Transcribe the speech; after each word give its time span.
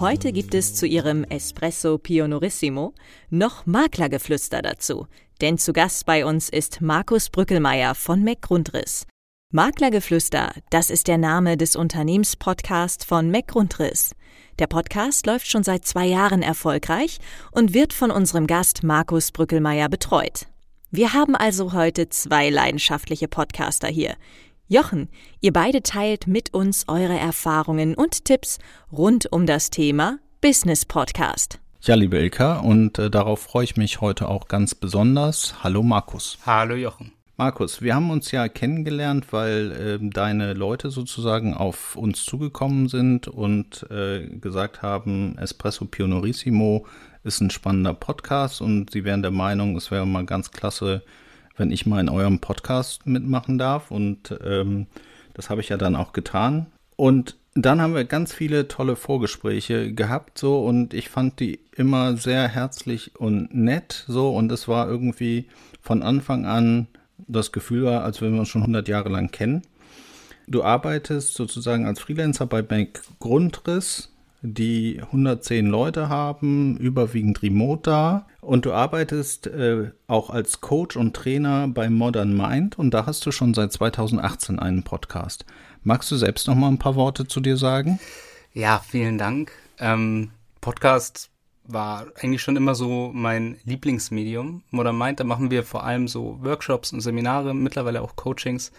Heute 0.00 0.32
gibt 0.32 0.54
es 0.54 0.74
zu 0.74 0.86
Ihrem 0.86 1.22
Espresso 1.22 1.98
Pionorissimo 1.98 2.94
noch 3.30 3.64
Maklergeflüster 3.64 4.60
dazu. 4.60 5.06
Denn 5.40 5.56
zu 5.56 5.72
Gast 5.72 6.04
bei 6.04 6.26
uns 6.26 6.48
ist 6.48 6.80
Markus 6.80 7.30
Brückelmeier 7.30 7.94
von 7.94 8.24
McGrundriss. 8.24 9.06
Maklergeflüster, 9.52 10.52
das 10.70 10.90
ist 10.90 11.06
der 11.06 11.16
Name 11.16 11.56
des 11.56 11.76
Unternehmenspodcasts 11.76 13.04
von 13.04 13.30
McGrundriss. 13.30 14.16
Der 14.58 14.66
Podcast 14.66 15.26
läuft 15.26 15.48
schon 15.48 15.62
seit 15.62 15.84
zwei 15.84 16.06
Jahren 16.06 16.42
erfolgreich 16.42 17.18
und 17.52 17.72
wird 17.72 17.92
von 17.92 18.10
unserem 18.10 18.48
Gast 18.48 18.82
Markus 18.82 19.30
Brückelmeier 19.30 19.88
betreut. 19.88 20.48
Wir 20.90 21.12
haben 21.12 21.36
also 21.36 21.72
heute 21.72 22.08
zwei 22.08 22.50
leidenschaftliche 22.50 23.28
Podcaster 23.28 23.88
hier. 23.88 24.16
Jochen, 24.74 25.08
ihr 25.40 25.52
beide 25.52 25.84
teilt 25.84 26.26
mit 26.26 26.52
uns 26.52 26.86
eure 26.88 27.16
Erfahrungen 27.16 27.94
und 27.94 28.24
Tipps 28.24 28.58
rund 28.90 29.30
um 29.30 29.46
das 29.46 29.70
Thema 29.70 30.18
Business 30.40 30.84
Podcast. 30.84 31.60
Ja, 31.82 31.94
liebe 31.94 32.18
Ilka, 32.18 32.58
und 32.58 32.98
äh, 32.98 33.08
darauf 33.08 33.38
freue 33.38 33.62
ich 33.62 33.76
mich 33.76 34.00
heute 34.00 34.26
auch 34.26 34.48
ganz 34.48 34.74
besonders. 34.74 35.62
Hallo 35.62 35.84
Markus. 35.84 36.38
Hallo 36.44 36.74
Jochen. 36.74 37.12
Markus, 37.36 37.82
wir 37.82 37.94
haben 37.94 38.10
uns 38.10 38.32
ja 38.32 38.48
kennengelernt, 38.48 39.32
weil 39.32 39.70
äh, 39.70 40.10
deine 40.10 40.54
Leute 40.54 40.90
sozusagen 40.90 41.54
auf 41.54 41.94
uns 41.94 42.24
zugekommen 42.24 42.88
sind 42.88 43.28
und 43.28 43.86
äh, 43.92 44.26
gesagt 44.26 44.82
haben, 44.82 45.38
Espresso 45.38 45.84
Pionorissimo 45.84 46.84
ist 47.22 47.40
ein 47.40 47.50
spannender 47.50 47.94
Podcast 47.94 48.60
und 48.60 48.90
sie 48.90 49.04
wären 49.04 49.22
der 49.22 49.30
Meinung, 49.30 49.76
es 49.76 49.92
wäre 49.92 50.04
mal 50.04 50.26
ganz 50.26 50.50
klasse, 50.50 51.04
wenn 51.56 51.70
ich 51.70 51.86
mal 51.86 52.00
in 52.00 52.08
eurem 52.08 52.40
Podcast 52.40 53.06
mitmachen 53.06 53.58
darf. 53.58 53.90
Und 53.90 54.38
ähm, 54.44 54.86
das 55.34 55.50
habe 55.50 55.60
ich 55.60 55.68
ja 55.68 55.76
dann 55.76 55.96
auch 55.96 56.12
getan. 56.12 56.66
Und 56.96 57.36
dann 57.54 57.80
haben 57.80 57.94
wir 57.94 58.04
ganz 58.04 58.32
viele 58.32 58.66
tolle 58.66 58.96
Vorgespräche 58.96 59.92
gehabt, 59.92 60.38
so 60.38 60.64
und 60.64 60.92
ich 60.92 61.08
fand 61.08 61.38
die 61.38 61.60
immer 61.76 62.16
sehr 62.16 62.48
herzlich 62.48 63.12
und 63.16 63.54
nett, 63.54 64.04
so 64.08 64.34
und 64.34 64.50
es 64.50 64.66
war 64.66 64.88
irgendwie 64.88 65.46
von 65.80 66.02
Anfang 66.02 66.46
an 66.46 66.88
das 67.28 67.52
Gefühl 67.52 67.84
war, 67.84 68.02
als 68.02 68.20
wenn 68.20 68.32
wir 68.32 68.40
uns 68.40 68.48
schon 68.48 68.62
100 68.62 68.88
Jahre 68.88 69.08
lang 69.08 69.30
kennen. 69.30 69.62
Du 70.48 70.64
arbeitest 70.64 71.34
sozusagen 71.34 71.86
als 71.86 72.00
Freelancer 72.00 72.46
bei 72.46 72.60
Bank 72.60 73.02
Grundriss 73.20 74.13
die 74.46 75.00
110 75.00 75.66
Leute 75.66 76.10
haben, 76.10 76.76
überwiegend 76.76 77.42
remote 77.42 77.82
da. 77.82 78.26
Und 78.42 78.66
du 78.66 78.72
arbeitest 78.72 79.46
äh, 79.46 79.90
auch 80.06 80.28
als 80.28 80.60
Coach 80.60 80.96
und 80.96 81.16
Trainer 81.16 81.66
bei 81.66 81.88
Modern 81.88 82.36
Mind 82.36 82.78
und 82.78 82.92
da 82.92 83.06
hast 83.06 83.24
du 83.24 83.32
schon 83.32 83.54
seit 83.54 83.72
2018 83.72 84.58
einen 84.58 84.82
Podcast. 84.82 85.46
Magst 85.82 86.10
du 86.10 86.16
selbst 86.16 86.46
noch 86.46 86.54
mal 86.54 86.68
ein 86.68 86.78
paar 86.78 86.94
Worte 86.94 87.26
zu 87.26 87.40
dir 87.40 87.56
sagen? 87.56 87.98
Ja, 88.52 88.80
vielen 88.86 89.16
Dank. 89.16 89.50
Ähm, 89.78 90.30
Podcast 90.60 91.30
war 91.66 92.06
eigentlich 92.20 92.42
schon 92.42 92.56
immer 92.56 92.74
so 92.74 93.10
mein 93.14 93.56
Lieblingsmedium. 93.64 94.62
Modern 94.70 94.98
Mind, 94.98 95.20
da 95.20 95.24
machen 95.24 95.50
wir 95.50 95.62
vor 95.62 95.84
allem 95.84 96.06
so 96.06 96.38
Workshops 96.42 96.92
und 96.92 97.00
Seminare, 97.00 97.54
mittlerweile 97.54 98.02
auch 98.02 98.14
Coachings. 98.14 98.72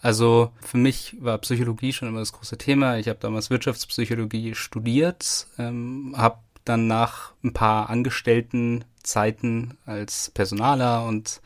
Also 0.00 0.50
für 0.60 0.76
mich 0.76 1.16
war 1.20 1.38
Psychologie 1.38 1.92
schon 1.92 2.08
immer 2.08 2.20
das 2.20 2.32
große 2.32 2.58
Thema. 2.58 2.98
Ich 2.98 3.08
habe 3.08 3.18
damals 3.20 3.50
Wirtschaftspsychologie 3.50 4.54
studiert, 4.54 5.46
ähm, 5.58 6.14
habe 6.16 6.38
dann 6.64 6.86
nach 6.86 7.32
ein 7.42 7.52
paar 7.52 7.90
Angestelltenzeiten 7.90 9.74
als 9.86 10.30
Personaler 10.30 11.06
und 11.06 11.40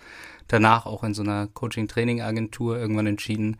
danach 0.48 0.86
auch 0.86 1.04
in 1.04 1.14
so 1.14 1.22
einer 1.22 1.46
Coaching-Training-Agentur 1.48 2.78
irgendwann 2.78 3.06
entschieden, 3.06 3.58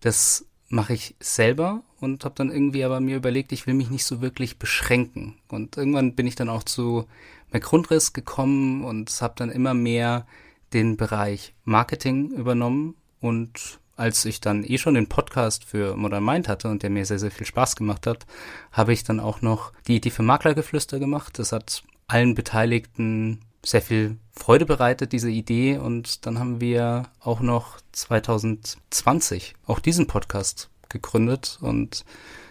das 0.00 0.46
mache 0.68 0.94
ich 0.94 1.16
selber 1.18 1.82
und 1.98 2.24
habe 2.24 2.34
dann 2.36 2.50
irgendwie 2.50 2.84
aber 2.84 3.00
mir 3.00 3.16
überlegt, 3.16 3.52
ich 3.52 3.66
will 3.66 3.74
mich 3.74 3.90
nicht 3.90 4.04
so 4.04 4.22
wirklich 4.22 4.58
beschränken. 4.58 5.36
Und 5.48 5.76
irgendwann 5.76 6.14
bin 6.14 6.26
ich 6.26 6.36
dann 6.36 6.48
auch 6.48 6.62
zu 6.62 7.06
McGrundriss 7.52 8.12
gekommen 8.12 8.84
und 8.84 9.10
habe 9.20 9.34
dann 9.36 9.50
immer 9.50 9.74
mehr 9.74 10.26
den 10.72 10.96
Bereich 10.96 11.54
Marketing 11.64 12.30
übernommen 12.30 12.94
und 13.20 13.79
als 14.00 14.24
ich 14.24 14.40
dann 14.40 14.64
eh 14.64 14.78
schon 14.78 14.94
den 14.94 15.08
Podcast 15.08 15.64
für 15.64 15.94
Modern 15.94 16.24
Mind 16.24 16.48
hatte 16.48 16.68
und 16.68 16.82
der 16.82 16.88
mir 16.88 17.04
sehr, 17.04 17.18
sehr 17.18 17.30
viel 17.30 17.46
Spaß 17.46 17.76
gemacht 17.76 18.06
hat, 18.06 18.26
habe 18.72 18.94
ich 18.94 19.04
dann 19.04 19.20
auch 19.20 19.42
noch 19.42 19.72
die 19.86 19.96
Idee 19.96 20.10
für 20.10 20.22
Maklergeflüster 20.22 20.98
gemacht. 20.98 21.38
Das 21.38 21.52
hat 21.52 21.82
allen 22.06 22.34
Beteiligten 22.34 23.40
sehr 23.62 23.82
viel 23.82 24.16
Freude 24.32 24.64
bereitet, 24.64 25.12
diese 25.12 25.30
Idee. 25.30 25.76
Und 25.76 26.24
dann 26.24 26.38
haben 26.38 26.62
wir 26.62 27.08
auch 27.20 27.40
noch 27.40 27.78
2020 27.92 29.54
auch 29.66 29.80
diesen 29.80 30.06
Podcast 30.06 30.70
gegründet 30.88 31.58
und 31.60 32.06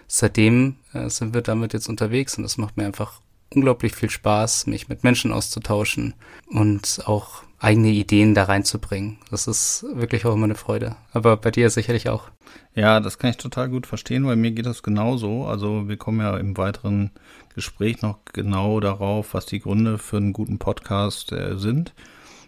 seitdem 0.07 0.75
äh, 0.93 1.09
sind 1.09 1.33
wir 1.33 1.41
damit 1.41 1.73
jetzt 1.73 1.89
unterwegs 1.89 2.37
und 2.37 2.43
es 2.43 2.57
macht 2.57 2.77
mir 2.77 2.85
einfach 2.85 3.21
unglaublich 3.53 3.95
viel 3.95 4.09
Spaß, 4.09 4.67
mich 4.67 4.89
mit 4.89 5.03
Menschen 5.03 5.31
auszutauschen 5.31 6.13
und 6.47 7.01
auch 7.05 7.43
eigene 7.59 7.89
Ideen 7.89 8.33
da 8.33 8.43
reinzubringen. 8.43 9.17
Das 9.31 9.47
ist 9.47 9.85
wirklich 9.93 10.25
auch 10.25 10.33
immer 10.33 10.45
eine 10.45 10.55
Freude. 10.55 10.95
Aber 11.11 11.35
bei 11.37 11.51
dir 11.51 11.69
sicherlich 11.69 12.09
auch. 12.09 12.29
Ja, 12.73 12.99
das 12.99 13.17
kann 13.17 13.31
ich 13.31 13.37
total 13.37 13.69
gut 13.69 13.85
verstehen, 13.85 14.25
weil 14.25 14.37
mir 14.37 14.51
geht 14.51 14.65
das 14.65 14.83
genauso. 14.83 15.45
Also 15.45 15.89
wir 15.89 15.97
kommen 15.97 16.21
ja 16.21 16.37
im 16.37 16.57
weiteren 16.57 17.11
Gespräch 17.53 18.01
noch 18.01 18.19
genau 18.31 18.79
darauf, 18.79 19.33
was 19.33 19.45
die 19.45 19.59
Gründe 19.59 19.97
für 19.97 20.17
einen 20.17 20.33
guten 20.33 20.59
Podcast 20.59 21.31
äh, 21.31 21.57
sind. 21.57 21.93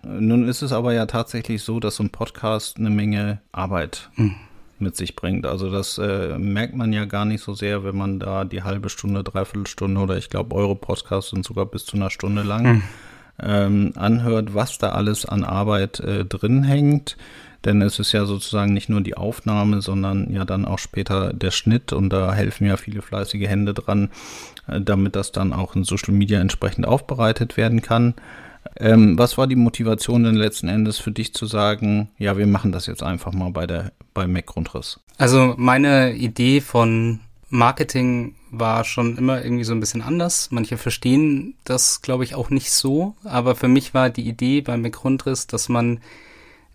Nun 0.03 0.47
ist 0.47 0.61
es 0.61 0.72
aber 0.72 0.94
ja 0.94 1.06
tatsächlich 1.06 1.61
so, 1.61 1.79
dass 1.79 1.97
so 1.97 2.03
ein 2.03 2.09
Podcast 2.09 2.78
eine 2.78 2.90
Menge 2.90 3.41
Arbeit 3.51 4.09
mhm. 4.16 4.35
Mit 4.81 4.95
sich 4.95 5.15
bringt. 5.15 5.45
Also 5.45 5.71
das 5.71 5.97
äh, 5.97 6.37
merkt 6.37 6.75
man 6.75 6.91
ja 6.91 7.05
gar 7.05 7.25
nicht 7.25 7.43
so 7.43 7.53
sehr, 7.53 7.83
wenn 7.83 7.95
man 7.95 8.19
da 8.19 8.43
die 8.43 8.63
halbe 8.63 8.89
Stunde, 8.89 9.23
dreiviertel 9.23 9.67
Stunde 9.67 10.01
oder 10.01 10.17
ich 10.17 10.29
glaube, 10.29 10.55
eure 10.55 10.75
Podcasts 10.75 11.31
sind 11.31 11.45
sogar 11.45 11.65
bis 11.65 11.85
zu 11.85 11.95
einer 11.95 12.09
Stunde 12.09 12.43
lang. 12.43 12.63
Mhm 12.63 12.83
ähm, 13.41 13.93
anhört, 13.95 14.53
was 14.53 14.77
da 14.77 14.89
alles 14.89 15.25
an 15.25 15.43
Arbeit 15.43 15.99
äh, 15.99 16.25
drin 16.25 16.63
hängt. 16.63 17.17
Denn 17.65 17.81
es 17.83 17.99
ist 17.99 18.11
ja 18.11 18.25
sozusagen 18.25 18.73
nicht 18.73 18.89
nur 18.89 19.01
die 19.01 19.15
Aufnahme, 19.15 19.81
sondern 19.81 20.33
ja 20.33 20.45
dann 20.45 20.65
auch 20.65 20.79
später 20.79 21.31
der 21.31 21.51
Schnitt 21.51 21.93
und 21.93 22.09
da 22.09 22.33
helfen 22.33 22.65
ja 22.65 22.75
viele 22.75 23.03
fleißige 23.03 23.47
Hände 23.47 23.75
dran, 23.75 24.09
äh, 24.67 24.81
damit 24.81 25.15
das 25.15 25.31
dann 25.31 25.53
auch 25.53 25.75
in 25.75 25.83
Social 25.83 26.13
Media 26.13 26.39
entsprechend 26.39 26.87
aufbereitet 26.87 27.57
werden 27.57 27.81
kann. 27.81 28.15
Ähm, 28.77 29.17
was 29.17 29.37
war 29.37 29.47
die 29.47 29.55
Motivation 29.55 30.23
denn 30.23 30.35
letzten 30.35 30.67
Endes 30.67 30.97
für 30.97 31.11
dich 31.11 31.33
zu 31.33 31.45
sagen, 31.45 32.09
ja, 32.17 32.37
wir 32.37 32.47
machen 32.47 32.71
das 32.71 32.85
jetzt 32.85 33.03
einfach 33.03 33.33
mal 33.33 33.51
bei 33.51 33.67
der 33.67 33.91
bei 34.13 34.27
Mac 34.27 34.45
Grundriss? 34.45 34.99
Also 35.17 35.55
meine 35.57 36.13
Idee 36.13 36.61
von 36.61 37.19
Marketing 37.49 38.35
war 38.49 38.83
schon 38.83 39.17
immer 39.17 39.43
irgendwie 39.43 39.63
so 39.63 39.73
ein 39.73 39.79
bisschen 39.79 40.01
anders. 40.01 40.49
Manche 40.51 40.77
verstehen 40.77 41.55
das, 41.63 42.01
glaube 42.01 42.23
ich, 42.23 42.35
auch 42.35 42.49
nicht 42.49 42.71
so. 42.71 43.15
Aber 43.23 43.55
für 43.55 43.67
mich 43.67 43.93
war 43.93 44.09
die 44.09 44.27
Idee 44.27 44.61
beim 44.61 44.89
Grundriss, 44.91 45.47
dass 45.47 45.69
man 45.69 45.99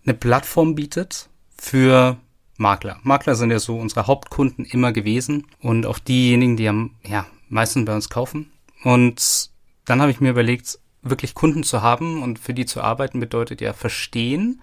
eine 0.04 0.14
Plattform 0.14 0.74
bietet 0.74 1.28
für 1.58 2.16
Makler. 2.56 2.98
Makler 3.02 3.34
sind 3.34 3.50
ja 3.50 3.58
so 3.58 3.76
unsere 3.76 4.06
Hauptkunden 4.06 4.64
immer 4.64 4.92
gewesen 4.92 5.46
und 5.60 5.86
auch 5.86 5.98
diejenigen, 5.98 6.56
die 6.56 6.68
am 6.68 6.92
ja, 7.04 7.26
meisten 7.48 7.84
bei 7.84 7.94
uns 7.94 8.08
kaufen. 8.08 8.50
Und 8.84 9.50
dann 9.84 10.00
habe 10.00 10.10
ich 10.10 10.20
mir 10.20 10.30
überlegt, 10.30 10.78
wirklich 11.10 11.34
Kunden 11.34 11.62
zu 11.62 11.82
haben 11.82 12.22
und 12.22 12.38
für 12.38 12.54
die 12.54 12.66
zu 12.66 12.80
arbeiten 12.80 13.20
bedeutet 13.20 13.60
ja 13.60 13.72
verstehen. 13.72 14.60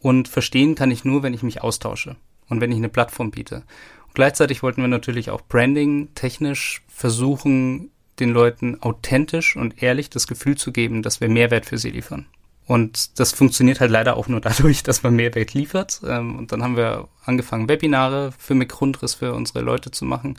Und 0.00 0.28
verstehen 0.28 0.74
kann 0.74 0.90
ich 0.90 1.04
nur, 1.04 1.22
wenn 1.22 1.34
ich 1.34 1.42
mich 1.42 1.62
austausche 1.62 2.16
und 2.48 2.60
wenn 2.60 2.70
ich 2.70 2.76
eine 2.76 2.90
Plattform 2.90 3.30
biete. 3.30 3.62
Gleichzeitig 4.12 4.62
wollten 4.62 4.82
wir 4.82 4.88
natürlich 4.88 5.30
auch 5.30 5.40
Branding 5.40 6.14
technisch 6.14 6.82
versuchen, 6.88 7.90
den 8.20 8.30
Leuten 8.30 8.80
authentisch 8.80 9.56
und 9.56 9.82
ehrlich 9.82 10.10
das 10.10 10.26
Gefühl 10.26 10.56
zu 10.56 10.72
geben, 10.72 11.02
dass 11.02 11.20
wir 11.20 11.28
Mehrwert 11.28 11.66
für 11.66 11.78
sie 11.78 11.90
liefern. 11.90 12.26
Und 12.66 13.18
das 13.18 13.32
funktioniert 13.32 13.80
halt 13.80 13.90
leider 13.90 14.16
auch 14.16 14.28
nur 14.28 14.40
dadurch, 14.42 14.82
dass 14.82 15.02
man 15.02 15.16
Mehrwert 15.16 15.54
liefert. 15.54 16.00
Ähm, 16.06 16.38
und 16.38 16.52
dann 16.52 16.62
haben 16.62 16.76
wir 16.76 17.08
angefangen, 17.24 17.68
Webinare 17.68 18.32
für 18.38 18.54
McGrundriss 18.54 19.14
für 19.14 19.34
unsere 19.34 19.60
Leute 19.60 19.90
zu 19.90 20.04
machen. 20.04 20.38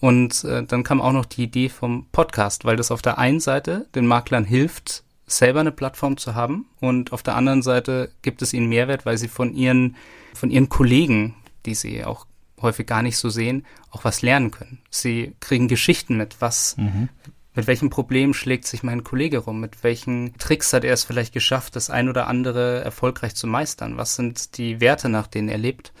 Und 0.00 0.44
äh, 0.44 0.64
dann 0.64 0.82
kam 0.82 1.00
auch 1.00 1.12
noch 1.12 1.24
die 1.24 1.44
Idee 1.44 1.68
vom 1.68 2.06
Podcast, 2.12 2.64
weil 2.64 2.76
das 2.76 2.90
auf 2.90 3.02
der 3.02 3.18
einen 3.18 3.40
Seite 3.40 3.86
den 3.94 4.06
Maklern 4.06 4.44
hilft, 4.44 5.04
selber 5.26 5.60
eine 5.60 5.72
Plattform 5.72 6.16
zu 6.16 6.34
haben 6.34 6.66
und 6.80 7.12
auf 7.12 7.22
der 7.22 7.34
anderen 7.34 7.62
Seite 7.62 8.12
gibt 8.22 8.42
es 8.42 8.52
ihnen 8.52 8.68
Mehrwert, 8.68 9.06
weil 9.06 9.18
sie 9.18 9.28
von 9.28 9.54
ihren, 9.54 9.96
von 10.34 10.50
ihren 10.50 10.68
Kollegen, 10.68 11.34
die 11.64 11.74
sie 11.74 12.04
auch 12.04 12.26
häufig 12.60 12.86
gar 12.86 13.02
nicht 13.02 13.18
so 13.18 13.28
sehen, 13.28 13.66
auch 13.90 14.04
was 14.04 14.22
lernen 14.22 14.50
können. 14.50 14.78
Sie 14.90 15.34
kriegen 15.40 15.66
Geschichten 15.68 16.16
mit, 16.16 16.36
was, 16.40 16.76
mhm. 16.76 17.08
Mit 17.56 17.66
welchem 17.66 17.88
Problem 17.88 18.34
schlägt 18.34 18.66
sich 18.66 18.82
mein 18.82 19.02
Kollege 19.02 19.38
rum? 19.38 19.60
Mit 19.60 19.82
welchen 19.82 20.36
Tricks 20.36 20.74
hat 20.74 20.84
er 20.84 20.92
es 20.92 21.04
vielleicht 21.04 21.32
geschafft, 21.32 21.74
das 21.74 21.88
ein 21.88 22.10
oder 22.10 22.26
andere 22.26 22.84
erfolgreich 22.84 23.34
zu 23.34 23.46
meistern? 23.46 23.96
Was 23.96 24.14
sind 24.14 24.58
die 24.58 24.78
Werte, 24.82 25.08
nach 25.08 25.26
denen 25.26 25.48
er 25.48 25.56
lebt? 25.56 25.94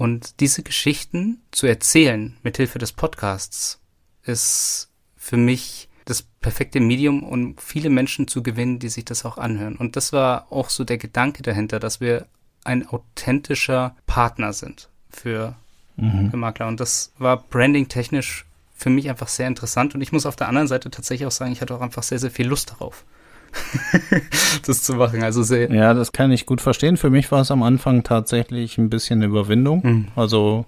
Und 0.00 0.40
diese 0.40 0.62
Geschichten 0.62 1.42
zu 1.50 1.66
erzählen 1.66 2.34
mit 2.42 2.56
Hilfe 2.56 2.78
des 2.78 2.90
Podcasts 2.90 3.82
ist 4.22 4.88
für 5.14 5.36
mich 5.36 5.90
das 6.06 6.22
perfekte 6.22 6.80
Medium, 6.80 7.22
um 7.22 7.58
viele 7.58 7.90
Menschen 7.90 8.26
zu 8.26 8.42
gewinnen, 8.42 8.78
die 8.78 8.88
sich 8.88 9.04
das 9.04 9.26
auch 9.26 9.36
anhören. 9.36 9.76
Und 9.76 9.96
das 9.96 10.14
war 10.14 10.50
auch 10.50 10.70
so 10.70 10.84
der 10.84 10.96
Gedanke 10.96 11.42
dahinter, 11.42 11.80
dass 11.80 12.00
wir 12.00 12.28
ein 12.64 12.88
authentischer 12.88 13.94
Partner 14.06 14.54
sind 14.54 14.88
für, 15.10 15.54
mhm. 15.96 16.30
für 16.30 16.36
Makler. 16.38 16.68
Und 16.68 16.80
das 16.80 17.12
war 17.18 17.36
branding-technisch 17.36 18.46
für 18.74 18.88
mich 18.88 19.10
einfach 19.10 19.28
sehr 19.28 19.48
interessant. 19.48 19.94
Und 19.94 20.00
ich 20.00 20.12
muss 20.12 20.24
auf 20.24 20.36
der 20.36 20.48
anderen 20.48 20.68
Seite 20.68 20.90
tatsächlich 20.90 21.26
auch 21.26 21.30
sagen, 21.30 21.52
ich 21.52 21.60
hatte 21.60 21.74
auch 21.74 21.82
einfach 21.82 22.04
sehr, 22.04 22.18
sehr 22.18 22.30
viel 22.30 22.46
Lust 22.46 22.70
darauf. 22.70 23.04
das 24.66 24.82
zu 24.82 24.94
machen. 24.94 25.22
Also 25.22 25.42
sehr. 25.42 25.72
Ja, 25.72 25.94
das 25.94 26.12
kann 26.12 26.32
ich 26.32 26.46
gut 26.46 26.60
verstehen. 26.60 26.96
Für 26.96 27.10
mich 27.10 27.30
war 27.32 27.40
es 27.40 27.50
am 27.50 27.62
Anfang 27.62 28.02
tatsächlich 28.02 28.78
ein 28.78 28.90
bisschen 28.90 29.22
Überwindung. 29.22 29.82
Mhm. 29.84 30.08
Also 30.16 30.66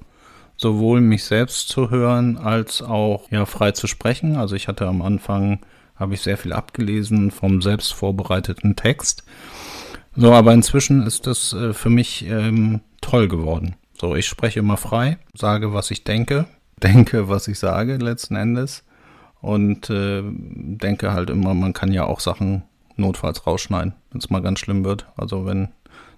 sowohl 0.56 1.00
mich 1.00 1.25
selbst 1.25 1.69
zu 1.69 1.90
hören 1.90 2.37
als 2.38 2.82
auch 2.82 3.31
ja 3.31 3.46
frei 3.46 3.73
zu 3.73 3.87
sprechen. 3.87 4.37
Also 4.37 4.55
ich 4.55 4.69
hatte 4.69 4.87
am 4.87 5.02
Anfang 5.02 5.61
habe 5.96 6.14
ich 6.14 6.20
sehr 6.20 6.38
viel 6.38 6.52
abgelesen 6.52 7.31
vom 7.31 7.62
selbst 7.62 7.94
vorbereiteten 7.94 8.76
Text. 8.76 9.25
So, 10.14 10.32
aber 10.32 10.52
inzwischen 10.52 11.06
ist 11.06 11.26
das 11.26 11.52
äh, 11.52 11.73
für 11.73 11.90
mich 11.90 12.26
ähm, 12.26 12.81
toll 13.00 13.29
geworden. 13.29 13.76
So, 13.99 14.14
ich 14.14 14.26
spreche 14.26 14.61
immer 14.61 14.76
frei, 14.76 15.19
sage, 15.34 15.73
was 15.73 15.90
ich 15.90 16.05
denke, 16.05 16.46
denke, 16.82 17.29
was 17.29 17.49
ich 17.49 17.58
sage 17.58 17.96
letzten 17.96 18.37
Endes 18.37 18.84
und 19.40 19.90
äh, 19.90 20.23
denke 20.25 21.12
halt 21.12 21.31
immer, 21.31 21.55
man 21.55 21.73
kann 21.73 21.93
ja 21.93 22.05
auch 22.05 22.20
Sachen 22.20 22.62
notfalls 22.97 23.47
rausschneiden, 23.47 23.94
wenn 24.11 24.19
es 24.19 24.31
mal 24.31 24.43
ganz 24.43 24.61
schlimm 24.61 24.85
wird. 24.85 25.06
Also 25.17 25.47
wenn, 25.47 25.69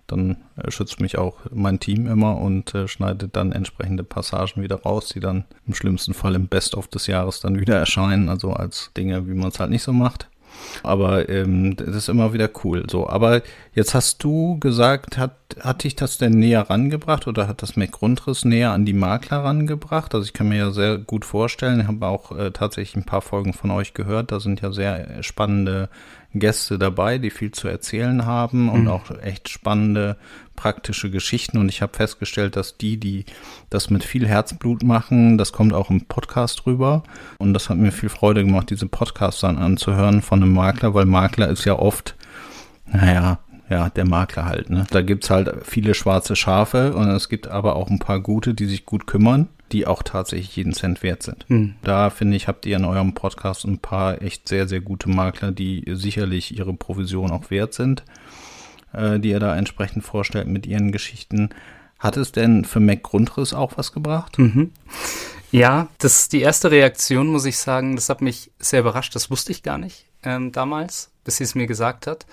dann 0.06 0.36
schützt 0.68 1.00
mich 1.00 1.18
auch 1.18 1.38
mein 1.50 1.80
Team 1.80 2.06
immer 2.06 2.38
und 2.38 2.74
äh, 2.74 2.88
schneidet 2.88 3.36
dann 3.36 3.52
entsprechende 3.52 4.04
Passagen 4.04 4.62
wieder 4.62 4.82
raus, 4.82 5.08
die 5.08 5.20
dann 5.20 5.44
im 5.66 5.74
schlimmsten 5.74 6.14
Fall 6.14 6.34
im 6.34 6.48
Best-of 6.48 6.88
des 6.88 7.06
Jahres 7.06 7.40
dann 7.40 7.58
wieder 7.58 7.76
erscheinen, 7.76 8.28
also 8.28 8.52
als 8.52 8.90
Dinge, 8.96 9.26
wie 9.28 9.34
man 9.34 9.48
es 9.48 9.60
halt 9.60 9.70
nicht 9.70 9.82
so 9.82 9.92
macht. 9.92 10.28
Aber 10.82 11.28
ähm, 11.28 11.76
das 11.76 11.94
ist 11.94 12.08
immer 12.08 12.32
wieder 12.32 12.50
cool. 12.64 12.84
So, 12.90 13.08
aber 13.08 13.42
jetzt 13.74 13.94
hast 13.94 14.22
du 14.22 14.58
gesagt, 14.58 15.18
hat, 15.18 15.36
hat 15.60 15.84
dich 15.84 15.96
das 15.96 16.18
denn 16.18 16.32
näher 16.32 16.68
rangebracht 16.68 17.26
oder 17.26 17.48
hat 17.48 17.62
das 17.62 17.76
McGrundriss 17.76 18.44
näher 18.44 18.72
an 18.72 18.84
die 18.84 18.92
Makler 18.92 19.38
rangebracht? 19.44 20.14
Also 20.14 20.26
ich 20.26 20.32
kann 20.32 20.48
mir 20.48 20.58
ja 20.58 20.70
sehr 20.70 20.98
gut 20.98 21.24
vorstellen, 21.24 21.80
ich 21.80 21.86
habe 21.86 22.06
auch 22.06 22.36
äh, 22.36 22.50
tatsächlich 22.50 22.96
ein 22.96 23.06
paar 23.06 23.22
Folgen 23.22 23.52
von 23.52 23.70
euch 23.70 23.94
gehört, 23.94 24.32
da 24.32 24.40
sind 24.40 24.60
ja 24.60 24.72
sehr 24.72 25.22
spannende 25.22 25.88
Gäste 26.34 26.78
dabei, 26.78 27.18
die 27.18 27.30
viel 27.30 27.52
zu 27.52 27.68
erzählen 27.68 28.26
haben 28.26 28.68
und 28.68 28.82
mhm. 28.82 28.88
auch 28.88 29.10
echt 29.22 29.48
spannende 29.48 30.16
praktische 30.56 31.10
Geschichten. 31.10 31.58
Und 31.58 31.68
ich 31.68 31.82
habe 31.82 31.94
festgestellt, 31.94 32.56
dass 32.56 32.76
die, 32.76 32.96
die 32.96 33.24
das 33.70 33.90
mit 33.90 34.04
viel 34.04 34.26
Herzblut 34.26 34.82
machen, 34.82 35.38
das 35.38 35.52
kommt 35.52 35.72
auch 35.72 35.90
im 35.90 36.06
Podcast 36.06 36.66
rüber. 36.66 37.02
Und 37.38 37.54
das 37.54 37.68
hat 37.68 37.76
mir 37.76 37.92
viel 37.92 38.08
Freude 38.08 38.44
gemacht, 38.44 38.70
diese 38.70 38.86
Podcasts 38.86 39.40
dann 39.40 39.58
anzuhören 39.58 40.22
von 40.22 40.42
einem 40.42 40.52
Makler, 40.52 40.94
weil 40.94 41.06
Makler 41.06 41.48
ist 41.48 41.64
ja 41.64 41.78
oft, 41.78 42.14
naja, 42.86 43.38
ja, 43.70 43.88
der 43.90 44.06
Makler 44.06 44.44
halt. 44.44 44.70
Ne? 44.70 44.86
Da 44.90 45.02
gibt's 45.02 45.30
halt 45.30 45.50
viele 45.64 45.94
schwarze 45.94 46.36
Schafe 46.36 46.94
und 46.94 47.08
es 47.08 47.28
gibt 47.28 47.48
aber 47.48 47.76
auch 47.76 47.88
ein 47.88 47.98
paar 47.98 48.20
gute, 48.20 48.54
die 48.54 48.66
sich 48.66 48.84
gut 48.84 49.06
kümmern, 49.06 49.48
die 49.72 49.86
auch 49.86 50.02
tatsächlich 50.02 50.54
jeden 50.56 50.74
Cent 50.74 51.02
wert 51.02 51.22
sind. 51.22 51.48
Mhm. 51.48 51.74
Da 51.82 52.10
finde 52.10 52.36
ich, 52.36 52.46
habt 52.46 52.66
ihr 52.66 52.76
in 52.76 52.84
eurem 52.84 53.14
Podcast 53.14 53.64
ein 53.64 53.78
paar 53.78 54.20
echt 54.20 54.48
sehr, 54.48 54.68
sehr 54.68 54.80
gute 54.80 55.08
Makler, 55.08 55.50
die 55.50 55.84
sicherlich 55.88 56.56
ihre 56.56 56.74
Provision 56.74 57.30
auch 57.30 57.50
wert 57.50 57.74
sind 57.74 58.04
äh, 58.94 59.20
die 59.20 59.32
er 59.32 59.40
da 59.40 59.56
entsprechend 59.56 60.04
vorstellt 60.04 60.46
mit 60.46 60.66
ihren 60.66 60.92
Geschichten. 60.92 61.50
Hat 61.98 62.16
es 62.16 62.32
denn 62.32 62.64
für 62.64 62.80
Mac 62.80 63.02
Grundriss 63.02 63.54
auch 63.54 63.72
was 63.76 63.92
gebracht? 63.92 64.38
Mhm. 64.38 64.72
Ja, 65.50 65.88
das 65.98 66.28
die 66.28 66.40
erste 66.40 66.70
Reaktion, 66.70 67.28
muss 67.28 67.44
ich 67.44 67.58
sagen, 67.58 67.94
das 67.94 68.08
hat 68.08 68.20
mich 68.20 68.50
sehr 68.58 68.80
überrascht. 68.80 69.14
Das 69.14 69.30
wusste 69.30 69.52
ich 69.52 69.62
gar 69.62 69.78
nicht 69.78 70.06
ähm, 70.24 70.52
damals, 70.52 71.10
bis 71.22 71.36
sie 71.36 71.44
es 71.44 71.54
mir 71.54 71.66
gesagt 71.66 72.06
hat. 72.06 72.26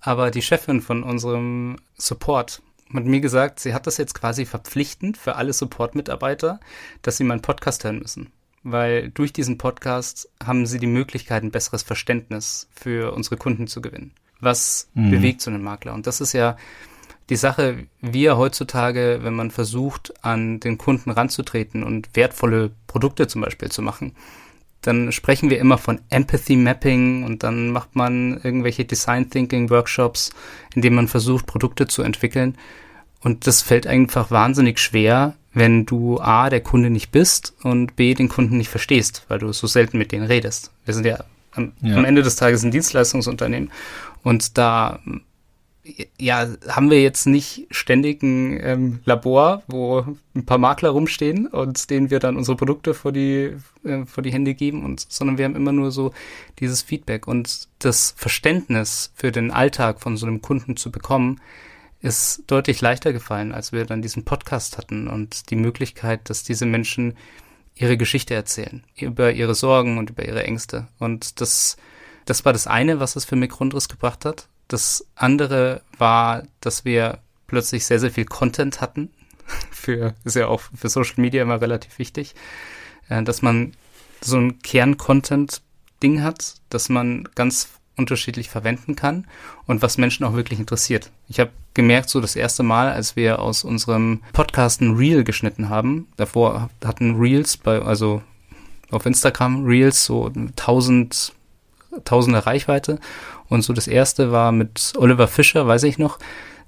Aber 0.00 0.30
die 0.30 0.42
Chefin 0.42 0.82
von 0.82 1.02
unserem 1.02 1.76
Support 1.96 2.62
hat 2.92 3.04
mir 3.04 3.20
gesagt, 3.20 3.60
sie 3.60 3.74
hat 3.74 3.86
das 3.86 3.96
jetzt 3.96 4.14
quasi 4.14 4.44
verpflichtend 4.44 5.16
für 5.16 5.36
alle 5.36 5.52
Support-Mitarbeiter, 5.52 6.60
dass 7.02 7.16
sie 7.16 7.24
meinen 7.24 7.42
Podcast 7.42 7.84
hören 7.84 8.00
müssen. 8.00 8.32
Weil 8.62 9.10
durch 9.10 9.32
diesen 9.32 9.56
Podcast 9.56 10.28
haben 10.44 10.66
sie 10.66 10.78
die 10.78 10.86
Möglichkeit, 10.86 11.42
ein 11.42 11.50
besseres 11.50 11.82
Verständnis 11.82 12.68
für 12.74 13.14
unsere 13.14 13.36
Kunden 13.36 13.66
zu 13.66 13.80
gewinnen 13.80 14.12
was 14.44 14.88
mhm. 14.94 15.10
bewegt 15.10 15.40
so 15.40 15.50
einen 15.50 15.62
Makler. 15.62 15.94
Und 15.94 16.06
das 16.06 16.20
ist 16.20 16.32
ja 16.32 16.56
die 17.30 17.36
Sache, 17.36 17.86
wir 18.00 18.36
heutzutage, 18.36 19.20
wenn 19.22 19.34
man 19.34 19.50
versucht, 19.50 20.12
an 20.22 20.60
den 20.60 20.76
Kunden 20.78 21.10
ranzutreten 21.10 21.82
und 21.82 22.10
wertvolle 22.14 22.70
Produkte 22.86 23.26
zum 23.26 23.40
Beispiel 23.40 23.70
zu 23.70 23.82
machen, 23.82 24.12
dann 24.82 25.12
sprechen 25.12 25.48
wir 25.48 25.58
immer 25.58 25.78
von 25.78 26.00
Empathy 26.10 26.56
Mapping 26.56 27.24
und 27.24 27.42
dann 27.42 27.70
macht 27.70 27.96
man 27.96 28.40
irgendwelche 28.42 28.84
Design 28.84 29.30
Thinking 29.30 29.70
Workshops, 29.70 30.30
in 30.74 30.82
denen 30.82 30.96
man 30.96 31.08
versucht, 31.08 31.46
Produkte 31.46 31.86
zu 31.86 32.02
entwickeln. 32.02 32.56
Und 33.20 33.46
das 33.46 33.62
fällt 33.62 33.86
einfach 33.86 34.30
wahnsinnig 34.30 34.78
schwer, 34.78 35.34
wenn 35.54 35.86
du 35.86 36.20
A, 36.20 36.50
der 36.50 36.60
Kunde 36.60 36.90
nicht 36.90 37.10
bist 37.10 37.54
und 37.62 37.96
B, 37.96 38.12
den 38.12 38.28
Kunden 38.28 38.58
nicht 38.58 38.68
verstehst, 38.68 39.24
weil 39.28 39.38
du 39.38 39.52
so 39.52 39.66
selten 39.66 39.96
mit 39.96 40.12
denen 40.12 40.26
redest. 40.26 40.70
Wir 40.84 40.92
sind 40.92 41.06
ja 41.06 41.24
am, 41.52 41.72
ja. 41.80 41.96
am 41.96 42.04
Ende 42.04 42.22
des 42.22 42.36
Tages 42.36 42.62
ein 42.64 42.70
Dienstleistungsunternehmen 42.70 43.70
und 44.24 44.58
da 44.58 45.00
ja, 46.18 46.48
haben 46.66 46.90
wir 46.90 47.02
jetzt 47.02 47.26
nicht 47.26 47.66
ständig 47.70 48.22
ein 48.22 48.58
ähm, 48.62 49.00
Labor, 49.04 49.62
wo 49.66 50.04
ein 50.34 50.46
paar 50.46 50.58
Makler 50.58 50.90
rumstehen 50.90 51.46
und 51.46 51.90
denen 51.90 52.10
wir 52.10 52.20
dann 52.20 52.36
unsere 52.36 52.56
Produkte 52.56 52.94
vor 52.94 53.12
die, 53.12 53.56
äh, 53.84 54.06
vor 54.06 54.22
die 54.22 54.32
Hände 54.32 54.54
geben, 54.54 54.84
und, 54.84 55.04
sondern 55.08 55.36
wir 55.36 55.44
haben 55.44 55.56
immer 55.56 55.72
nur 55.72 55.90
so 55.90 56.12
dieses 56.58 56.82
Feedback. 56.82 57.28
Und 57.28 57.68
das 57.80 58.14
Verständnis 58.16 59.12
für 59.14 59.30
den 59.30 59.50
Alltag 59.50 60.00
von 60.00 60.16
so 60.16 60.26
einem 60.26 60.40
Kunden 60.40 60.76
zu 60.76 60.90
bekommen, 60.90 61.40
ist 62.00 62.44
deutlich 62.46 62.80
leichter 62.80 63.12
gefallen, 63.12 63.52
als 63.52 63.72
wir 63.72 63.84
dann 63.84 64.02
diesen 64.02 64.24
Podcast 64.24 64.78
hatten 64.78 65.08
und 65.08 65.50
die 65.50 65.56
Möglichkeit, 65.56 66.30
dass 66.30 66.44
diese 66.44 66.66
Menschen 66.66 67.14
ihre 67.74 67.96
Geschichte 67.96 68.34
erzählen, 68.34 68.84
über 68.98 69.32
ihre 69.32 69.54
Sorgen 69.54 69.98
und 69.98 70.10
über 70.10 70.24
ihre 70.24 70.44
Ängste. 70.44 70.88
Und 70.98 71.40
das 71.40 71.76
das 72.24 72.44
war 72.44 72.52
das 72.52 72.66
eine, 72.66 73.00
was 73.00 73.16
es 73.16 73.24
für 73.24 73.36
mich 73.36 73.50
Grundriss 73.50 73.88
gebracht 73.88 74.24
hat. 74.24 74.48
Das 74.68 75.06
andere 75.14 75.82
war, 75.98 76.44
dass 76.60 76.84
wir 76.84 77.18
plötzlich 77.46 77.84
sehr, 77.84 78.00
sehr 78.00 78.10
viel 78.10 78.24
Content 78.24 78.80
hatten. 78.80 79.10
für, 79.70 80.14
ist 80.24 80.36
ja 80.36 80.48
auch 80.48 80.62
für 80.74 80.88
Social 80.88 81.16
Media 81.18 81.42
immer 81.42 81.60
relativ 81.60 81.98
wichtig, 81.98 82.34
äh, 83.08 83.22
dass 83.22 83.42
man 83.42 83.72
so 84.20 84.38
ein 84.38 84.60
Kern-Content-Ding 84.60 86.22
hat, 86.22 86.54
dass 86.70 86.88
man 86.88 87.28
ganz 87.34 87.68
unterschiedlich 87.96 88.48
verwenden 88.48 88.96
kann 88.96 89.26
und 89.66 89.82
was 89.82 89.98
Menschen 89.98 90.24
auch 90.24 90.34
wirklich 90.34 90.58
interessiert. 90.58 91.10
Ich 91.28 91.38
habe 91.38 91.50
gemerkt, 91.74 92.10
so 92.10 92.20
das 92.20 92.34
erste 92.34 92.62
Mal, 92.62 92.90
als 92.90 93.14
wir 93.14 93.38
aus 93.38 93.62
unserem 93.64 94.22
Podcast 94.32 94.80
ein 94.80 94.96
Reel 94.96 95.22
geschnitten 95.22 95.68
haben, 95.68 96.08
davor 96.16 96.70
hatten 96.84 97.16
Reels 97.16 97.56
bei, 97.56 97.80
also 97.80 98.22
auf 98.90 99.06
Instagram 99.06 99.64
Reels 99.64 100.04
so 100.04 100.26
1000 100.26 101.32
tausende 102.04 102.46
Reichweite. 102.46 102.98
Und 103.48 103.62
so 103.62 103.72
das 103.72 103.86
erste 103.86 104.32
war 104.32 104.52
mit 104.52 104.92
Oliver 104.96 105.28
Fischer, 105.28 105.66
weiß 105.66 105.82
ich 105.84 105.98
noch. 105.98 106.18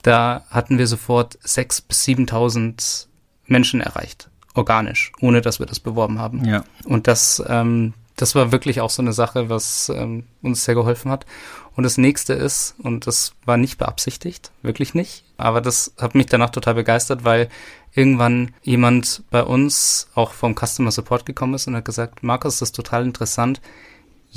Da 0.02 0.44
hatten 0.50 0.78
wir 0.78 0.86
sofort 0.86 1.38
sechs 1.42 1.80
bis 1.80 2.04
7.000 2.04 3.06
Menschen 3.46 3.80
erreicht. 3.80 4.30
Organisch, 4.54 5.12
ohne 5.20 5.40
dass 5.40 5.58
wir 5.58 5.66
das 5.66 5.80
beworben 5.80 6.18
haben. 6.18 6.44
Ja. 6.44 6.64
Und 6.84 7.08
das, 7.08 7.42
ähm, 7.46 7.92
das 8.16 8.34
war 8.34 8.52
wirklich 8.52 8.80
auch 8.80 8.90
so 8.90 9.02
eine 9.02 9.12
Sache, 9.12 9.48
was 9.48 9.90
ähm, 9.94 10.24
uns 10.42 10.64
sehr 10.64 10.74
geholfen 10.74 11.10
hat. 11.10 11.26
Und 11.74 11.84
das 11.84 11.98
nächste 11.98 12.32
ist, 12.32 12.74
und 12.82 13.06
das 13.06 13.34
war 13.44 13.58
nicht 13.58 13.76
beabsichtigt, 13.76 14.50
wirklich 14.62 14.94
nicht, 14.94 15.24
aber 15.36 15.60
das 15.60 15.92
hat 15.98 16.14
mich 16.14 16.24
danach 16.24 16.48
total 16.48 16.74
begeistert, 16.74 17.24
weil 17.24 17.50
irgendwann 17.94 18.54
jemand 18.62 19.24
bei 19.30 19.42
uns 19.42 20.08
auch 20.14 20.32
vom 20.32 20.54
Customer 20.54 20.90
Support 20.90 21.26
gekommen 21.26 21.52
ist 21.52 21.66
und 21.66 21.76
hat 21.76 21.84
gesagt, 21.84 22.22
Markus, 22.22 22.60
das 22.60 22.70
ist 22.70 22.76
total 22.76 23.04
interessant 23.04 23.60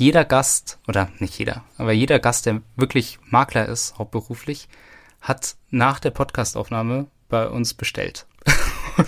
jeder 0.00 0.24
Gast, 0.24 0.78
oder 0.88 1.10
nicht 1.18 1.38
jeder, 1.38 1.62
aber 1.76 1.92
jeder 1.92 2.18
Gast, 2.18 2.46
der 2.46 2.62
wirklich 2.74 3.18
Makler 3.28 3.66
ist, 3.66 3.98
hauptberuflich, 3.98 4.66
hat 5.20 5.56
nach 5.68 6.00
der 6.00 6.10
Podcastaufnahme 6.10 7.06
bei 7.28 7.46
uns 7.46 7.74
bestellt. 7.74 8.26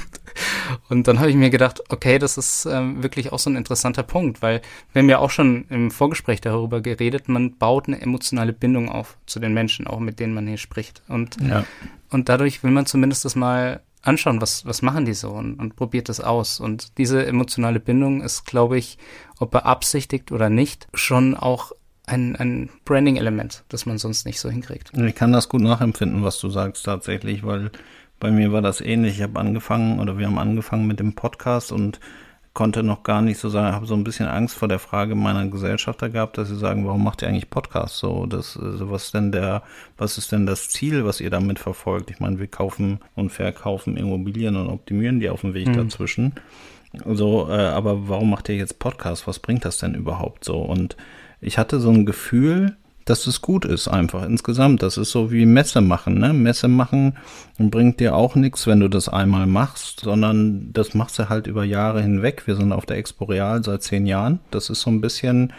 und, 0.90 1.08
dann 1.08 1.18
habe 1.18 1.30
ich 1.30 1.36
mir 1.36 1.48
gedacht, 1.48 1.82
okay, 1.88 2.18
das 2.18 2.36
ist 2.36 2.66
ähm, 2.66 3.02
wirklich 3.02 3.32
auch 3.32 3.38
so 3.38 3.48
ein 3.48 3.56
interessanter 3.56 4.02
Punkt, 4.02 4.42
weil 4.42 4.60
wir 4.92 5.00
haben 5.00 5.08
ja 5.08 5.18
auch 5.18 5.30
schon 5.30 5.64
im 5.70 5.90
Vorgespräch 5.90 6.42
darüber 6.42 6.82
geredet, 6.82 7.26
man 7.26 7.56
baut 7.56 7.88
eine 7.88 8.02
emotionale 8.02 8.52
Bindung 8.52 8.90
auf 8.90 9.16
zu 9.24 9.40
den 9.40 9.54
Menschen, 9.54 9.86
auch 9.86 9.98
mit 9.98 10.20
denen 10.20 10.34
man 10.34 10.46
hier 10.46 10.58
spricht. 10.58 11.02
Und, 11.08 11.38
ja. 11.40 11.64
und 12.10 12.28
dadurch 12.28 12.62
will 12.62 12.70
man 12.70 12.84
zumindest 12.84 13.24
das 13.24 13.34
mal 13.34 13.80
anschauen, 14.02 14.40
was, 14.40 14.66
was 14.66 14.82
machen 14.82 15.04
die 15.04 15.14
so 15.14 15.30
und, 15.30 15.58
und 15.58 15.76
probiert 15.76 16.08
das 16.08 16.20
aus. 16.20 16.60
Und 16.60 16.98
diese 16.98 17.24
emotionale 17.24 17.80
Bindung 17.80 18.22
ist, 18.22 18.44
glaube 18.44 18.78
ich, 18.78 18.98
ob 19.38 19.52
beabsichtigt 19.52 20.32
oder 20.32 20.50
nicht, 20.50 20.88
schon 20.92 21.34
auch 21.36 21.72
ein, 22.06 22.36
ein 22.36 22.68
Branding-Element, 22.84 23.64
das 23.68 23.86
man 23.86 23.98
sonst 23.98 24.26
nicht 24.26 24.40
so 24.40 24.50
hinkriegt. 24.50 24.92
Ich 24.96 25.14
kann 25.14 25.32
das 25.32 25.48
gut 25.48 25.62
nachempfinden, 25.62 26.22
was 26.22 26.38
du 26.38 26.50
sagst 26.50 26.84
tatsächlich, 26.84 27.44
weil 27.44 27.70
bei 28.18 28.30
mir 28.30 28.52
war 28.52 28.62
das 28.62 28.80
ähnlich. 28.80 29.16
Ich 29.16 29.22
habe 29.22 29.38
angefangen 29.38 30.00
oder 30.00 30.18
wir 30.18 30.26
haben 30.26 30.38
angefangen 30.38 30.86
mit 30.86 31.00
dem 31.00 31.14
Podcast 31.14 31.72
und 31.72 32.00
konnte 32.54 32.82
noch 32.82 33.02
gar 33.02 33.22
nicht 33.22 33.38
so 33.38 33.48
sagen, 33.48 33.74
habe 33.74 33.86
so 33.86 33.94
ein 33.94 34.04
bisschen 34.04 34.28
Angst 34.28 34.56
vor 34.56 34.68
der 34.68 34.78
Frage 34.78 35.14
meiner 35.14 35.46
Gesellschafter 35.46 36.10
gehabt, 36.10 36.36
dass 36.36 36.48
sie 36.48 36.58
sagen, 36.58 36.86
warum 36.86 37.02
macht 37.02 37.22
ihr 37.22 37.28
eigentlich 37.28 37.48
Podcasts 37.48 37.98
so? 37.98 38.26
Das, 38.26 38.58
also 38.58 38.90
was 38.90 39.10
denn 39.10 39.32
der, 39.32 39.62
was 39.96 40.18
ist 40.18 40.32
denn 40.32 40.44
das 40.44 40.68
Ziel, 40.68 41.04
was 41.06 41.20
ihr 41.20 41.30
damit 41.30 41.58
verfolgt? 41.58 42.10
Ich 42.10 42.20
meine, 42.20 42.38
wir 42.38 42.48
kaufen 42.48 43.00
und 43.14 43.30
verkaufen 43.30 43.96
Immobilien 43.96 44.56
und 44.56 44.68
optimieren 44.68 45.18
die 45.18 45.30
auf 45.30 45.40
dem 45.40 45.54
Weg 45.54 45.68
mhm. 45.68 45.74
dazwischen. 45.74 46.34
So, 47.06 47.48
äh, 47.48 47.54
aber 47.54 48.08
warum 48.08 48.28
macht 48.28 48.50
ihr 48.50 48.56
jetzt 48.56 48.78
Podcasts? 48.78 49.26
Was 49.26 49.38
bringt 49.38 49.64
das 49.64 49.78
denn 49.78 49.94
überhaupt 49.94 50.44
so? 50.44 50.58
Und 50.58 50.96
ich 51.40 51.56
hatte 51.56 51.80
so 51.80 51.90
ein 51.90 52.04
Gefühl, 52.04 52.76
dass 53.12 53.26
es 53.26 53.42
gut 53.42 53.66
ist 53.66 53.88
einfach 53.88 54.24
insgesamt. 54.24 54.82
Das 54.82 54.96
ist 54.96 55.10
so 55.10 55.30
wie 55.30 55.44
Messe 55.44 55.82
machen. 55.82 56.18
Ne? 56.18 56.32
Messe 56.32 56.66
machen 56.66 57.18
bringt 57.58 58.00
dir 58.00 58.16
auch 58.16 58.36
nichts, 58.36 58.66
wenn 58.66 58.80
du 58.80 58.88
das 58.88 59.10
einmal 59.10 59.46
machst, 59.46 60.00
sondern 60.00 60.72
das 60.72 60.94
machst 60.94 61.18
du 61.18 61.28
halt 61.28 61.46
über 61.46 61.62
Jahre 61.62 62.00
hinweg. 62.00 62.46
Wir 62.46 62.56
sind 62.56 62.72
auf 62.72 62.86
der 62.86 62.96
Expo 62.96 63.26
Real 63.26 63.62
seit 63.62 63.82
zehn 63.82 64.06
Jahren. 64.06 64.40
Das 64.50 64.70
ist 64.70 64.80
so 64.80 64.88
ein 64.88 65.02
bisschen 65.02 65.52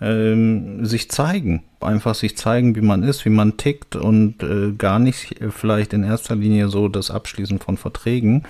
ähm, 0.00 0.84
sich 0.84 1.08
zeigen. 1.08 1.62
Einfach 1.78 2.16
sich 2.16 2.36
zeigen, 2.36 2.74
wie 2.74 2.80
man 2.80 3.04
ist, 3.04 3.24
wie 3.24 3.30
man 3.30 3.56
tickt 3.56 3.94
und 3.94 4.42
äh, 4.42 4.72
gar 4.72 4.98
nicht 4.98 5.36
vielleicht 5.50 5.92
in 5.92 6.02
erster 6.02 6.34
Linie 6.34 6.68
so 6.70 6.88
das 6.88 7.12
Abschließen 7.12 7.60
von 7.60 7.76
Verträgen, 7.76 8.42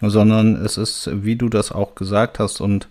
sondern 0.00 0.56
es 0.56 0.78
ist, 0.78 1.08
wie 1.12 1.36
du 1.36 1.48
das 1.48 1.70
auch 1.70 1.94
gesagt 1.94 2.40
hast 2.40 2.60
und 2.60 2.88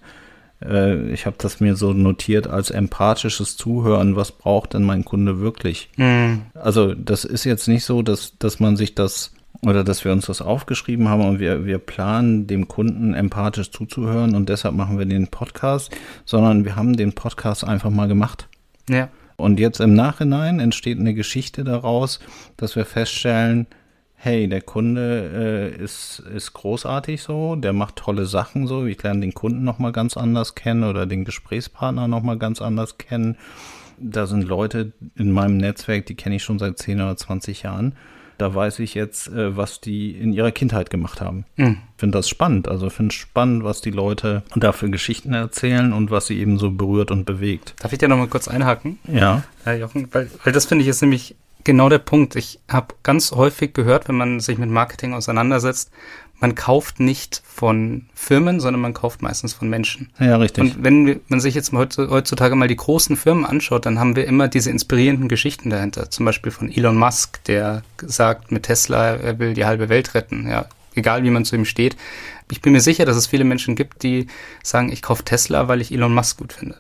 äh, 0.64 1.12
ich 1.12 1.26
habe 1.26 1.36
das 1.40 1.60
mir 1.60 1.76
so 1.76 1.94
notiert 1.94 2.48
als 2.48 2.72
empathisches 2.72 3.58
Zuhören, 3.58 4.16
was 4.16 4.32
braucht 4.32 4.74
denn 4.74 4.84
mein 4.84 5.06
Kunde 5.06 5.40
wirklich? 5.40 5.90
Mhm. 5.98 6.44
Also 6.54 6.94
das 6.94 7.26
ist 7.26 7.44
jetzt 7.44 7.68
nicht 7.68 7.86
so, 7.86 8.02
dass, 8.02 8.38
dass 8.38 8.60
man 8.60 8.78
sich 8.78 8.96
das 8.96 9.34
oder 9.62 9.84
dass 9.84 10.06
wir 10.06 10.12
uns 10.12 10.26
das 10.26 10.42
aufgeschrieben 10.42 11.10
haben 11.10 11.28
und 11.28 11.40
wir, 11.40 11.66
wir 11.66 11.80
planen, 11.80 12.48
dem 12.48 12.68
Kunden 12.68 13.14
empathisch 13.14 13.72
zuzuhören 13.72 14.36
und 14.36 14.48
deshalb 14.48 14.74
machen 14.74 14.98
wir 14.98 15.06
den 15.06 15.28
Podcast, 15.28 15.92
sondern 16.24 16.64
wir 16.64 16.76
haben 16.76 16.96
den 16.96 17.14
Podcast 17.14 17.66
einfach 17.66 17.90
mal 17.90 18.08
gemacht. 18.08 18.48
Ja. 18.90 19.10
Und 19.36 19.60
jetzt 19.60 19.80
im 19.80 19.94
Nachhinein 19.94 20.60
entsteht 20.60 21.00
eine 21.00 21.14
Geschichte 21.14 21.64
daraus, 21.64 22.20
dass 22.58 22.76
wir 22.76 22.86
feststellen, 22.86 23.68
hey, 24.22 24.50
der 24.50 24.62
Kunde 24.62 25.72
äh, 25.78 25.82
ist, 25.82 26.20
ist 26.20 26.52
großartig 26.52 27.22
so, 27.22 27.56
der 27.56 27.72
macht 27.72 27.96
tolle 27.96 28.26
Sachen 28.26 28.68
so, 28.68 28.86
ich 28.86 29.02
lerne 29.02 29.22
den 29.22 29.34
Kunden 29.34 29.64
nochmal 29.64 29.94
ganz 29.94 30.18
anders 30.18 30.56
kennen 30.56 30.84
oder 30.84 31.06
den 31.06 31.24
Gesprächspartner 31.24 32.10
nochmal 32.10 32.38
ganz 32.38 32.62
anders 32.62 32.98
kennen. 32.98 33.38
Da 33.98 34.28
sind 34.28 34.44
Leute 34.44 34.92
in 35.16 35.32
meinem 35.32 35.56
Netzwerk, 35.56 36.06
die 36.06 36.16
kenne 36.16 36.36
ich 36.36 36.44
schon 36.44 36.60
seit 36.60 36.78
10 36.78 37.00
oder 37.00 37.16
20 37.16 37.64
Jahren. 37.64 37.96
Da 38.38 38.54
weiß 38.54 38.80
ich 38.80 38.94
jetzt, 38.94 39.28
äh, 39.30 39.56
was 39.56 39.80
die 39.80 40.12
in 40.12 40.34
ihrer 40.34 40.52
Kindheit 40.52 40.90
gemacht 40.90 41.22
haben. 41.22 41.46
Mhm. 41.56 41.78
Finde 41.98 42.18
das 42.18 42.28
spannend. 42.28 42.68
Also 42.68 42.90
finde 42.90 43.14
spannend, 43.14 43.64
was 43.64 43.80
die 43.80 43.92
Leute 43.92 44.44
da 44.56 44.74
für 44.74 44.90
Geschichten 44.90 45.34
erzählen 45.34 45.94
und 45.94 46.12
was 46.12 46.28
sie 46.28 46.40
eben 46.40 46.58
so 46.58 46.72
berührt 46.72 47.12
und 47.12 47.26
bewegt. 47.26 47.76
Darf 47.80 47.94
ich 47.94 48.00
dir 48.00 48.10
nochmal 48.10 48.28
kurz 48.28 48.50
einhaken? 48.50 49.00
Ja. 49.08 49.44
Ja, 49.66 49.74
Jochen, 49.74 50.08
weil, 50.14 50.30
weil 50.44 50.54
das 50.54 50.66
finde 50.66 50.84
ich 50.84 50.88
jetzt 50.88 51.02
nämlich 51.02 51.36
genau 51.64 51.90
der 51.90 52.00
Punkt. 52.00 52.36
Ich 52.36 52.60
habe 52.70 52.96
ganz 53.04 53.32
häufig 53.32 53.74
gehört, 53.74 54.08
wenn 54.08 54.16
man 54.16 54.40
sich 54.40 54.58
mit 54.58 54.70
Marketing 54.70 55.14
auseinandersetzt, 55.14 55.92
man 56.40 56.56
kauft 56.56 57.00
nicht 57.02 57.42
von 57.46 58.06
Firmen, 58.14 58.62
sondern 58.62 58.82
man 58.82 58.94
kauft 58.94 59.22
meistens 59.22 59.54
von 59.54 59.70
Menschen. 59.70 60.10
Ja, 60.20 60.38
richtig. 60.38 60.64
Und 60.64 60.84
wenn 60.84 61.20
man 61.28 61.42
sich 61.42 61.54
jetzt 61.54 61.74
heutzutage 61.74 62.56
mal 62.56 62.70
die 62.70 62.78
großen 62.78 63.18
Firmen 63.18 63.46
anschaut, 63.46 63.86
dann 63.86 64.00
haben 64.00 64.16
wir 64.16 64.26
immer 64.26 64.48
diese 64.48 64.70
inspirierenden 64.70 65.28
Geschichten 65.28 65.70
dahinter. 65.70 66.10
Zum 66.10 66.26
Beispiel 66.26 66.52
von 66.52 66.72
Elon 66.72 66.98
Musk, 66.98 67.44
der 67.44 67.84
sagt 68.02 68.52
mit 68.52 68.64
Tesla, 68.64 69.16
er 69.16 69.40
will 69.40 69.54
die 69.54 69.66
halbe 69.66 69.90
Welt 69.90 70.14
retten. 70.14 70.48
Ja, 70.50 70.68
egal 70.96 71.24
wie 71.24 71.30
man 71.30 71.44
zu 71.44 71.56
ihm 71.56 71.66
steht. 71.66 71.98
Ich 72.50 72.62
bin 72.62 72.72
mir 72.72 72.82
sicher, 72.82 73.06
dass 73.06 73.18
es 73.18 73.28
viele 73.28 73.44
Menschen 73.44 73.76
gibt, 73.76 74.04
die 74.04 74.28
sagen, 74.64 74.92
ich 74.92 75.02
kaufe 75.02 75.26
Tesla, 75.26 75.68
weil 75.68 75.82
ich 75.82 75.92
Elon 75.92 76.14
Musk 76.14 76.38
gut 76.38 76.54
finde. 76.54 76.78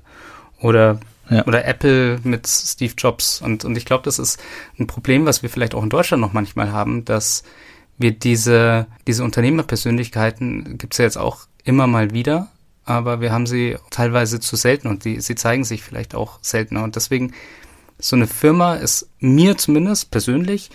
Oder 0.61 0.99
ja. 1.29 1.45
Oder 1.45 1.65
Apple 1.65 2.19
mit 2.23 2.47
Steve 2.47 2.93
Jobs. 2.97 3.41
Und, 3.41 3.65
und 3.65 3.77
ich 3.77 3.85
glaube, 3.85 4.03
das 4.03 4.19
ist 4.19 4.41
ein 4.79 4.87
Problem, 4.87 5.25
was 5.25 5.43
wir 5.43 5.49
vielleicht 5.49 5.75
auch 5.75 5.83
in 5.83 5.89
Deutschland 5.89 6.21
noch 6.21 6.33
manchmal 6.33 6.71
haben, 6.71 7.05
dass 7.05 7.43
wir 7.97 8.11
diese, 8.11 8.87
diese 9.07 9.23
Unternehmerpersönlichkeiten 9.23 10.77
gibt 10.77 10.93
es 10.93 10.97
ja 10.97 11.05
jetzt 11.05 11.17
auch 11.17 11.47
immer 11.63 11.85
mal 11.85 12.11
wieder, 12.11 12.49
aber 12.85 13.21
wir 13.21 13.31
haben 13.31 13.45
sie 13.45 13.77
teilweise 13.91 14.39
zu 14.39 14.55
selten 14.55 14.87
und 14.87 15.05
die, 15.05 15.19
sie 15.19 15.35
zeigen 15.35 15.65
sich 15.65 15.83
vielleicht 15.83 16.15
auch 16.15 16.39
seltener. 16.41 16.83
Und 16.83 16.95
deswegen, 16.95 17.33
so 17.99 18.15
eine 18.15 18.27
Firma 18.27 18.75
ist 18.75 19.09
mir 19.19 19.57
zumindest 19.57 20.09
persönlich 20.09 20.71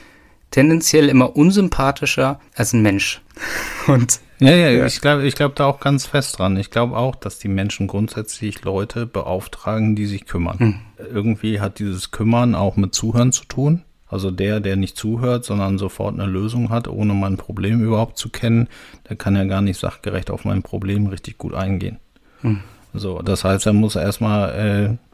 tendenziell 0.50 1.08
immer 1.08 1.34
unsympathischer 1.34 2.38
als 2.54 2.72
ein 2.74 2.82
Mensch. 2.82 3.22
Und 3.88 4.20
ja, 4.40 4.50
ja, 4.50 4.86
ich 4.86 5.00
glaube 5.00 5.26
ich 5.26 5.34
glaube 5.34 5.54
da 5.56 5.66
auch 5.66 5.80
ganz 5.80 6.06
fest 6.06 6.38
dran. 6.38 6.56
Ich 6.56 6.70
glaube 6.70 6.96
auch, 6.96 7.14
dass 7.14 7.38
die 7.38 7.48
Menschen 7.48 7.86
grundsätzlich 7.86 8.64
Leute 8.64 9.06
beauftragen, 9.06 9.96
die 9.96 10.06
sich 10.06 10.26
kümmern. 10.26 10.58
Hm. 10.58 10.74
Irgendwie 11.12 11.60
hat 11.60 11.78
dieses 11.78 12.10
Kümmern 12.10 12.54
auch 12.54 12.76
mit 12.76 12.94
Zuhören 12.94 13.32
zu 13.32 13.44
tun. 13.44 13.82
Also 14.08 14.30
der, 14.30 14.60
der 14.60 14.76
nicht 14.76 14.96
zuhört, 14.96 15.44
sondern 15.44 15.78
sofort 15.78 16.14
eine 16.14 16.30
Lösung 16.30 16.70
hat, 16.70 16.86
ohne 16.88 17.14
mein 17.14 17.36
Problem 17.36 17.82
überhaupt 17.82 18.16
zu 18.16 18.28
kennen, 18.28 18.68
der 19.08 19.16
kann 19.16 19.34
ja 19.34 19.44
gar 19.44 19.60
nicht 19.60 19.80
sachgerecht 19.80 20.30
auf 20.30 20.44
mein 20.44 20.62
Problem 20.62 21.06
richtig 21.06 21.38
gut 21.38 21.54
eingehen. 21.54 21.98
Hm. 22.42 22.60
So, 22.92 23.22
das 23.22 23.42
heißt, 23.42 23.66
er 23.66 23.72
muss 23.72 23.96
erstmal 23.96 24.50
äh, 24.52 25.13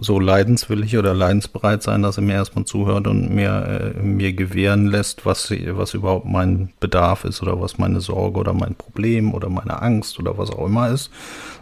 so 0.00 0.18
leidenswillig 0.18 0.96
oder 0.98 1.14
leidensbereit 1.14 1.82
sein, 1.82 2.02
dass 2.02 2.16
er 2.16 2.22
mir 2.22 2.34
erstmal 2.34 2.64
zuhört 2.64 3.06
und 3.06 3.32
mir, 3.32 3.94
äh, 3.96 4.02
mir 4.02 4.32
gewähren 4.32 4.86
lässt, 4.86 5.24
was, 5.24 5.50
was 5.50 5.94
überhaupt 5.94 6.26
mein 6.26 6.70
Bedarf 6.80 7.24
ist 7.24 7.42
oder 7.42 7.60
was 7.60 7.78
meine 7.78 8.00
Sorge 8.00 8.40
oder 8.40 8.52
mein 8.52 8.74
Problem 8.74 9.32
oder 9.32 9.48
meine 9.48 9.80
Angst 9.80 10.18
oder 10.18 10.38
was 10.38 10.50
auch 10.50 10.66
immer 10.66 10.90
ist. 10.90 11.10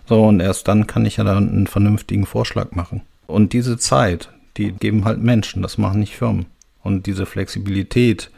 So, 0.07 0.25
und 0.25 0.41
erst 0.41 0.69
dann 0.69 0.87
kann 0.87 1.05
ich 1.05 1.19
ja 1.19 1.25
dann 1.25 1.49
einen 1.49 1.67
vernünftigen 1.67 2.27
Vorschlag 2.27 2.73
machen. 2.73 3.03
Und 3.27 3.53
diese 3.53 3.79
Zeit, 3.79 4.31
die 4.57 4.73
geben 4.73 5.05
halt 5.05 5.21
Menschen, 5.21 5.63
das 5.63 5.79
machen 5.79 6.01
nicht 6.01 6.17
Firmen. 6.17 6.47
Und 6.83 7.07
diese 7.07 7.27
Flexibilität, 7.27 8.31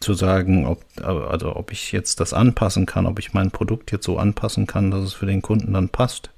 zu 0.00 0.14
sagen, 0.14 0.66
ob, 0.66 0.82
also 1.02 1.54
ob 1.54 1.72
ich 1.72 1.92
jetzt 1.92 2.20
das 2.20 2.32
anpassen 2.32 2.86
kann, 2.86 3.06
ob 3.06 3.18
ich 3.18 3.34
mein 3.34 3.50
Produkt 3.50 3.92
jetzt 3.92 4.06
so 4.06 4.18
anpassen 4.18 4.66
kann, 4.66 4.90
dass 4.90 5.04
es 5.04 5.12
für 5.12 5.26
den 5.26 5.42
Kunden 5.42 5.74
dann 5.74 5.90
passt. 5.90 6.30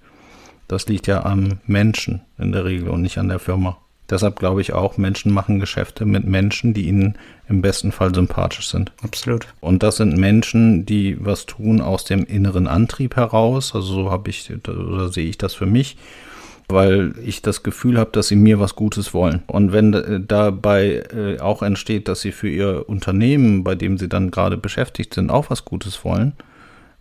Das 0.73 0.87
liegt 0.87 1.07
ja 1.07 1.27
am 1.27 1.59
Menschen 1.67 2.23
in 2.39 2.51
der 2.51 2.65
Regel 2.65 2.89
und 2.89 3.03
nicht 3.03 3.19
an 3.19 3.29
der 3.29 3.39
Firma. 3.39 3.77
Deshalb 4.09 4.39
glaube 4.39 4.63
ich 4.63 4.73
auch, 4.73 4.97
Menschen 4.97 5.31
machen 5.31 5.61
Geschäfte 5.61 6.07
mit 6.07 6.27
Menschen, 6.27 6.73
die 6.73 6.89
ihnen 6.89 7.19
im 7.47 7.61
besten 7.61 7.93
Fall 7.93 8.15
sympathisch 8.15 8.71
sind. 8.71 8.91
Absolut. 9.03 9.47
Und 9.61 9.83
das 9.83 9.99
sind 9.99 10.17
Menschen, 10.17 10.87
die 10.87 11.19
was 11.21 11.45
tun 11.45 11.83
aus 11.83 12.05
dem 12.05 12.25
inneren 12.25 12.67
Antrieb 12.67 13.17
heraus. 13.17 13.75
Also 13.75 13.93
so 13.93 14.11
habe 14.11 14.31
ich 14.31 14.51
oder 14.67 15.11
sehe 15.11 15.29
ich 15.29 15.37
das 15.37 15.53
für 15.53 15.67
mich, 15.67 15.99
weil 16.71 17.13
ich 17.23 17.43
das 17.43 17.63
Gefühl 17.63 17.99
habe, 17.99 18.13
dass 18.13 18.29
sie 18.29 18.37
mir 18.37 18.59
was 18.59 18.75
Gutes 18.75 19.13
wollen. 19.13 19.43
Und 19.49 19.73
wenn 19.73 20.25
dabei 20.27 21.05
äh, 21.15 21.39
auch 21.39 21.63
entsteht, 21.63 22.09
dass 22.09 22.23
sie 22.23 22.33
für 22.33 22.49
ihr 22.49 22.89
Unternehmen, 22.89 23.63
bei 23.63 23.75
dem 23.75 23.99
sie 23.99 24.09
dann 24.09 24.31
gerade 24.31 24.57
beschäftigt 24.57 25.13
sind, 25.13 25.29
auch 25.29 25.51
was 25.51 25.67
Gutes 25.67 26.03
wollen, 26.03 26.33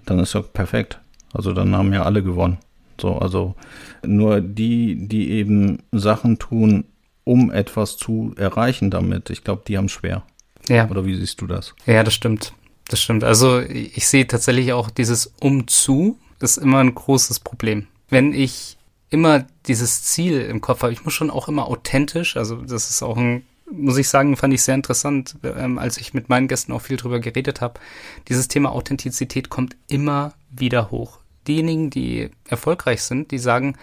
dann 0.06 0.20
ist 0.20 0.36
doch 0.36 0.52
perfekt. 0.52 1.00
Also 1.32 1.54
dann 1.54 1.74
haben 1.74 1.94
ja 1.94 2.04
alle 2.04 2.22
gewonnen. 2.22 2.58
So, 3.02 3.18
also 3.18 3.56
nur 4.06 4.42
die, 4.42 5.08
die 5.08 5.32
eben 5.32 5.80
Sachen 5.92 6.38
tun, 6.40 6.86
um 7.24 7.52
etwas 7.52 7.98
zu 7.98 8.34
erreichen 8.38 8.92
damit, 8.92 9.30
ich 9.30 9.44
glaube, 9.44 9.64
die 9.68 9.78
haben 9.78 9.90
schwer. 9.90 10.24
Ja. 10.68 10.90
Oder 10.90 11.06
wie 11.06 11.16
siehst 11.16 11.42
du 11.42 11.48
das? 11.48 11.74
Ja, 11.86 12.04
das 12.04 12.14
stimmt. 12.14 12.54
Das 12.88 13.02
stimmt. 13.02 13.24
Also 13.24 13.60
ich 13.60 14.08
sehe 14.08 14.28
tatsächlich 14.28 14.74
auch 14.74 14.90
dieses 14.90 15.34
Umzu, 15.40 16.18
das 16.40 16.58
ist 16.58 16.64
immer 16.64 16.80
ein 16.80 16.94
großes 16.94 17.40
Problem. 17.40 17.88
Wenn 18.10 18.34
ich 18.34 18.78
immer 19.10 19.46
dieses 19.68 20.04
Ziel 20.04 20.42
im 20.42 20.62
Kopf 20.62 20.84
habe, 20.84 20.94
ich 20.94 21.04
muss 21.04 21.14
schon 21.14 21.30
auch 21.30 21.48
immer 21.48 21.68
authentisch, 21.68 22.38
also 22.38 22.58
das 22.58 22.90
ist 22.90 23.02
auch 23.02 23.18
ein, 23.18 23.44
muss 23.72 23.98
ich 23.98 24.10
sagen, 24.10 24.36
fand 24.36 24.54
ich 24.54 24.62
sehr 24.62 24.76
interessant, 24.76 25.38
ähm, 25.44 25.80
als 25.80 25.98
ich 25.98 26.14
mit 26.14 26.28
meinen 26.30 26.48
Gästen 26.48 26.74
auch 26.74 26.82
viel 26.82 26.98
drüber 26.98 27.20
geredet 27.20 27.62
habe. 27.62 27.80
Dieses 28.28 28.48
Thema 28.48 28.72
Authentizität 28.72 29.50
kommt 29.50 29.76
immer 29.88 30.34
wieder 30.52 30.92
hoch 30.92 31.22
diejenigen, 31.48 31.90
die 31.90 32.30
erfolgreich 32.48 33.04
sind, 33.04 33.32
die 33.32 33.40
sagen, 33.40 33.78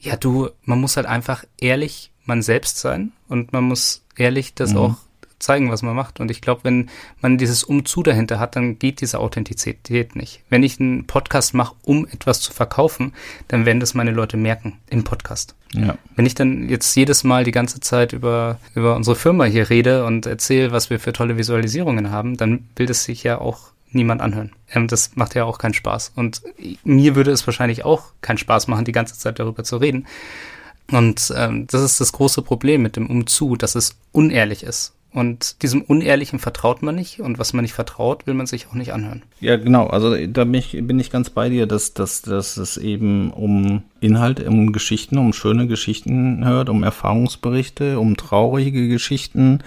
ja 0.00 0.16
du, 0.16 0.50
man 0.64 0.80
muss 0.80 0.96
halt 0.96 1.06
einfach 1.06 1.44
ehrlich 1.58 2.10
man 2.26 2.42
selbst 2.42 2.78
sein 2.78 3.12
und 3.28 3.52
man 3.52 3.64
muss 3.64 4.02
ehrlich 4.16 4.54
das 4.54 4.72
mhm. 4.72 4.78
auch 4.78 4.96
zeigen, 5.38 5.70
was 5.70 5.82
man 5.82 5.94
macht. 5.94 6.20
Und 6.20 6.30
ich 6.30 6.40
glaube, 6.40 6.62
wenn 6.64 6.88
man 7.20 7.38
dieses 7.38 7.64
Umzu 7.64 8.02
dahinter 8.02 8.38
hat, 8.38 8.56
dann 8.56 8.78
geht 8.78 9.00
diese 9.00 9.18
Authentizität 9.18 10.16
nicht. 10.16 10.42
Wenn 10.48 10.62
ich 10.62 10.80
einen 10.80 11.06
Podcast 11.06 11.54
mache, 11.54 11.74
um 11.82 12.06
etwas 12.06 12.40
zu 12.40 12.52
verkaufen, 12.52 13.12
dann 13.48 13.66
werden 13.66 13.80
das 13.80 13.94
meine 13.94 14.10
Leute 14.10 14.36
merken 14.36 14.78
im 14.88 15.04
Podcast. 15.04 15.54
Ja. 15.72 15.98
Wenn 16.16 16.26
ich 16.26 16.34
dann 16.34 16.68
jetzt 16.68 16.94
jedes 16.94 17.24
Mal 17.24 17.44
die 17.44 17.50
ganze 17.50 17.80
Zeit 17.80 18.12
über, 18.12 18.58
über 18.74 18.96
unsere 18.96 19.16
Firma 19.16 19.44
hier 19.44 19.70
rede 19.70 20.04
und 20.04 20.24
erzähle, 20.26 20.72
was 20.72 20.88
wir 20.88 20.98
für 20.98 21.12
tolle 21.12 21.36
Visualisierungen 21.36 22.10
haben, 22.10 22.36
dann 22.36 22.60
bildet 22.74 22.96
sich 22.96 23.22
ja 23.22 23.38
auch 23.38 23.73
niemand 23.94 24.20
anhören. 24.20 24.52
Ähm, 24.72 24.88
das 24.88 25.16
macht 25.16 25.34
ja 25.34 25.44
auch 25.44 25.58
keinen 25.58 25.74
Spaß. 25.74 26.12
Und 26.16 26.42
mir 26.84 27.14
würde 27.14 27.30
es 27.30 27.46
wahrscheinlich 27.46 27.84
auch 27.84 28.12
keinen 28.20 28.38
Spaß 28.38 28.68
machen, 28.68 28.84
die 28.84 28.92
ganze 28.92 29.18
Zeit 29.18 29.38
darüber 29.38 29.64
zu 29.64 29.76
reden. 29.76 30.06
Und 30.90 31.32
ähm, 31.36 31.66
das 31.66 31.82
ist 31.82 32.00
das 32.00 32.12
große 32.12 32.42
Problem 32.42 32.82
mit 32.82 32.96
dem 32.96 33.08
Umzu, 33.08 33.56
dass 33.56 33.74
es 33.74 33.96
unehrlich 34.12 34.62
ist. 34.62 34.93
Und 35.14 35.62
diesem 35.62 35.82
Unehrlichen 35.82 36.40
vertraut 36.40 36.82
man 36.82 36.96
nicht 36.96 37.20
und 37.20 37.38
was 37.38 37.52
man 37.52 37.62
nicht 37.62 37.72
vertraut, 37.72 38.26
will 38.26 38.34
man 38.34 38.46
sich 38.46 38.66
auch 38.66 38.74
nicht 38.74 38.92
anhören. 38.92 39.22
Ja, 39.38 39.54
genau. 39.54 39.86
Also 39.86 40.16
da 40.26 40.42
bin 40.42 40.54
ich, 40.54 40.72
bin 40.72 40.98
ich 40.98 41.08
ganz 41.08 41.30
bei 41.30 41.48
dir, 41.48 41.68
dass, 41.68 41.94
dass, 41.94 42.22
dass 42.22 42.56
es 42.56 42.76
eben 42.78 43.30
um 43.30 43.84
Inhalt, 44.00 44.44
um 44.44 44.72
Geschichten, 44.72 45.18
um 45.18 45.32
schöne 45.32 45.68
Geschichten 45.68 46.44
hört, 46.44 46.68
um 46.68 46.82
Erfahrungsberichte, 46.82 48.00
um 48.00 48.16
traurige 48.16 48.88
Geschichten. 48.88 49.60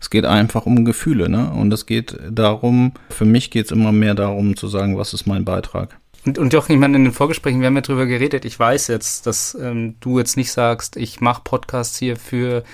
Es 0.00 0.08
geht 0.08 0.24
einfach 0.24 0.64
um 0.64 0.86
Gefühle, 0.86 1.28
ne? 1.28 1.50
Und 1.50 1.70
es 1.74 1.84
geht 1.84 2.16
darum, 2.30 2.92
für 3.10 3.26
mich 3.26 3.50
geht 3.50 3.66
es 3.66 3.72
immer 3.72 3.92
mehr 3.92 4.14
darum 4.14 4.56
zu 4.56 4.68
sagen, 4.68 4.96
was 4.96 5.12
ist 5.12 5.26
mein 5.26 5.44
Beitrag. 5.44 5.98
Und, 6.24 6.38
und 6.38 6.52
Jochen, 6.52 6.72
ich 6.72 6.78
meine, 6.78 6.96
in 6.96 7.04
den 7.04 7.12
Vorgesprächen, 7.12 7.60
wir 7.60 7.66
haben 7.66 7.76
ja 7.76 7.82
drüber 7.82 8.06
geredet, 8.06 8.44
ich 8.44 8.58
weiß 8.58 8.88
jetzt, 8.88 9.26
dass 9.26 9.56
ähm, 9.60 9.96
du 10.00 10.18
jetzt 10.18 10.36
nicht 10.36 10.52
sagst, 10.52 10.96
ich 10.96 11.20
mache 11.20 11.42
Podcasts 11.44 11.98
hier 11.98 12.16
für 12.16 12.64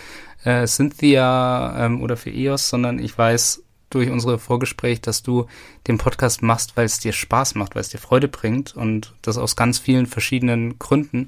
äh, 0.44 0.66
Cynthia 0.66 1.86
ähm, 1.86 2.02
oder 2.02 2.16
für 2.16 2.30
EOS, 2.30 2.68
sondern 2.68 2.98
ich 2.98 3.16
weiß 3.16 3.62
durch 3.90 4.08
unsere 4.08 4.38
Vorgespräche, 4.38 5.00
dass 5.00 5.22
du 5.22 5.46
den 5.88 5.98
Podcast 5.98 6.42
machst, 6.42 6.76
weil 6.76 6.86
es 6.86 7.00
dir 7.00 7.12
Spaß 7.12 7.56
macht, 7.56 7.74
weil 7.74 7.80
es 7.80 7.88
dir 7.88 7.98
Freude 7.98 8.28
bringt 8.28 8.76
und 8.76 9.14
das 9.22 9.36
aus 9.36 9.56
ganz 9.56 9.80
vielen 9.80 10.06
verschiedenen 10.06 10.78
Gründen. 10.78 11.26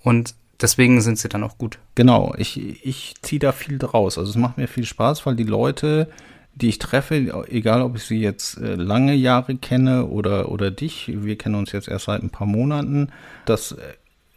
Und 0.00 0.34
deswegen 0.60 1.00
sind 1.00 1.18
sie 1.18 1.28
dann 1.28 1.44
auch 1.44 1.58
gut. 1.58 1.78
Genau, 1.94 2.34
ich, 2.36 2.84
ich 2.84 3.14
ziehe 3.22 3.38
da 3.38 3.52
viel 3.52 3.78
draus. 3.78 4.18
Also 4.18 4.30
es 4.30 4.36
macht 4.36 4.58
mir 4.58 4.66
viel 4.66 4.84
Spaß, 4.84 5.24
weil 5.26 5.36
die 5.36 5.44
Leute, 5.44 6.08
die 6.54 6.68
ich 6.68 6.78
treffe, 6.78 7.46
egal 7.48 7.82
ob 7.82 7.96
ich 7.96 8.04
sie 8.04 8.20
jetzt 8.20 8.58
äh, 8.58 8.74
lange 8.74 9.14
Jahre 9.14 9.56
kenne 9.56 10.06
oder, 10.06 10.50
oder 10.50 10.70
dich, 10.70 11.10
wir 11.14 11.36
kennen 11.36 11.54
uns 11.54 11.72
jetzt 11.72 11.88
erst 11.88 12.06
seit 12.06 12.22
ein 12.22 12.30
paar 12.30 12.46
Monaten, 12.46 13.08
das 13.46 13.72
äh, 13.72 13.76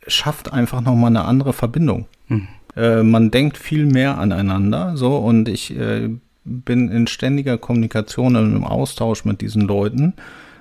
schafft 0.07 0.53
einfach 0.53 0.81
nochmal 0.81 1.09
eine 1.09 1.25
andere 1.25 1.53
Verbindung. 1.53 2.07
Hm. 2.27 2.47
Äh, 2.75 3.03
man 3.03 3.31
denkt 3.31 3.57
viel 3.57 3.85
mehr 3.85 4.17
aneinander, 4.17 4.95
so 4.95 5.17
und 5.17 5.49
ich 5.49 5.75
äh, 5.77 6.09
bin 6.45 6.89
in 6.89 7.07
ständiger 7.07 7.57
Kommunikation 7.57 8.35
und 8.35 8.55
im 8.55 8.63
Austausch 8.63 9.25
mit 9.25 9.41
diesen 9.41 9.63
Leuten 9.63 10.13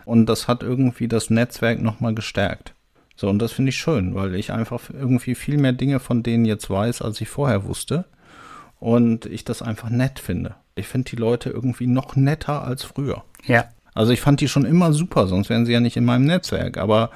und 0.04 0.26
das 0.26 0.48
hat 0.48 0.62
irgendwie 0.62 1.08
das 1.08 1.30
Netzwerk 1.30 1.80
nochmal 1.80 2.14
gestärkt. 2.14 2.74
So, 3.16 3.28
und 3.28 3.38
das 3.38 3.52
finde 3.52 3.68
ich 3.68 3.76
schön, 3.76 4.14
weil 4.14 4.34
ich 4.34 4.50
einfach 4.52 4.90
irgendwie 4.90 5.34
viel 5.34 5.56
mehr 5.56 5.72
Dinge 5.72 6.00
von 6.00 6.22
denen 6.22 6.44
jetzt 6.44 6.68
weiß, 6.68 7.00
als 7.00 7.20
ich 7.20 7.28
vorher 7.28 7.64
wusste. 7.64 8.06
Und 8.80 9.24
ich 9.26 9.44
das 9.44 9.62
einfach 9.62 9.88
nett 9.88 10.18
finde. 10.18 10.56
Ich 10.76 10.88
finde 10.88 11.10
die 11.10 11.16
Leute 11.16 11.50
irgendwie 11.50 11.86
noch 11.86 12.16
netter 12.16 12.64
als 12.64 12.84
früher. 12.84 13.22
Ja. 13.46 13.66
Also 13.94 14.12
ich 14.12 14.20
fand 14.20 14.40
die 14.40 14.48
schon 14.48 14.64
immer 14.64 14.92
super, 14.92 15.26
sonst 15.26 15.48
wären 15.48 15.66
sie 15.66 15.72
ja 15.72 15.80
nicht 15.80 15.96
in 15.96 16.04
meinem 16.04 16.24
Netzwerk. 16.24 16.78
Aber 16.78 17.10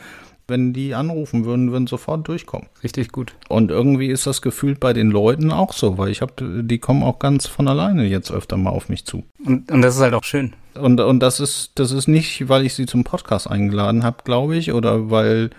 wenn 0.47 0.73
die 0.73 0.95
anrufen 0.95 1.45
würden, 1.45 1.73
würden 1.73 1.87
sofort 1.87 2.27
durchkommen. 2.27 2.69
Richtig 2.83 3.13
gut. 3.13 3.35
Und 3.49 3.71
irgendwie 3.71 4.07
ist 4.07 4.27
das 4.27 4.41
gefühlt 4.41 4.81
bei 4.81 4.93
den 4.95 5.11
Leuten 5.11 5.53
auch 5.53 5.73
so, 5.73 5.99
weil 5.99 6.11
ich 6.11 6.23
habe, 6.23 6.63
die 6.63 6.79
kommen 6.79 7.03
auch 7.03 7.19
ganz 7.19 7.47
von 7.47 7.69
alleine 7.69 8.07
jetzt 8.07 8.31
öfter 8.31 8.57
mal 8.57 8.71
auf 8.71 8.89
mich 8.89 9.05
zu. 9.05 9.25
Und, 9.45 9.71
und 9.71 9.83
das 9.83 9.97
ist 9.97 10.01
halt 10.01 10.15
auch 10.15 10.25
schön. 10.25 10.55
Und, 10.75 11.01
und 11.01 11.21
das 11.21 11.41
ist, 11.41 11.73
das 11.75 11.93
ist 11.93 12.09
nicht, 12.09 12.49
weil 12.49 12.65
ich 12.65 12.75
sie 12.75 12.87
zum 12.87 13.05
Podcast 13.05 13.51
eingeladen 13.51 14.05
habe, 14.05 14.19
glaube 14.25 14.57
ich, 14.57 14.73
oder 14.73 15.11
weil 15.11 15.51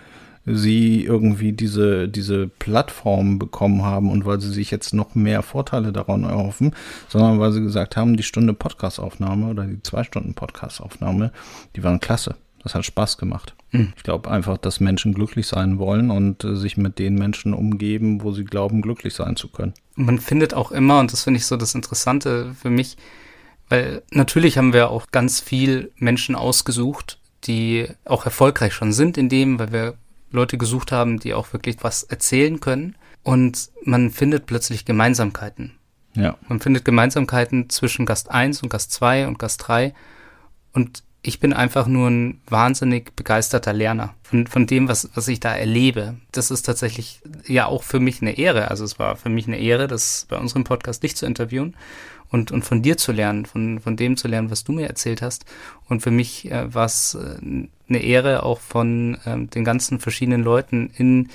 sie 0.46 1.04
irgendwie 1.04 1.52
diese, 1.52 2.08
diese 2.08 2.48
Plattform 2.48 3.38
bekommen 3.38 3.82
haben 3.82 4.10
und 4.10 4.24
weil 4.24 4.40
sie 4.40 4.50
sich 4.50 4.70
jetzt 4.70 4.94
noch 4.94 5.14
mehr 5.14 5.42
Vorteile 5.42 5.92
daran 5.92 6.24
erhoffen, 6.24 6.74
sondern 7.08 7.38
weil 7.38 7.52
sie 7.52 7.60
gesagt 7.60 7.96
haben, 7.96 8.16
die 8.16 8.22
Stunde 8.22 8.54
Podcastaufnahme 8.54 9.48
oder 9.48 9.64
die 9.64 9.82
zwei 9.82 10.04
Stunden 10.04 10.34
Podcastaufnahme, 10.34 11.32
die 11.76 11.84
waren 11.84 12.00
klasse. 12.00 12.36
Das 12.62 12.74
hat 12.74 12.84
Spaß 12.84 13.16
gemacht. 13.16 13.54
Mhm. 13.70 13.92
Ich 13.96 14.02
glaube 14.02 14.30
einfach, 14.30 14.58
dass 14.58 14.80
Menschen 14.80 15.14
glücklich 15.14 15.46
sein 15.46 15.78
wollen 15.78 16.10
und 16.10 16.44
äh, 16.44 16.56
sich 16.56 16.76
mit 16.76 16.98
den 16.98 17.14
Menschen 17.14 17.54
umgeben, 17.54 18.22
wo 18.22 18.32
sie 18.32 18.44
glauben, 18.44 18.82
glücklich 18.82 19.14
sein 19.14 19.36
zu 19.36 19.48
können. 19.48 19.74
Man 19.94 20.18
findet 20.18 20.54
auch 20.54 20.70
immer, 20.70 21.00
und 21.00 21.12
das 21.12 21.24
finde 21.24 21.38
ich 21.38 21.46
so 21.46 21.56
das 21.56 21.74
Interessante 21.74 22.54
für 22.54 22.70
mich, 22.70 22.96
weil 23.68 24.02
natürlich 24.10 24.58
haben 24.58 24.72
wir 24.72 24.90
auch 24.90 25.10
ganz 25.10 25.40
viel 25.40 25.92
Menschen 25.96 26.34
ausgesucht, 26.34 27.18
die 27.44 27.88
auch 28.04 28.26
erfolgreich 28.26 28.74
schon 28.74 28.92
sind 28.92 29.16
in 29.16 29.28
dem, 29.28 29.58
weil 29.58 29.72
wir 29.72 29.94
Leute 30.30 30.58
gesucht 30.58 30.92
haben, 30.92 31.18
die 31.18 31.34
auch 31.34 31.52
wirklich 31.52 31.76
was 31.80 32.02
erzählen 32.02 32.60
können. 32.60 32.96
Und 33.22 33.70
man 33.84 34.10
findet 34.10 34.46
plötzlich 34.46 34.84
Gemeinsamkeiten. 34.84 35.72
Ja. 36.14 36.36
Man 36.48 36.60
findet 36.60 36.84
Gemeinsamkeiten 36.84 37.68
zwischen 37.68 38.06
Gast 38.06 38.30
1 38.30 38.62
und 38.62 38.68
Gast 38.68 38.92
2 38.92 39.26
und 39.26 39.38
Gast 39.38 39.66
3. 39.66 39.94
Und 40.72 41.02
ich 41.22 41.38
bin 41.38 41.52
einfach 41.52 41.86
nur 41.86 42.08
ein 42.08 42.40
wahnsinnig 42.48 43.14
begeisterter 43.14 43.74
Lerner 43.74 44.14
von, 44.22 44.46
von 44.46 44.66
dem, 44.66 44.88
was, 44.88 45.10
was 45.14 45.28
ich 45.28 45.38
da 45.38 45.54
erlebe. 45.54 46.16
Das 46.32 46.50
ist 46.50 46.62
tatsächlich 46.62 47.20
ja 47.46 47.66
auch 47.66 47.82
für 47.82 48.00
mich 48.00 48.22
eine 48.22 48.38
Ehre. 48.38 48.70
Also 48.70 48.84
es 48.84 48.98
war 48.98 49.16
für 49.16 49.28
mich 49.28 49.46
eine 49.46 49.58
Ehre, 49.58 49.86
das 49.86 50.26
bei 50.28 50.38
unserem 50.38 50.64
Podcast 50.64 51.02
dich 51.02 51.16
zu 51.16 51.26
interviewen 51.26 51.76
und, 52.30 52.50
und 52.50 52.64
von 52.64 52.82
dir 52.82 52.96
zu 52.96 53.12
lernen, 53.12 53.46
von, 53.46 53.80
von 53.80 53.96
dem 53.96 54.16
zu 54.16 54.28
lernen, 54.28 54.50
was 54.50 54.64
du 54.64 54.72
mir 54.72 54.86
erzählt 54.86 55.22
hast. 55.22 55.44
Und 55.88 56.02
für 56.02 56.10
mich 56.10 56.50
äh, 56.50 56.72
war 56.72 56.86
es 56.86 57.14
äh, 57.14 57.68
eine 57.88 57.98
Ehre, 57.98 58.42
auch 58.44 58.60
von 58.60 59.18
ähm, 59.26 59.50
den 59.50 59.64
ganzen 59.64 59.98
verschiedenen 59.98 60.42
Leuten 60.42 60.90
in 60.96 61.28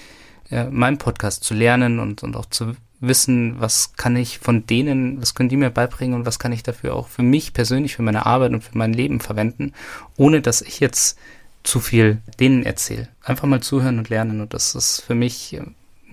äh, 0.50 0.66
meinem 0.66 0.98
Podcast 0.98 1.44
zu 1.44 1.54
lernen 1.54 2.00
und, 2.00 2.24
und 2.24 2.36
auch 2.36 2.46
zu 2.46 2.76
wissen, 3.00 3.60
was 3.60 3.94
kann 3.98 4.16
ich 4.16 4.40
von 4.40 4.66
denen, 4.66 5.22
was 5.22 5.36
können 5.36 5.50
die 5.50 5.58
mir 5.58 5.70
beibringen 5.70 6.16
und 6.16 6.26
was 6.26 6.40
kann 6.40 6.54
ich 6.54 6.64
dafür 6.64 6.96
auch 6.96 7.08
für 7.08 7.24
mich 7.24 7.54
persönlich, 7.54 7.96
für 7.96 8.04
meine 8.04 8.26
Arbeit 8.26 8.54
und 8.54 8.64
für 8.64 8.78
mein 8.78 8.94
Leben 8.94 9.20
verwenden, 9.20 9.74
ohne 10.18 10.42
dass 10.42 10.62
ich 10.62 10.80
jetzt 10.80 11.18
zu 11.64 11.80
viel 11.80 12.22
denen 12.40 12.64
erzähle. 12.64 13.10
Einfach 13.24 13.48
mal 13.48 13.62
zuhören 13.62 13.98
und 13.98 14.10
lernen 14.10 14.40
und 14.40 14.54
das 14.54 14.76
ist 14.76 15.02
für 15.02 15.16
mich 15.16 15.60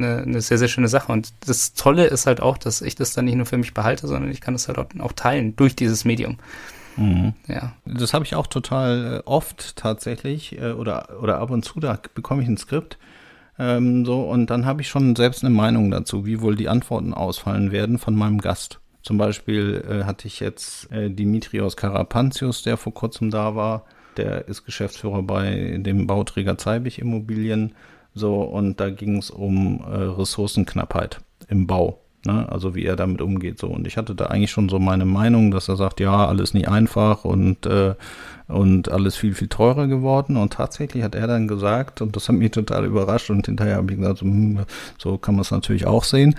eine, 0.02 0.22
eine 0.22 0.40
sehr, 0.40 0.58
sehr 0.58 0.68
schöne 0.68 0.88
Sache. 0.88 1.12
Und 1.12 1.32
das 1.46 1.74
Tolle 1.74 2.06
ist 2.06 2.26
halt 2.26 2.40
auch, 2.40 2.58
dass 2.58 2.82
ich 2.82 2.94
das 2.94 3.12
dann 3.12 3.24
nicht 3.24 3.36
nur 3.36 3.46
für 3.46 3.58
mich 3.58 3.74
behalte, 3.74 4.06
sondern 4.06 4.30
ich 4.30 4.40
kann 4.40 4.54
das 4.54 4.68
halt 4.68 4.78
auch 4.78 5.12
teilen 5.12 5.56
durch 5.56 5.76
dieses 5.76 6.04
Medium. 6.04 6.38
Mhm. 6.96 7.34
Ja. 7.46 7.72
Das 7.86 8.12
habe 8.12 8.24
ich 8.24 8.34
auch 8.34 8.46
total 8.46 9.20
äh, 9.20 9.26
oft 9.26 9.76
tatsächlich 9.76 10.58
äh, 10.60 10.72
oder, 10.72 11.20
oder 11.22 11.38
ab 11.38 11.50
und 11.50 11.64
zu, 11.64 11.80
da 11.80 11.98
bekomme 12.14 12.42
ich 12.42 12.48
ein 12.48 12.58
Skript 12.58 12.98
ähm, 13.58 14.04
so, 14.04 14.22
und 14.22 14.50
dann 14.50 14.66
habe 14.66 14.80
ich 14.80 14.88
schon 14.88 15.14
selbst 15.14 15.44
eine 15.44 15.54
Meinung 15.54 15.90
dazu, 15.90 16.24
wie 16.26 16.40
wohl 16.40 16.56
die 16.56 16.68
Antworten 16.68 17.14
ausfallen 17.14 17.70
werden 17.70 17.98
von 17.98 18.14
meinem 18.14 18.40
Gast. 18.40 18.80
Zum 19.02 19.18
Beispiel 19.18 19.84
äh, 19.88 20.04
hatte 20.04 20.26
ich 20.26 20.40
jetzt 20.40 20.90
äh, 20.92 21.10
Dimitrios 21.10 21.76
Karapantius, 21.76 22.62
der 22.62 22.76
vor 22.76 22.94
kurzem 22.94 23.30
da 23.30 23.54
war. 23.54 23.84
Der 24.16 24.48
ist 24.48 24.64
Geschäftsführer 24.64 25.22
bei 25.22 25.76
dem 25.78 26.06
Bauträger 26.06 26.58
Zeibig 26.58 26.98
Immobilien. 26.98 27.74
So, 28.14 28.42
und 28.42 28.80
da 28.80 28.90
ging 28.90 29.16
es 29.16 29.30
um 29.30 29.80
äh, 29.80 29.96
Ressourcenknappheit 29.96 31.20
im 31.48 31.66
Bau. 31.66 31.98
Ne? 32.24 32.46
Also 32.50 32.74
wie 32.74 32.84
er 32.84 32.96
damit 32.96 33.20
umgeht. 33.20 33.58
So. 33.58 33.68
Und 33.68 33.86
ich 33.86 33.96
hatte 33.96 34.14
da 34.14 34.26
eigentlich 34.26 34.50
schon 34.50 34.68
so 34.68 34.78
meine 34.78 35.04
Meinung, 35.04 35.50
dass 35.50 35.68
er 35.68 35.76
sagt, 35.76 35.98
ja, 35.98 36.26
alles 36.26 36.54
nicht 36.54 36.68
einfach 36.68 37.24
und, 37.24 37.66
äh, 37.66 37.94
und 38.46 38.90
alles 38.90 39.16
viel, 39.16 39.34
viel 39.34 39.48
teurer 39.48 39.88
geworden. 39.88 40.36
Und 40.36 40.52
tatsächlich 40.52 41.02
hat 41.02 41.14
er 41.14 41.26
dann 41.26 41.48
gesagt, 41.48 42.00
und 42.00 42.14
das 42.14 42.28
hat 42.28 42.36
mich 42.36 42.52
total 42.52 42.84
überrascht, 42.84 43.30
und 43.30 43.46
hinterher 43.46 43.76
habe 43.76 43.90
ich 43.92 43.98
gesagt, 43.98 44.18
so, 44.18 44.26
hm, 44.26 44.60
so 44.98 45.18
kann 45.18 45.34
man 45.34 45.42
es 45.42 45.50
natürlich 45.50 45.86
auch 45.86 46.04
sehen. 46.04 46.36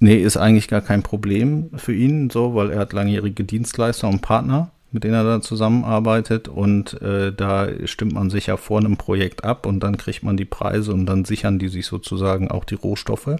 Nee, 0.00 0.16
ist 0.16 0.36
eigentlich 0.36 0.68
gar 0.68 0.82
kein 0.82 1.02
Problem 1.02 1.70
für 1.76 1.94
ihn, 1.94 2.28
so, 2.28 2.54
weil 2.54 2.70
er 2.70 2.80
hat 2.80 2.92
langjährige 2.92 3.44
Dienstleister 3.44 4.08
und 4.08 4.20
Partner 4.20 4.70
mit 4.92 5.04
denen 5.04 5.14
er 5.14 5.24
da 5.24 5.40
zusammenarbeitet 5.40 6.48
und 6.48 7.00
äh, 7.00 7.32
da 7.32 7.68
stimmt 7.86 8.12
man 8.12 8.30
sich 8.30 8.46
ja 8.46 8.56
vor 8.56 8.78
einem 8.78 8.96
Projekt 8.96 9.42
ab 9.42 9.66
und 9.66 9.80
dann 9.80 9.96
kriegt 9.96 10.22
man 10.22 10.36
die 10.36 10.44
Preise 10.44 10.92
und 10.92 11.06
dann 11.06 11.24
sichern 11.24 11.58
die 11.58 11.68
sich 11.68 11.86
sozusagen 11.86 12.50
auch 12.50 12.64
die 12.64 12.74
Rohstoffe 12.74 13.36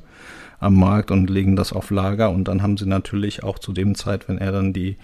am 0.58 0.76
Markt 0.76 1.10
und 1.10 1.28
legen 1.28 1.56
das 1.56 1.72
auf 1.72 1.90
Lager. 1.90 2.30
Und 2.30 2.48
dann 2.48 2.62
haben 2.62 2.76
sie 2.76 2.86
natürlich 2.86 3.42
auch 3.42 3.58
zu 3.58 3.72
dem 3.72 3.94
Zeit, 3.94 4.28
wenn 4.28 4.38
er 4.38 4.52
dann 4.52 4.72
die 4.72 4.96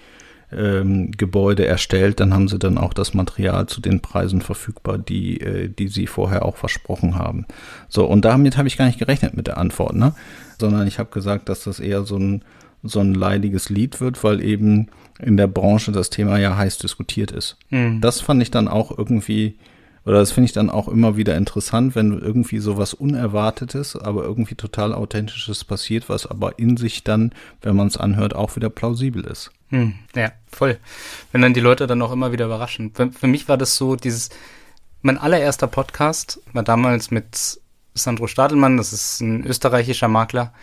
ähm, 0.51 1.11
Gebäude 1.11 1.67
erstellt, 1.67 2.21
dann 2.21 2.33
haben 2.33 2.49
sie 2.49 2.59
dann 2.59 2.79
auch 2.79 2.95
das 2.95 3.13
Material 3.13 3.67
zu 3.67 3.81
den 3.81 4.01
Preisen 4.01 4.41
verfügbar, 4.41 4.97
die, 4.97 5.41
äh, 5.41 5.69
die 5.69 5.89
sie 5.89 6.07
vorher 6.07 6.45
auch 6.45 6.57
versprochen 6.57 7.17
haben. 7.17 7.47
So, 7.89 8.07
und 8.07 8.25
damit 8.25 8.57
habe 8.57 8.69
ich 8.69 8.79
gar 8.79 8.87
nicht 8.87 8.99
gerechnet 8.99 9.37
mit 9.37 9.47
der 9.47 9.59
Antwort, 9.59 9.95
ne? 9.95 10.15
Sondern 10.59 10.87
ich 10.87 10.99
habe 10.99 11.11
gesagt, 11.11 11.49
dass 11.49 11.65
das 11.65 11.81
eher 11.81 12.05
so 12.05 12.17
ein, 12.17 12.43
so 12.83 13.01
ein 13.01 13.15
leidiges 13.15 13.71
Lied 13.71 14.01
wird, 14.01 14.23
weil 14.25 14.41
eben 14.41 14.89
in 15.19 15.37
der 15.37 15.49
Branche 15.49 15.93
das 15.93 16.11
Thema 16.11 16.39
ja 16.39 16.57
heiß 16.57 16.79
diskutiert 16.79 17.33
ist. 17.33 17.57
Mhm. 17.71 18.01
Das 18.01 18.21
fand 18.21 18.43
ich 18.43 18.51
dann 18.51 18.69
auch 18.69 18.97
irgendwie 18.97 19.57
oder 20.09 20.21
das 20.21 20.33
finde 20.33 20.47
ich 20.47 20.53
dann 20.55 20.71
auch 20.71 20.89
immer 20.89 21.19
wieder 21.19 21.37
interessant, 21.37 21.95
wenn 21.95 22.19
irgendwie 22.19 22.61
sowas 22.61 22.95
Unerwartetes, 22.95 23.95
aber 23.95 24.23
irgendwie 24.23 24.55
total 24.55 24.95
Authentisches 24.95 25.65
passiert, 25.65 26.09
was 26.09 26.25
aber 26.25 26.59
in 26.59 26.79
sich 26.79 27.05
dann, 27.05 27.33
wenn 27.61 27.77
man 27.77 27.89
es 27.89 27.99
anhört, 27.99 28.35
auch 28.35 28.57
wieder 28.57 28.71
plausibel 28.71 29.23
ist. 29.25 29.51
Hm, 29.69 29.97
ja, 30.15 30.33
voll. 30.51 30.79
Wenn 31.31 31.43
dann 31.43 31.53
die 31.53 31.61
Leute 31.61 31.87
dann 31.87 32.01
auch 32.01 32.11
immer 32.11 32.33
wieder 32.33 32.47
überraschen. 32.47 32.93
Für, 32.95 33.13
für 33.13 33.27
mich 33.27 33.51
war 33.51 33.59
das 33.59 33.77
so, 33.77 33.97
dieses, 33.97 34.31
mein 35.03 35.19
allererster 35.19 35.67
Podcast 35.67 36.41
war 36.55 36.63
damals 36.63 37.11
mit 37.11 37.61
Sandro 37.93 38.29
Stadelmann, 38.29 38.79
das 38.79 38.95
ist 38.95 39.21
ein 39.21 39.45
österreichischer 39.45 40.09
Makler. 40.09 40.55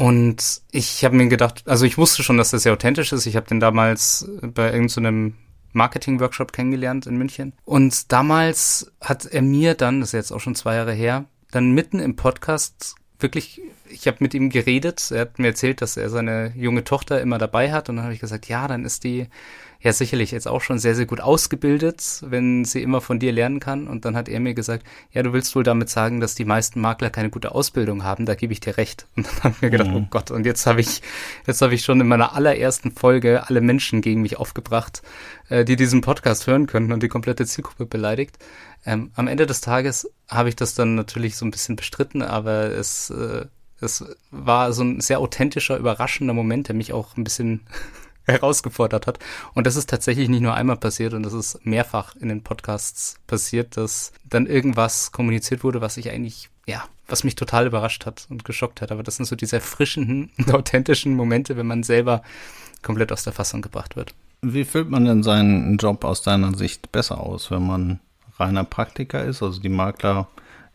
Und 0.00 0.62
ich 0.70 1.04
habe 1.04 1.14
mir 1.14 1.28
gedacht, 1.28 1.64
also 1.66 1.84
ich 1.84 1.98
wusste 1.98 2.22
schon, 2.22 2.38
dass 2.38 2.52
das 2.52 2.62
sehr 2.62 2.72
authentisch 2.72 3.12
ist. 3.12 3.26
Ich 3.26 3.36
habe 3.36 3.46
den 3.46 3.60
damals 3.60 4.26
bei 4.40 4.72
irgendeinem 4.72 5.34
Marketing-Workshop 5.74 6.54
kennengelernt 6.54 7.06
in 7.06 7.18
München. 7.18 7.52
Und 7.66 8.10
damals 8.10 8.90
hat 9.02 9.26
er 9.26 9.42
mir 9.42 9.74
dann, 9.74 10.00
das 10.00 10.08
ist 10.08 10.12
jetzt 10.14 10.32
auch 10.32 10.40
schon 10.40 10.54
zwei 10.54 10.76
Jahre 10.76 10.94
her, 10.94 11.26
dann 11.50 11.72
mitten 11.72 11.98
im 11.98 12.16
Podcast 12.16 12.94
wirklich, 13.18 13.60
ich 13.90 14.06
habe 14.06 14.16
mit 14.20 14.32
ihm 14.32 14.48
geredet. 14.48 15.10
Er 15.10 15.20
hat 15.20 15.38
mir 15.38 15.48
erzählt, 15.48 15.82
dass 15.82 15.98
er 15.98 16.08
seine 16.08 16.54
junge 16.56 16.82
Tochter 16.82 17.20
immer 17.20 17.36
dabei 17.36 17.70
hat. 17.70 17.90
Und 17.90 17.96
dann 17.96 18.06
habe 18.06 18.14
ich 18.14 18.20
gesagt, 18.20 18.48
ja, 18.48 18.66
dann 18.68 18.86
ist 18.86 19.04
die 19.04 19.26
ja 19.82 19.92
sicherlich 19.92 20.30
jetzt 20.30 20.46
auch 20.46 20.60
schon 20.60 20.78
sehr, 20.78 20.94
sehr 20.94 21.06
gut 21.06 21.20
ausgebildet, 21.20 22.22
wenn 22.26 22.64
sie 22.64 22.82
immer 22.82 23.00
von 23.00 23.18
dir 23.18 23.32
lernen 23.32 23.60
kann. 23.60 23.88
Und 23.88 24.04
dann 24.04 24.14
hat 24.14 24.28
er 24.28 24.38
mir 24.38 24.52
gesagt, 24.52 24.84
ja, 25.10 25.22
du 25.22 25.32
willst 25.32 25.56
wohl 25.56 25.62
damit 25.62 25.88
sagen, 25.88 26.20
dass 26.20 26.34
die 26.34 26.44
meisten 26.44 26.80
Makler 26.80 27.10
keine 27.10 27.30
gute 27.30 27.54
Ausbildung 27.54 28.04
haben. 28.04 28.26
Da 28.26 28.34
gebe 28.34 28.52
ich 28.52 28.60
dir 28.60 28.76
recht. 28.76 29.06
Und 29.16 29.26
dann 29.26 29.42
habe 29.44 29.54
ich 29.54 29.62
mir 29.62 29.70
gedacht, 29.70 29.90
mhm. 29.90 29.96
oh 29.96 30.06
Gott, 30.10 30.30
und 30.30 30.44
jetzt 30.44 30.66
habe 30.66 30.80
ich, 30.80 31.00
jetzt 31.46 31.62
habe 31.62 31.74
ich 31.74 31.82
schon 31.82 32.00
in 32.00 32.08
meiner 32.08 32.34
allerersten 32.34 32.92
Folge 32.92 33.48
alle 33.48 33.60
Menschen 33.62 34.02
gegen 34.02 34.20
mich 34.20 34.36
aufgebracht, 34.36 35.02
äh, 35.48 35.64
die 35.64 35.76
diesen 35.76 36.02
Podcast 36.02 36.46
hören 36.46 36.66
könnten 36.66 36.92
und 36.92 37.02
die 37.02 37.08
komplette 37.08 37.46
Zielgruppe 37.46 37.86
beleidigt. 37.86 38.38
Ähm, 38.84 39.10
am 39.14 39.28
Ende 39.28 39.46
des 39.46 39.62
Tages 39.62 40.10
habe 40.28 40.50
ich 40.50 40.56
das 40.56 40.74
dann 40.74 40.94
natürlich 40.94 41.36
so 41.36 41.46
ein 41.46 41.50
bisschen 41.50 41.76
bestritten, 41.76 42.22
aber 42.22 42.70
es, 42.70 43.10
äh, 43.10 43.46
es 43.80 44.04
war 44.30 44.72
so 44.72 44.82
ein 44.82 45.00
sehr 45.00 45.20
authentischer, 45.20 45.78
überraschender 45.78 46.34
Moment, 46.34 46.68
der 46.68 46.74
mich 46.74 46.92
auch 46.92 47.16
ein 47.16 47.24
bisschen 47.24 47.62
herausgefordert 48.30 49.06
hat. 49.06 49.18
Und 49.54 49.66
das 49.66 49.76
ist 49.76 49.90
tatsächlich 49.90 50.28
nicht 50.28 50.42
nur 50.42 50.54
einmal 50.54 50.76
passiert 50.76 51.14
und 51.14 51.22
das 51.22 51.32
ist 51.32 51.64
mehrfach 51.64 52.14
in 52.16 52.28
den 52.28 52.42
Podcasts 52.42 53.16
passiert, 53.26 53.76
dass 53.76 54.12
dann 54.24 54.46
irgendwas 54.46 55.12
kommuniziert 55.12 55.64
wurde, 55.64 55.80
was 55.80 55.96
ich 55.96 56.10
eigentlich, 56.10 56.50
ja, 56.66 56.84
was 57.06 57.24
mich 57.24 57.34
total 57.34 57.66
überrascht 57.66 58.06
hat 58.06 58.26
und 58.30 58.44
geschockt 58.44 58.80
hat. 58.80 58.92
Aber 58.92 59.02
das 59.02 59.16
sind 59.16 59.26
so 59.26 59.36
diese 59.36 59.56
erfrischenden 59.56 60.30
und 60.38 60.54
authentischen 60.54 61.14
Momente, 61.14 61.56
wenn 61.56 61.66
man 61.66 61.82
selber 61.82 62.22
komplett 62.82 63.12
aus 63.12 63.24
der 63.24 63.32
Fassung 63.32 63.62
gebracht 63.62 63.96
wird. 63.96 64.14
Wie 64.42 64.64
füllt 64.64 64.88
man 64.88 65.04
denn 65.04 65.22
seinen 65.22 65.76
Job 65.76 66.04
aus 66.04 66.22
deiner 66.22 66.56
Sicht 66.56 66.92
besser 66.92 67.20
aus, 67.20 67.50
wenn 67.50 67.66
man 67.66 68.00
reiner 68.38 68.64
Praktiker 68.64 69.22
ist? 69.22 69.42
Also 69.42 69.60
die 69.60 69.68
Makler 69.68 70.28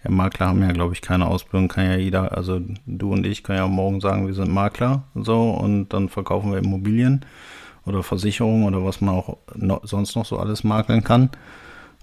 ja, 0.06 0.12
Makler 0.12 0.48
haben 0.48 0.62
ja, 0.62 0.72
glaube 0.72 0.94
ich, 0.94 1.02
keine 1.02 1.28
Ausbildung, 1.28 1.68
kann 1.68 1.86
ja 1.86 1.98
jeder, 1.98 2.38
also 2.38 2.62
du 2.86 3.12
und 3.12 3.26
ich 3.26 3.44
können 3.44 3.60
ja 3.60 3.68
morgen 3.68 4.00
sagen, 4.00 4.28
wir 4.28 4.34
sind 4.34 4.52
Makler 4.52 5.04
so 5.16 5.52
und 5.52 5.90
dann 5.90 6.10
verkaufen 6.10 6.52
wir 6.52 6.60
Immobilien 6.60 7.26
oder 7.86 8.04
Versicherungen 8.04 8.66
oder 8.66 8.86
was 8.86 9.02
man 9.02 9.16
auch 9.16 9.38
no, 9.56 9.80
sonst 9.84 10.16
noch 10.16 10.26
so 10.26 10.38
alles 10.38 10.64
makeln 10.64 11.04
kann. 11.04 11.30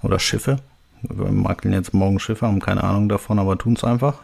Oder 0.03 0.19
Schiffe. 0.19 0.57
Wir 1.03 1.31
makeln 1.31 1.75
jetzt 1.75 1.95
morgen 1.95 2.19
Schiffe, 2.19 2.47
haben 2.47 2.61
keine 2.61 2.85
Ahnung 2.85 3.09
davon, 3.09 3.38
aber 3.38 3.59
tun 3.59 3.75
es 3.75 3.85
einfach. 3.85 4.15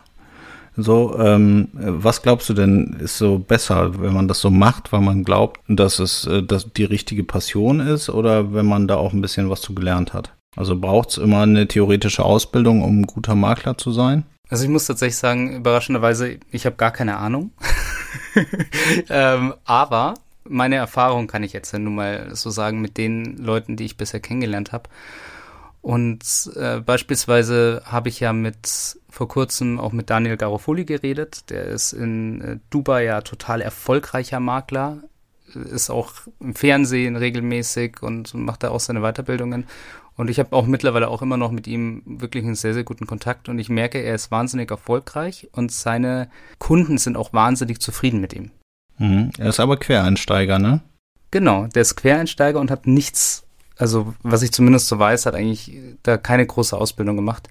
So, 0.77 1.19
ähm, 1.19 1.69
was 1.73 2.23
glaubst 2.23 2.49
du 2.49 2.55
denn, 2.55 2.97
ist 3.01 3.19
so 3.19 3.41
besser, 3.41 4.01
wenn 4.01 4.15
man 4.15 4.29
das 4.29 4.41
so 4.41 4.51
macht, 4.51 4.93
weil 4.93 5.01
man 5.01 5.25
glaubt, 5.25 5.61
dass 5.67 5.99
es 5.99 6.25
äh, 6.27 6.43
dass 6.43 6.73
die 6.73 6.85
richtige 6.85 7.25
Passion 7.25 7.81
ist 7.81 8.09
oder 8.11 8.53
wenn 8.55 8.67
man 8.67 8.87
da 8.87 8.97
auch 8.97 9.13
ein 9.13 9.21
bisschen 9.21 9.51
was 9.51 9.61
zu 9.61 9.75
gelernt 9.75 10.15
hat? 10.15 10.38
Also 10.57 10.79
braucht 10.79 11.11
es 11.11 11.19
immer 11.19 11.43
eine 11.43 11.69
theoretische 11.69 12.25
Ausbildung, 12.25 12.83
um 12.83 13.01
ein 13.01 13.07
guter 13.07 13.35
Makler 13.35 13.79
zu 13.79 13.93
sein? 13.93 14.25
Also 14.49 14.65
ich 14.65 14.71
muss 14.71 14.87
tatsächlich 14.87 15.17
sagen, 15.17 15.57
überraschenderweise, 15.57 16.39
ich 16.51 16.67
habe 16.67 16.77
gar 16.77 16.91
keine 16.91 17.19
Ahnung. 17.19 17.53
ähm, 19.11 19.55
aber 19.65 20.15
meine 20.45 20.77
Erfahrung 20.77 21.27
kann 21.27 21.43
ich 21.43 21.53
jetzt 21.53 21.73
ja 21.73 21.79
nun 21.79 21.95
mal 21.95 22.35
so 22.35 22.51
sagen 22.51 22.81
mit 22.81 22.97
den 22.97 23.37
Leuten, 23.37 23.77
die 23.77 23.85
ich 23.85 23.97
bisher 23.97 24.21
kennengelernt 24.21 24.73
habe. 24.73 24.89
Und 25.81 26.51
äh, 26.57 26.81
beispielsweise 26.81 27.83
habe 27.85 28.09
ich 28.09 28.21
ja 28.21 28.33
mit 28.33 28.99
vor 29.09 29.29
kurzem 29.29 29.79
auch 29.79 29.93
mit 29.93 30.11
Daniel 30.11 30.37
Garofoli 30.37 30.85
geredet. 30.85 31.51
Der 31.51 31.65
ist 31.65 31.93
in 31.93 32.41
äh, 32.41 32.59
Dubai 32.71 33.05
ja 33.05 33.21
total 33.21 33.61
erfolgreicher 33.61 34.41
Makler, 34.41 35.03
ist 35.55 35.91
auch 35.91 36.13
im 36.41 36.55
Fernsehen 36.55 37.17
regelmäßig 37.17 38.03
und 38.03 38.35
macht 38.35 38.65
da 38.65 38.71
auch 38.71 38.81
seine 38.81 39.01
Weiterbildungen. 39.01 39.67
Und 40.19 40.29
ich 40.29 40.41
habe 40.41 40.55
auch 40.55 40.67
mittlerweile 40.67 41.09
auch 41.09 41.23
immer 41.23 41.37
noch 41.37 41.53
mit 41.53 41.69
ihm 41.69 42.03
wirklich 42.05 42.45
einen 42.45 42.57
sehr, 42.57 42.75
sehr 42.75 42.83
guten 42.83 43.07
Kontakt 43.07 43.49
und 43.49 43.61
ich 43.61 43.69
merke, 43.69 43.99
er 43.99 44.17
ist 44.17 44.33
wahnsinnig 44.33 44.69
erfolgreich 44.69 45.49
und 45.53 45.71
seine 45.71 46.29
Kunden 46.59 46.99
sind 46.99 47.17
auch 47.17 47.33
wahnsinnig 47.33 47.81
zufrieden 47.81 48.21
mit 48.21 48.33
ihm. 48.33 48.51
Mhm. 48.99 49.31
Er 49.39 49.49
ist 49.49 49.61
aber 49.61 49.77
Quereinsteiger, 49.77 50.59
ne? 50.59 50.81
Genau, 51.31 51.69
der 51.69 51.83
ist 51.83 51.95
Quereinsteiger 51.95 52.59
und 52.59 52.69
hat 52.69 52.89
nichts, 52.89 53.45
also 53.77 54.13
was 54.25 54.43
ich 54.43 54.51
zumindest 54.51 54.89
so 54.89 54.99
weiß, 54.99 55.25
hat 55.25 55.37
eigentlich 55.37 55.79
da 56.03 56.17
keine 56.17 56.45
große 56.45 56.77
Ausbildung 56.77 57.15
gemacht. 57.15 57.49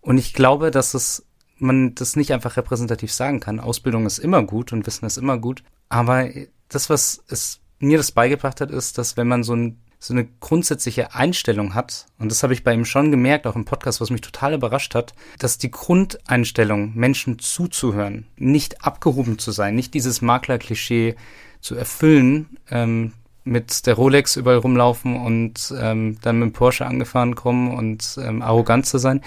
Und 0.00 0.18
ich 0.18 0.34
glaube, 0.34 0.72
dass 0.72 0.94
es 0.94 1.24
man 1.58 1.94
das 1.94 2.16
nicht 2.16 2.32
einfach 2.32 2.56
repräsentativ 2.56 3.12
sagen 3.12 3.38
kann. 3.38 3.60
Ausbildung 3.60 4.06
ist 4.06 4.18
immer 4.18 4.42
gut 4.42 4.72
und 4.72 4.84
Wissen 4.88 5.06
ist 5.06 5.18
immer 5.18 5.38
gut. 5.38 5.62
Aber 5.88 6.28
das, 6.68 6.90
was 6.90 7.22
es 7.28 7.60
mir 7.78 7.96
das 7.96 8.10
beigebracht 8.10 8.60
hat, 8.60 8.72
ist, 8.72 8.98
dass 8.98 9.16
wenn 9.16 9.28
man 9.28 9.44
so 9.44 9.54
ein 9.54 9.78
so 10.02 10.14
eine 10.14 10.26
grundsätzliche 10.40 11.14
Einstellung 11.14 11.76
hat, 11.76 12.06
und 12.18 12.28
das 12.28 12.42
habe 12.42 12.52
ich 12.52 12.64
bei 12.64 12.74
ihm 12.74 12.84
schon 12.84 13.12
gemerkt, 13.12 13.46
auch 13.46 13.54
im 13.54 13.64
Podcast, 13.64 14.00
was 14.00 14.10
mich 14.10 14.20
total 14.20 14.54
überrascht 14.54 14.96
hat, 14.96 15.14
dass 15.38 15.58
die 15.58 15.70
Grundeinstellung, 15.70 16.92
Menschen 16.96 17.38
zuzuhören, 17.38 18.26
nicht 18.36 18.84
abgehoben 18.84 19.38
zu 19.38 19.52
sein, 19.52 19.76
nicht 19.76 19.94
dieses 19.94 20.20
Maklerklischee 20.20 21.14
zu 21.60 21.76
erfüllen, 21.76 22.58
ähm, 22.68 23.12
mit 23.44 23.86
der 23.86 23.94
Rolex 23.94 24.34
überall 24.34 24.56
rumlaufen 24.56 25.14
und 25.14 25.72
ähm, 25.78 26.18
dann 26.20 26.40
mit 26.40 26.48
dem 26.48 26.52
Porsche 26.52 26.84
angefahren 26.84 27.36
kommen 27.36 27.72
und 27.72 28.18
ähm, 28.20 28.42
arrogant 28.42 28.86
zu 28.86 28.98
sein. 28.98 29.20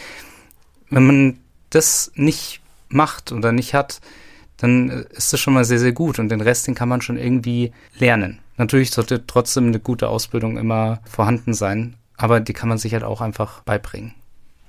Wenn 0.89 1.07
man 1.07 1.37
das 1.69 2.11
nicht 2.15 2.59
macht 2.89 3.31
oder 3.31 3.53
nicht 3.53 3.73
hat, 3.73 4.01
dann 4.57 4.89
ist 4.89 5.31
das 5.31 5.39
schon 5.39 5.53
mal 5.53 5.63
sehr, 5.63 5.79
sehr 5.79 5.93
gut 5.93 6.19
und 6.19 6.27
den 6.27 6.41
Rest, 6.41 6.67
den 6.67 6.75
kann 6.75 6.89
man 6.89 7.01
schon 7.01 7.17
irgendwie 7.17 7.71
lernen. 7.97 8.39
Natürlich 8.57 8.91
sollte 8.91 9.25
trotzdem 9.27 9.67
eine 9.67 9.79
gute 9.79 10.09
Ausbildung 10.09 10.57
immer 10.57 10.99
vorhanden 11.05 11.53
sein, 11.53 11.95
aber 12.17 12.39
die 12.39 12.53
kann 12.53 12.69
man 12.69 12.77
sich 12.77 12.93
halt 12.93 13.03
auch 13.03 13.21
einfach 13.21 13.61
beibringen. 13.61 14.13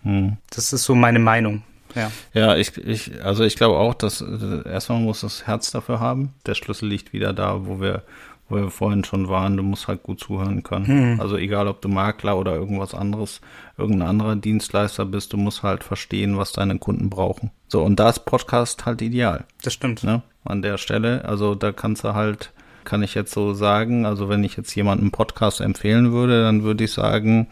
Hm. 0.03 0.37
Das 0.51 0.73
ist 0.73 0.85
so 0.85 0.95
meine 0.95 1.19
Meinung. 1.19 1.63
Ja, 1.95 2.11
ja 2.35 2.57
ich, 2.57 2.77
ich, 2.77 3.23
also 3.25 3.45
ich 3.45 3.57
glaube 3.57 3.77
auch, 3.79 3.95
dass 3.95 4.21
äh, 4.21 4.69
erstmal 4.69 5.01
muss 5.01 5.21
das 5.21 5.47
Herz 5.47 5.71
dafür 5.71 6.01
haben. 6.01 6.35
Der 6.47 6.55
Schlüssel 6.55 6.89
liegt 6.89 7.13
wieder 7.13 7.33
da, 7.33 7.67
wo 7.67 7.81
wir, 7.81 8.03
wo 8.49 8.57
wir 8.57 8.71
vorhin 8.71 9.05
schon 9.05 9.29
waren. 9.29 9.57
Du 9.57 9.63
musst 9.63 9.89
halt 9.89 10.03
gut 10.03 10.21
zuhören 10.21 10.63
können. 10.63 10.87
Hm. 10.87 11.21
Also 11.21 11.37
egal, 11.37 11.69
ob 11.69 11.81
du 11.81 11.89
Makler 11.89 12.37
oder 12.39 12.55
irgendwas 12.55 12.95
anderes, 12.95 13.41
irgendein 13.79 14.09
anderer 14.09 14.37
Dienstleister 14.37 15.07
bist, 15.07 15.33
du 15.33 15.37
musst 15.37 15.63
halt 15.63 15.83
verstehen, 15.83 16.37
was 16.37 16.53
deine 16.53 16.79
Kunden 16.79 17.09
brauchen. 17.09 17.51
So, 17.69 17.83
und 17.83 17.99
da 17.99 18.11
ist 18.11 18.25
Podcast 18.27 18.85
halt 18.85 19.01
ideal. 19.03 19.45
Das 19.63 19.73
stimmt. 19.73 20.05
Ne? 20.05 20.23
An 20.45 20.63
der 20.63 20.79
Stelle, 20.79 21.25
also 21.25 21.55
da 21.55 21.73
kannst 21.73 22.05
du 22.05 22.15
halt 22.15 22.53
kann 22.87 23.03
ich 23.03 23.15
jetzt 23.15 23.35
so 23.35 23.53
sagen. 23.53 24.07
Also 24.07 24.31
wenn 24.31 24.43
ich 24.45 24.57
jetzt 24.57 24.75
jemanden 24.75 25.11
Podcast 25.11 25.61
empfehlen 25.61 26.13
würde, 26.13 26.43
dann 26.43 26.63
würde 26.63 26.85
ich 26.85 26.93
sagen, 26.93 27.49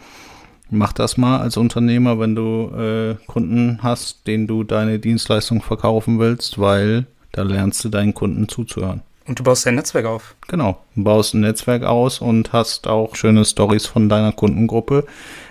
mach 0.70 0.94
das 0.94 1.18
mal 1.18 1.40
als 1.40 1.58
Unternehmer, 1.58 2.18
wenn 2.18 2.34
du 2.34 2.70
äh, 2.74 3.16
Kunden 3.26 3.80
hast, 3.82 4.26
denen 4.26 4.46
du 4.46 4.64
deine 4.64 4.98
Dienstleistung 4.98 5.60
verkaufen 5.60 6.18
willst, 6.18 6.58
weil 6.58 7.06
da 7.32 7.42
lernst 7.42 7.84
du 7.84 7.88
deinen 7.88 8.14
Kunden 8.14 8.48
zuzuhören. 8.48 9.02
Und 9.26 9.38
du 9.38 9.42
baust 9.42 9.66
dein 9.66 9.74
Netzwerk 9.74 10.06
auf. 10.06 10.34
Genau, 10.48 10.82
du 10.94 11.04
baust 11.04 11.34
ein 11.34 11.40
Netzwerk 11.40 11.82
aus 11.82 12.20
und 12.20 12.52
hast 12.52 12.86
auch 12.86 13.16
schöne 13.16 13.44
Stories 13.44 13.86
von 13.86 14.08
deiner 14.08 14.32
Kundengruppe, 14.32 15.06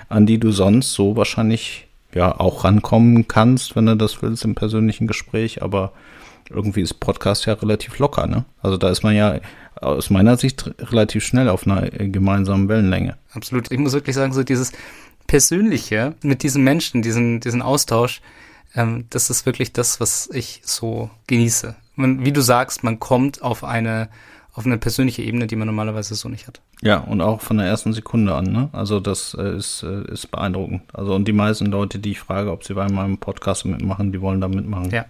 an 0.09 0.25
die 0.25 0.39
du 0.39 0.51
sonst 0.51 0.93
so 0.93 1.15
wahrscheinlich 1.15 1.87
ja 2.13 2.39
auch 2.39 2.63
rankommen 2.63 3.27
kannst, 3.27 3.75
wenn 3.75 3.87
du 3.87 3.97
das 3.97 4.21
willst 4.21 4.45
im 4.45 4.53
persönlichen 4.53 5.07
Gespräch, 5.07 5.63
aber 5.63 5.91
irgendwie 6.49 6.81
ist 6.81 6.99
Podcast 6.99 7.47
ja 7.47 7.53
relativ 7.53 7.97
locker, 7.97 8.27
ne? 8.27 8.45
Also 8.61 8.77
da 8.77 8.89
ist 8.89 9.03
man 9.03 9.15
ja 9.15 9.39
aus 9.83 10.09
meiner 10.09 10.37
Sicht 10.37 10.71
relativ 10.79 11.23
schnell 11.23 11.49
auf 11.49 11.67
einer 11.67 11.89
gemeinsamen 11.89 12.67
Wellenlänge. 12.69 13.17
Absolut. 13.33 13.71
Ich 13.71 13.79
muss 13.79 13.93
wirklich 13.93 14.15
sagen, 14.15 14.33
so 14.33 14.43
dieses 14.43 14.71
Persönliche 15.27 16.15
mit 16.21 16.43
diesen 16.43 16.63
Menschen, 16.63 17.01
diesen, 17.01 17.39
diesen 17.39 17.61
Austausch, 17.61 18.21
ähm, 18.75 19.05
das 19.09 19.29
ist 19.29 19.45
wirklich 19.45 19.73
das, 19.73 19.99
was 19.99 20.29
ich 20.33 20.61
so 20.63 21.09
genieße. 21.27 21.75
Man, 21.95 22.25
wie 22.25 22.31
du 22.31 22.41
sagst, 22.41 22.83
man 22.83 22.99
kommt 22.99 23.41
auf 23.41 23.63
eine, 23.63 24.09
auf 24.53 24.65
eine 24.65 24.77
persönliche 24.77 25.21
Ebene, 25.21 25.47
die 25.47 25.55
man 25.55 25.67
normalerweise 25.67 26.15
so 26.15 26.27
nicht 26.29 26.47
hat. 26.47 26.61
Ja, 26.81 26.97
und 26.97 27.21
auch 27.21 27.41
von 27.41 27.57
der 27.57 27.67
ersten 27.67 27.93
Sekunde 27.93 28.35
an, 28.35 28.45
ne? 28.45 28.69
Also 28.73 28.99
das 28.99 29.35
äh, 29.39 29.55
ist, 29.55 29.83
äh, 29.83 30.11
ist 30.11 30.31
beeindruckend. 30.31 30.81
Also 30.93 31.15
und 31.15 31.27
die 31.27 31.33
meisten 31.33 31.67
Leute, 31.67 31.99
die 31.99 32.11
ich 32.11 32.19
frage, 32.19 32.51
ob 32.51 32.63
sie 32.63 32.73
bei 32.73 32.89
meinem 32.89 33.17
Podcast 33.17 33.65
mitmachen, 33.65 34.11
die 34.11 34.21
wollen 34.21 34.41
da 34.41 34.47
mitmachen. 34.47 34.89
Ja. 34.91 35.05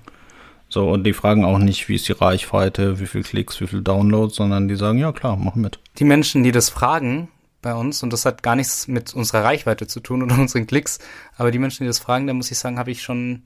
So, 0.73 0.89
und 0.89 1.03
die 1.03 1.13
fragen 1.13 1.45
auch 1.45 1.59
nicht, 1.59 1.87
wie 1.87 1.93
ist 1.93 2.07
die 2.07 2.13
Reichweite, 2.13 2.99
wie 2.99 3.05
viel 3.05 3.21
Klicks, 3.21 3.61
wie 3.61 3.67
viel 3.67 3.83
Downloads, 3.83 4.37
sondern 4.37 4.67
die 4.67 4.75
sagen, 4.75 4.97
ja 4.97 5.11
klar, 5.11 5.37
mach 5.37 5.53
mit. 5.53 5.77
Die 5.99 6.03
Menschen, 6.03 6.43
die 6.43 6.51
das 6.51 6.71
fragen 6.71 7.27
bei 7.61 7.75
uns, 7.75 8.01
und 8.01 8.11
das 8.11 8.25
hat 8.25 8.41
gar 8.41 8.55
nichts 8.55 8.87
mit 8.87 9.13
unserer 9.13 9.43
Reichweite 9.43 9.85
zu 9.85 9.99
tun 9.99 10.23
oder 10.23 10.35
unseren 10.39 10.65
Klicks, 10.65 10.97
aber 11.37 11.51
die 11.51 11.59
Menschen, 11.59 11.83
die 11.83 11.89
das 11.89 11.99
fragen, 11.99 12.25
da 12.25 12.33
muss 12.33 12.49
ich 12.49 12.57
sagen, 12.57 12.79
habe 12.79 12.89
ich 12.89 13.03
schon 13.03 13.43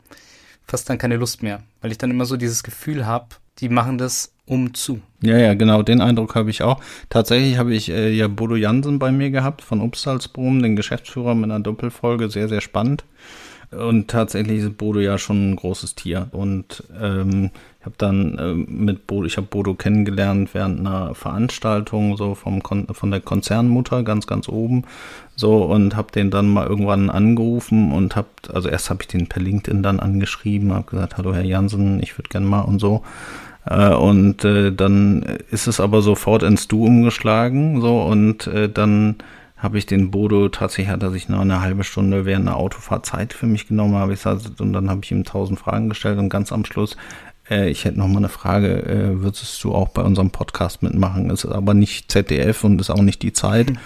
fast 0.66 0.90
dann 0.90 1.00
keine 1.00 1.18
Lust 1.18 1.44
mehr, 1.44 1.64
weil 1.82 1.92
ich 1.92 1.98
dann 1.98 2.12
immer 2.12 2.24
so 2.24 2.38
dieses 2.38 2.64
Gefühl 2.64 3.06
habe, 3.06 3.28
die 3.60 3.68
machen 3.68 3.98
das 3.98 4.32
um 4.46 4.74
zu. 4.74 5.02
Ja, 5.22 5.38
ja, 5.38 5.54
genau, 5.54 5.84
den 5.84 6.00
Eindruck 6.00 6.34
habe 6.36 6.50
ich 6.50 6.62
auch. 6.62 6.80
Tatsächlich 7.10 7.58
habe 7.58 7.76
ich 7.76 7.90
äh, 7.90 8.10
ja 8.10 8.30
Bodo 8.30 8.56
Jansen 8.56 9.00
bei 9.00 9.12
mir 9.12 9.32
gehabt 9.32 9.62
von 9.62 9.82
Upsalzbrum, 9.82 10.62
den 10.62 10.78
Geschäftsführer 10.78 11.36
mit 11.36 11.52
einer 11.52 11.60
Doppelfolge, 11.60 12.30
sehr, 12.30 12.48
sehr 12.48 12.62
spannend. 12.62 13.04
Und 13.72 14.08
tatsächlich 14.08 14.60
ist 14.60 14.78
Bodo 14.78 15.00
ja 15.02 15.18
schon 15.18 15.52
ein 15.52 15.56
großes 15.58 15.96
Tier. 15.96 16.30
Und 16.32 16.84
ähm, 17.02 17.52
ich 17.80 17.86
habe 17.86 17.96
dann 17.98 18.38
äh, 18.38 18.54
mit 18.54 19.08
Bodo, 19.08 19.26
ich 19.26 19.36
habe 19.36 19.48
Bodo 19.48 19.74
kennengelernt 19.74 20.54
während 20.54 20.80
einer 20.80 21.14
Veranstaltung 21.16 22.16
so 22.16 22.34
vom 22.34 22.64
Kon 22.64 22.88
von 22.92 23.12
der 23.12 23.20
Konzernmutter 23.20 24.04
ganz 24.04 24.26
ganz 24.26 24.48
oben 24.48 24.84
so 25.36 25.64
und 25.64 25.96
habe 25.96 26.12
den 26.12 26.32
dann 26.32 26.50
mal 26.50 26.66
irgendwann 26.66 27.10
angerufen 27.10 27.92
und 27.92 28.16
habe 28.16 28.28
also 28.54 28.70
erst 28.70 28.90
habe 28.90 29.04
ich 29.04 29.08
den 29.08 29.28
per 29.28 29.42
LinkedIn 29.42 29.84
dann 29.84 30.00
angeschrieben, 30.00 30.74
habe 30.74 30.90
gesagt, 30.90 31.18
hallo 31.18 31.34
Herr 31.34 31.44
Jansen, 31.44 32.02
ich 32.02 32.18
würde 32.18 32.30
gerne 32.30 32.48
mal 32.48 32.62
und 32.62 32.80
so 32.80 33.04
äh, 33.66 33.94
und 33.94 34.46
äh, 34.46 34.72
dann 34.72 35.24
ist 35.52 35.68
es 35.68 35.80
aber 35.80 36.02
sofort 36.02 36.44
ins 36.44 36.68
Du 36.68 36.86
umgeschlagen 36.86 37.82
so 37.82 38.02
und 38.02 38.48
äh, 38.48 38.70
dann 38.70 39.16
habe 39.58 39.78
ich 39.78 39.86
den 39.86 40.12
Bodo 40.12 40.50
tatsächlich 40.50 40.90
hat 40.90 41.04
er 41.04 41.12
sich 41.12 41.30
noch 41.30 41.42
eine 41.42 41.62
halbe 41.62 41.84
Stunde 41.84 42.26
während 42.26 42.48
einer 42.48 42.58
Autofahrt 42.58 43.06
Zeit 43.06 43.34
für 43.34 43.48
mich 43.48 43.68
genommen, 43.68 43.96
habe 43.96 44.14
ich 44.14 44.24
gesagt, 44.24 44.62
und 44.62 44.74
dann 44.74 44.90
habe 44.90 45.02
ich 45.04 45.12
ihm 45.12 45.24
tausend 45.24 45.60
Fragen 45.60 45.90
gestellt 45.90 46.20
und 46.20 46.30
ganz 46.30 46.52
am 46.52 46.64
Schluss 46.64 46.96
äh, 47.50 47.70
ich 47.70 47.86
hätte 47.86 48.00
noch 48.00 48.08
mal 48.08 48.18
eine 48.18 48.30
Frage, 48.30 48.84
äh, 48.86 49.22
würdest 49.22 49.64
du 49.64 49.74
auch 49.74 49.90
bei 49.90 50.02
unserem 50.02 50.32
Podcast 50.32 50.84
mitmachen? 50.84 51.30
Ist 51.30 51.46
aber 51.46 51.74
nicht 51.74 52.12
ZDF 52.12 52.64
und 52.64 52.80
ist 52.82 52.90
auch 52.90 53.02
nicht 53.02 53.22
die 53.22 53.34
Zeit. 53.34 53.72
Mhm. 53.72 53.78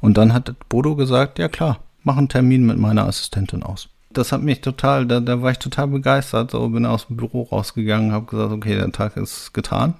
Und 0.00 0.18
dann 0.18 0.32
hat 0.32 0.54
Bodo 0.68 0.96
gesagt, 0.96 1.38
ja 1.38 1.48
klar, 1.48 1.80
mach 2.02 2.16
einen 2.16 2.28
Termin 2.28 2.66
mit 2.66 2.78
meiner 2.78 3.06
Assistentin 3.06 3.62
aus. 3.62 3.88
Das 4.10 4.32
hat 4.32 4.42
mich 4.42 4.60
total, 4.60 5.06
da, 5.06 5.20
da 5.20 5.42
war 5.42 5.50
ich 5.50 5.58
total 5.58 5.88
begeistert. 5.88 6.50
So 6.50 6.68
bin 6.68 6.86
aus 6.86 7.08
dem 7.08 7.16
Büro 7.16 7.42
rausgegangen, 7.42 8.12
habe 8.12 8.26
gesagt, 8.26 8.52
okay, 8.52 8.76
der 8.76 8.90
Tag 8.92 9.16
ist 9.16 9.52
getan. 9.52 9.94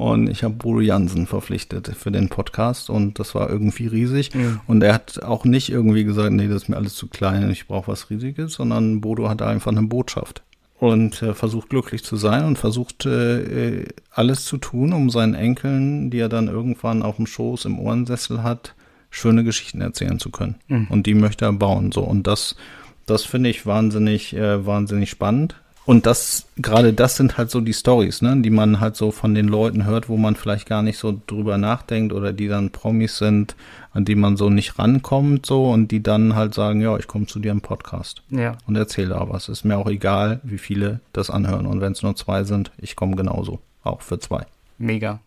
Und 0.00 0.30
ich 0.30 0.44
habe 0.44 0.54
Bodo 0.54 0.80
Jansen 0.80 1.26
verpflichtet 1.26 1.88
für 1.94 2.10
den 2.10 2.30
Podcast 2.30 2.88
und 2.88 3.18
das 3.18 3.34
war 3.34 3.50
irgendwie 3.50 3.86
riesig. 3.86 4.34
Mhm. 4.34 4.58
Und 4.66 4.82
er 4.82 4.94
hat 4.94 5.22
auch 5.22 5.44
nicht 5.44 5.68
irgendwie 5.68 6.04
gesagt, 6.04 6.32
nee, 6.32 6.48
das 6.48 6.62
ist 6.62 6.68
mir 6.70 6.78
alles 6.78 6.94
zu 6.94 7.06
klein, 7.06 7.50
ich 7.50 7.66
brauche 7.66 7.88
was 7.88 8.08
Riesiges, 8.08 8.54
sondern 8.54 9.02
Bodo 9.02 9.28
hatte 9.28 9.46
einfach 9.46 9.70
eine 9.70 9.82
Botschaft 9.82 10.42
und 10.78 11.20
äh, 11.20 11.34
versucht 11.34 11.68
glücklich 11.68 12.02
zu 12.02 12.16
sein 12.16 12.46
und 12.46 12.56
versucht 12.56 13.04
äh, 13.04 13.84
alles 14.10 14.46
zu 14.46 14.56
tun, 14.56 14.94
um 14.94 15.10
seinen 15.10 15.34
Enkeln, 15.34 16.10
die 16.10 16.20
er 16.20 16.30
dann 16.30 16.48
irgendwann 16.48 17.02
auf 17.02 17.16
dem 17.16 17.26
Schoß 17.26 17.66
im 17.66 17.78
Ohrensessel 17.78 18.42
hat, 18.42 18.74
schöne 19.10 19.44
Geschichten 19.44 19.82
erzählen 19.82 20.18
zu 20.18 20.30
können. 20.30 20.54
Mhm. 20.68 20.86
Und 20.88 21.06
die 21.06 21.14
möchte 21.14 21.44
er 21.44 21.52
bauen. 21.52 21.92
So 21.92 22.00
und 22.00 22.26
das, 22.26 22.56
das 23.04 23.24
finde 23.24 23.50
ich 23.50 23.66
wahnsinnig, 23.66 24.34
äh, 24.34 24.64
wahnsinnig 24.64 25.10
spannend. 25.10 25.60
Und 25.90 26.06
das, 26.06 26.46
gerade 26.56 26.92
das 26.92 27.16
sind 27.16 27.36
halt 27.36 27.50
so 27.50 27.60
die 27.60 27.72
Stories, 27.72 28.22
ne, 28.22 28.40
die 28.42 28.50
man 28.50 28.78
halt 28.78 28.94
so 28.94 29.10
von 29.10 29.34
den 29.34 29.48
Leuten 29.48 29.86
hört, 29.86 30.08
wo 30.08 30.16
man 30.16 30.36
vielleicht 30.36 30.68
gar 30.68 30.82
nicht 30.82 30.98
so 30.98 31.20
drüber 31.26 31.58
nachdenkt 31.58 32.12
oder 32.12 32.32
die 32.32 32.46
dann 32.46 32.70
Promis 32.70 33.18
sind, 33.18 33.56
an 33.92 34.04
die 34.04 34.14
man 34.14 34.36
so 34.36 34.50
nicht 34.50 34.78
rankommt, 34.78 35.46
so 35.46 35.68
und 35.68 35.88
die 35.88 36.00
dann 36.00 36.36
halt 36.36 36.54
sagen, 36.54 36.80
ja, 36.80 36.96
ich 36.96 37.08
komme 37.08 37.26
zu 37.26 37.40
dir 37.40 37.50
im 37.50 37.60
Podcast 37.60 38.22
ja. 38.30 38.56
und 38.68 38.76
erzähle 38.76 39.08
da 39.08 39.28
was. 39.30 39.48
Ist 39.48 39.64
mir 39.64 39.78
auch 39.78 39.88
egal, 39.88 40.38
wie 40.44 40.58
viele 40.58 41.00
das 41.12 41.28
anhören. 41.28 41.66
Und 41.66 41.80
wenn 41.80 41.90
es 41.90 42.04
nur 42.04 42.14
zwei 42.14 42.44
sind, 42.44 42.70
ich 42.78 42.94
komme 42.94 43.16
genauso, 43.16 43.58
auch 43.82 44.00
für 44.00 44.20
zwei. 44.20 44.46
Mega. 44.78 45.18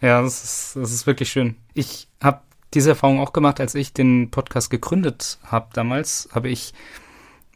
Ja, 0.00 0.22
das 0.22 0.42
ist, 0.42 0.76
das 0.76 0.90
ist 0.90 1.06
wirklich 1.06 1.28
schön. 1.28 1.54
Ich 1.74 2.08
habe 2.22 2.40
diese 2.72 2.88
Erfahrung 2.88 3.20
auch 3.20 3.34
gemacht, 3.34 3.60
als 3.60 3.74
ich 3.74 3.92
den 3.92 4.30
Podcast 4.30 4.70
gegründet 4.70 5.36
habe 5.44 5.66
damals, 5.74 6.30
habe 6.32 6.48
ich 6.48 6.72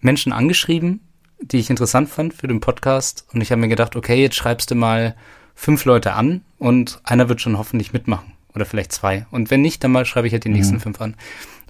Menschen 0.03 0.35
angeschrieben, 0.35 1.01
die 1.43 1.59
ich 1.59 1.71
interessant 1.71 2.09
fand 2.09 2.35
für 2.35 2.49
den 2.49 2.61
Podcast. 2.61 3.27
Und 3.33 3.41
ich 3.41 3.51
habe 3.51 3.61
mir 3.61 3.69
gedacht, 3.69 3.97
okay, 3.97 4.21
jetzt 4.21 4.37
schreibst 4.37 4.71
du 4.71 4.75
mal 4.75 5.15
fünf 5.55 5.85
Leute 5.85 6.15
an 6.15 6.43
und 6.59 7.01
einer 7.05 7.29
wird 7.29 7.41
schon 7.41 7.59
hoffentlich 7.59 7.93
mitmachen. 7.93 8.33
Oder 8.55 8.65
vielleicht 8.65 8.93
zwei. 8.93 9.27
Und 9.31 9.51
wenn 9.51 9.63
nicht, 9.63 9.83
dann 9.83 9.93
mal 9.93 10.05
schreibe 10.05 10.27
ich 10.27 10.33
halt 10.33 10.45
die 10.45 10.49
mhm. 10.49 10.57
nächsten 10.57 10.81
fünf 10.81 11.01
an. 11.01 11.17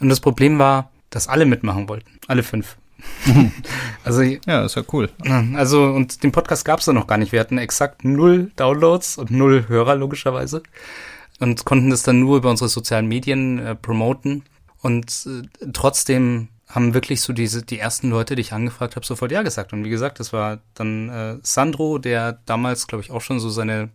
Und 0.00 0.08
das 0.08 0.20
Problem 0.20 0.58
war, 0.58 0.90
dass 1.10 1.28
alle 1.28 1.46
mitmachen 1.46 1.88
wollten. 1.88 2.18
Alle 2.26 2.42
fünf. 2.42 2.76
also 4.04 4.22
ja, 4.22 4.64
ist 4.64 4.76
ja 4.76 4.82
cool. 4.92 5.10
Also 5.54 5.84
und 5.84 6.22
den 6.22 6.30
Podcast 6.30 6.64
gab 6.64 6.78
es 6.78 6.86
da 6.86 6.92
noch 6.92 7.06
gar 7.06 7.18
nicht. 7.18 7.32
Wir 7.32 7.40
hatten 7.40 7.58
exakt 7.58 8.04
null 8.04 8.52
Downloads 8.56 9.18
und 9.18 9.30
null 9.30 9.66
Hörer 9.68 9.96
logischerweise 9.96 10.62
und 11.40 11.64
konnten 11.64 11.90
das 11.90 12.02
dann 12.04 12.20
nur 12.20 12.36
über 12.36 12.50
unsere 12.50 12.68
sozialen 12.68 13.06
Medien 13.06 13.58
äh, 13.58 13.74
promoten. 13.74 14.44
Und 14.80 15.26
äh, 15.26 15.68
trotzdem 15.72 16.48
haben 16.72 16.94
wirklich 16.94 17.20
so 17.20 17.32
diese 17.34 17.62
die 17.62 17.78
ersten 17.78 18.08
Leute, 18.08 18.34
die 18.34 18.40
ich 18.40 18.54
angefragt 18.54 18.96
habe, 18.96 19.04
sofort 19.04 19.30
ja 19.30 19.42
gesagt. 19.42 19.74
Und 19.74 19.84
wie 19.84 19.90
gesagt, 19.90 20.20
das 20.20 20.32
war 20.32 20.58
dann 20.74 21.08
äh, 21.10 21.38
Sandro, 21.42 21.98
der 21.98 22.40
damals, 22.46 22.86
glaube 22.86 23.04
ich, 23.04 23.10
auch 23.10 23.20
schon 23.20 23.40
so 23.40 23.50
seine 23.50 23.90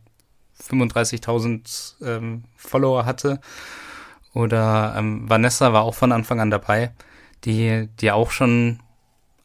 35.000 0.63 2.05
ähm, 2.05 2.43
Follower 2.55 3.05
hatte. 3.05 3.41
Oder 4.33 4.93
ähm, 4.95 5.27
Vanessa 5.27 5.73
war 5.73 5.83
auch 5.83 5.95
von 5.95 6.11
Anfang 6.11 6.39
an 6.39 6.51
dabei, 6.51 6.91
die, 7.45 7.89
die 7.99 8.11
auch 8.11 8.29
schon 8.29 8.79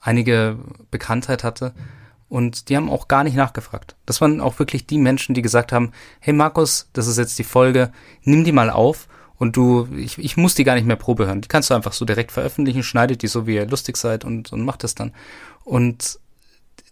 einige 0.01 0.59
Bekanntheit 0.91 1.43
hatte. 1.43 1.73
Und 2.29 2.69
die 2.69 2.77
haben 2.77 2.91
auch 2.91 3.09
gar 3.09 3.25
nicht 3.25 3.37
nachgefragt. 3.37 3.97
Das 4.05 4.21
waren 4.21 4.43
auch 4.43 4.59
wirklich 4.59 4.87
die 4.87 4.99
Menschen, 4.99 5.35
die 5.35 5.43
gesagt 5.43 5.73
haben, 5.73 5.93
hey 6.21 6.35
Markus, 6.35 6.91
das 6.93 7.07
ist 7.07 7.19
jetzt 7.19 7.39
die 7.39 7.45
Folge, 7.45 7.93
nimm 8.25 8.45
die 8.45 8.53
mal 8.53 8.69
auf 8.69 9.09
und 9.43 9.57
du, 9.57 9.89
ich, 9.97 10.19
ich 10.19 10.37
muss 10.37 10.55
die 10.55 10.63
gar 10.63 10.77
nicht 10.77 10.87
mehr 10.87 10.95
Probe 10.95 11.27
hören. 11.27 11.41
Die 11.41 11.49
kannst 11.49 11.69
du 11.69 11.75
einfach 11.75 11.93
so 11.93 12.05
direkt 12.05 12.31
veröffentlichen, 12.31 12.85
schneidet 12.85 13.23
die 13.23 13.27
so, 13.27 13.45
wie 13.45 13.57
ihr 13.57 13.67
lustig 13.67 13.97
seid 13.97 14.25
und, 14.25 14.53
und 14.53 14.65
macht 14.65 14.85
das 14.85 14.95
dann. 14.95 15.11
Und 15.65 16.21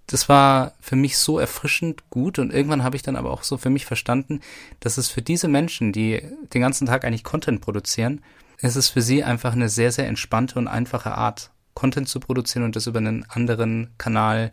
das 0.09 0.29
war 0.29 0.73
für 0.81 0.97
mich 0.97 1.17
so 1.17 1.39
erfrischend 1.39 2.11
gut 2.11 2.41
und 2.41 2.53
irgendwann 2.53 2.83
habe 2.83 2.97
ich 2.97 3.03
dann 3.03 3.15
aber 3.15 3.31
auch 3.31 3.45
so 3.45 3.57
für 3.57 3.71
mich 3.71 3.87
verstanden, 3.87 4.41
dass 4.81 4.99
es 4.99 5.07
für 5.07 5.23
diese 5.23 5.47
Menschen, 5.47 5.93
die 5.93 6.23
den 6.53 6.61
ganzen 6.61 6.89
Tag 6.89 7.05
eigentlich 7.05 7.23
Content 7.23 7.61
produzieren, 7.61 8.21
ist 8.59 8.75
es 8.75 8.89
für 8.89 9.01
sie 9.01 9.23
einfach 9.23 9.53
eine 9.53 9.69
sehr, 9.69 9.93
sehr 9.93 10.09
entspannte 10.09 10.59
und 10.59 10.67
einfache 10.67 11.13
Art, 11.13 11.53
Content 11.75 12.09
zu 12.09 12.19
produzieren 12.19 12.65
und 12.65 12.75
das 12.75 12.89
über 12.89 12.99
einen 12.99 13.25
anderen 13.29 13.91
Kanal 13.97 14.51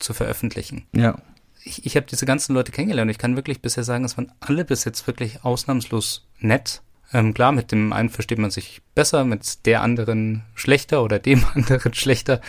zu 0.00 0.14
veröffentlichen. 0.14 0.84
Ja. 0.96 1.16
Ich, 1.62 1.86
ich 1.86 1.94
habe 1.94 2.06
diese 2.06 2.26
ganzen 2.26 2.56
Leute 2.56 2.72
kennengelernt 2.72 3.08
ich 3.08 3.18
kann 3.18 3.36
wirklich 3.36 3.62
bisher 3.62 3.84
sagen, 3.84 4.04
es 4.04 4.16
waren 4.16 4.32
alle 4.40 4.64
bis 4.64 4.84
jetzt 4.84 5.06
wirklich 5.06 5.44
ausnahmslos 5.44 6.26
nett 6.40 6.82
ähm, 7.12 7.34
klar, 7.34 7.52
mit 7.52 7.72
dem 7.72 7.92
einen 7.92 8.08
versteht 8.08 8.38
man 8.38 8.50
sich 8.50 8.82
besser, 8.94 9.24
mit 9.24 9.66
der 9.66 9.82
anderen 9.82 10.42
schlechter 10.54 11.02
oder 11.02 11.18
dem 11.20 11.44
anderen 11.54 11.94
schlechter. 11.94 12.40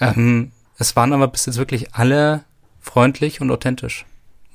Ähm, 0.00 0.52
es 0.78 0.96
waren 0.96 1.12
aber 1.12 1.28
bis 1.28 1.46
jetzt 1.46 1.58
wirklich 1.58 1.94
alle 1.94 2.44
freundlich 2.80 3.40
und 3.40 3.50
authentisch. 3.50 4.04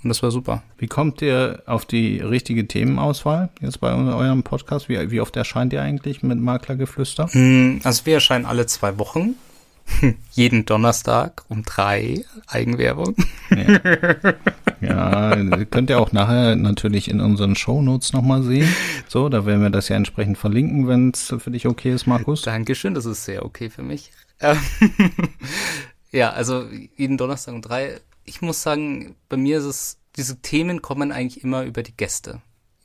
Und 0.03 0.09
das 0.09 0.21
war 0.21 0.29
super. 0.29 0.61
Wie 0.77 0.87
kommt 0.87 1.21
ihr 1.21 1.63
auf 1.65 1.85
die 1.85 2.19
richtige 2.19 2.67
Themenauswahl 2.67 3.49
jetzt 3.61 3.79
bei 3.79 3.91
eurem 3.93 4.43
Podcast? 4.43 4.89
Wie, 4.89 5.11
wie 5.11 5.21
oft 5.21 5.35
erscheint 5.35 5.73
ihr 5.73 5.81
eigentlich 5.81 6.21
mit 6.21 6.39
Maklergeflüster? 6.39 7.27
Mm, 7.33 7.81
also 7.83 8.05
wir 8.05 8.15
erscheinen 8.15 8.45
alle 8.45 8.67
zwei 8.67 8.99
Wochen. 8.99 9.35
Jeden 10.31 10.65
Donnerstag 10.65 11.43
um 11.49 11.63
drei 11.63 12.25
Eigenwerbung. 12.47 13.15
Ja. 13.49 13.79
Ja, 14.79 15.35
könnt 15.65 15.89
ihr 15.89 15.99
auch 15.99 16.11
nachher 16.11 16.55
natürlich 16.55 17.09
in 17.09 17.19
unseren 17.19 17.55
Shownotes 17.55 18.13
nochmal 18.13 18.43
sehen. 18.43 18.69
So, 19.07 19.27
da 19.29 19.45
werden 19.45 19.61
wir 19.61 19.69
das 19.69 19.89
ja 19.89 19.95
entsprechend 19.95 20.37
verlinken, 20.37 20.87
wenn 20.87 21.09
es 21.09 21.33
für 21.39 21.51
dich 21.51 21.65
okay 21.65 21.93
ist, 21.93 22.05
Markus. 22.05 22.43
Dankeschön, 22.43 22.93
das 22.93 23.05
ist 23.05 23.25
sehr 23.25 23.43
okay 23.43 23.69
für 23.69 23.83
mich. 23.83 24.11
ja, 26.11 26.29
also 26.29 26.65
jeden 26.95 27.17
Donnerstag 27.17 27.55
um 27.55 27.61
drei. 27.61 27.99
Ich 28.23 28.41
muss 28.41 28.61
sagen, 28.61 29.15
bei 29.29 29.37
mir 29.37 29.57
ist 29.59 29.65
es, 29.65 29.97
diese 30.15 30.41
Themen 30.41 30.81
kommen 30.81 31.11
eigentlich 31.11 31.43
immer 31.43 31.63
über 31.63 31.81
die 31.81 31.95
Gäste. 31.95 32.41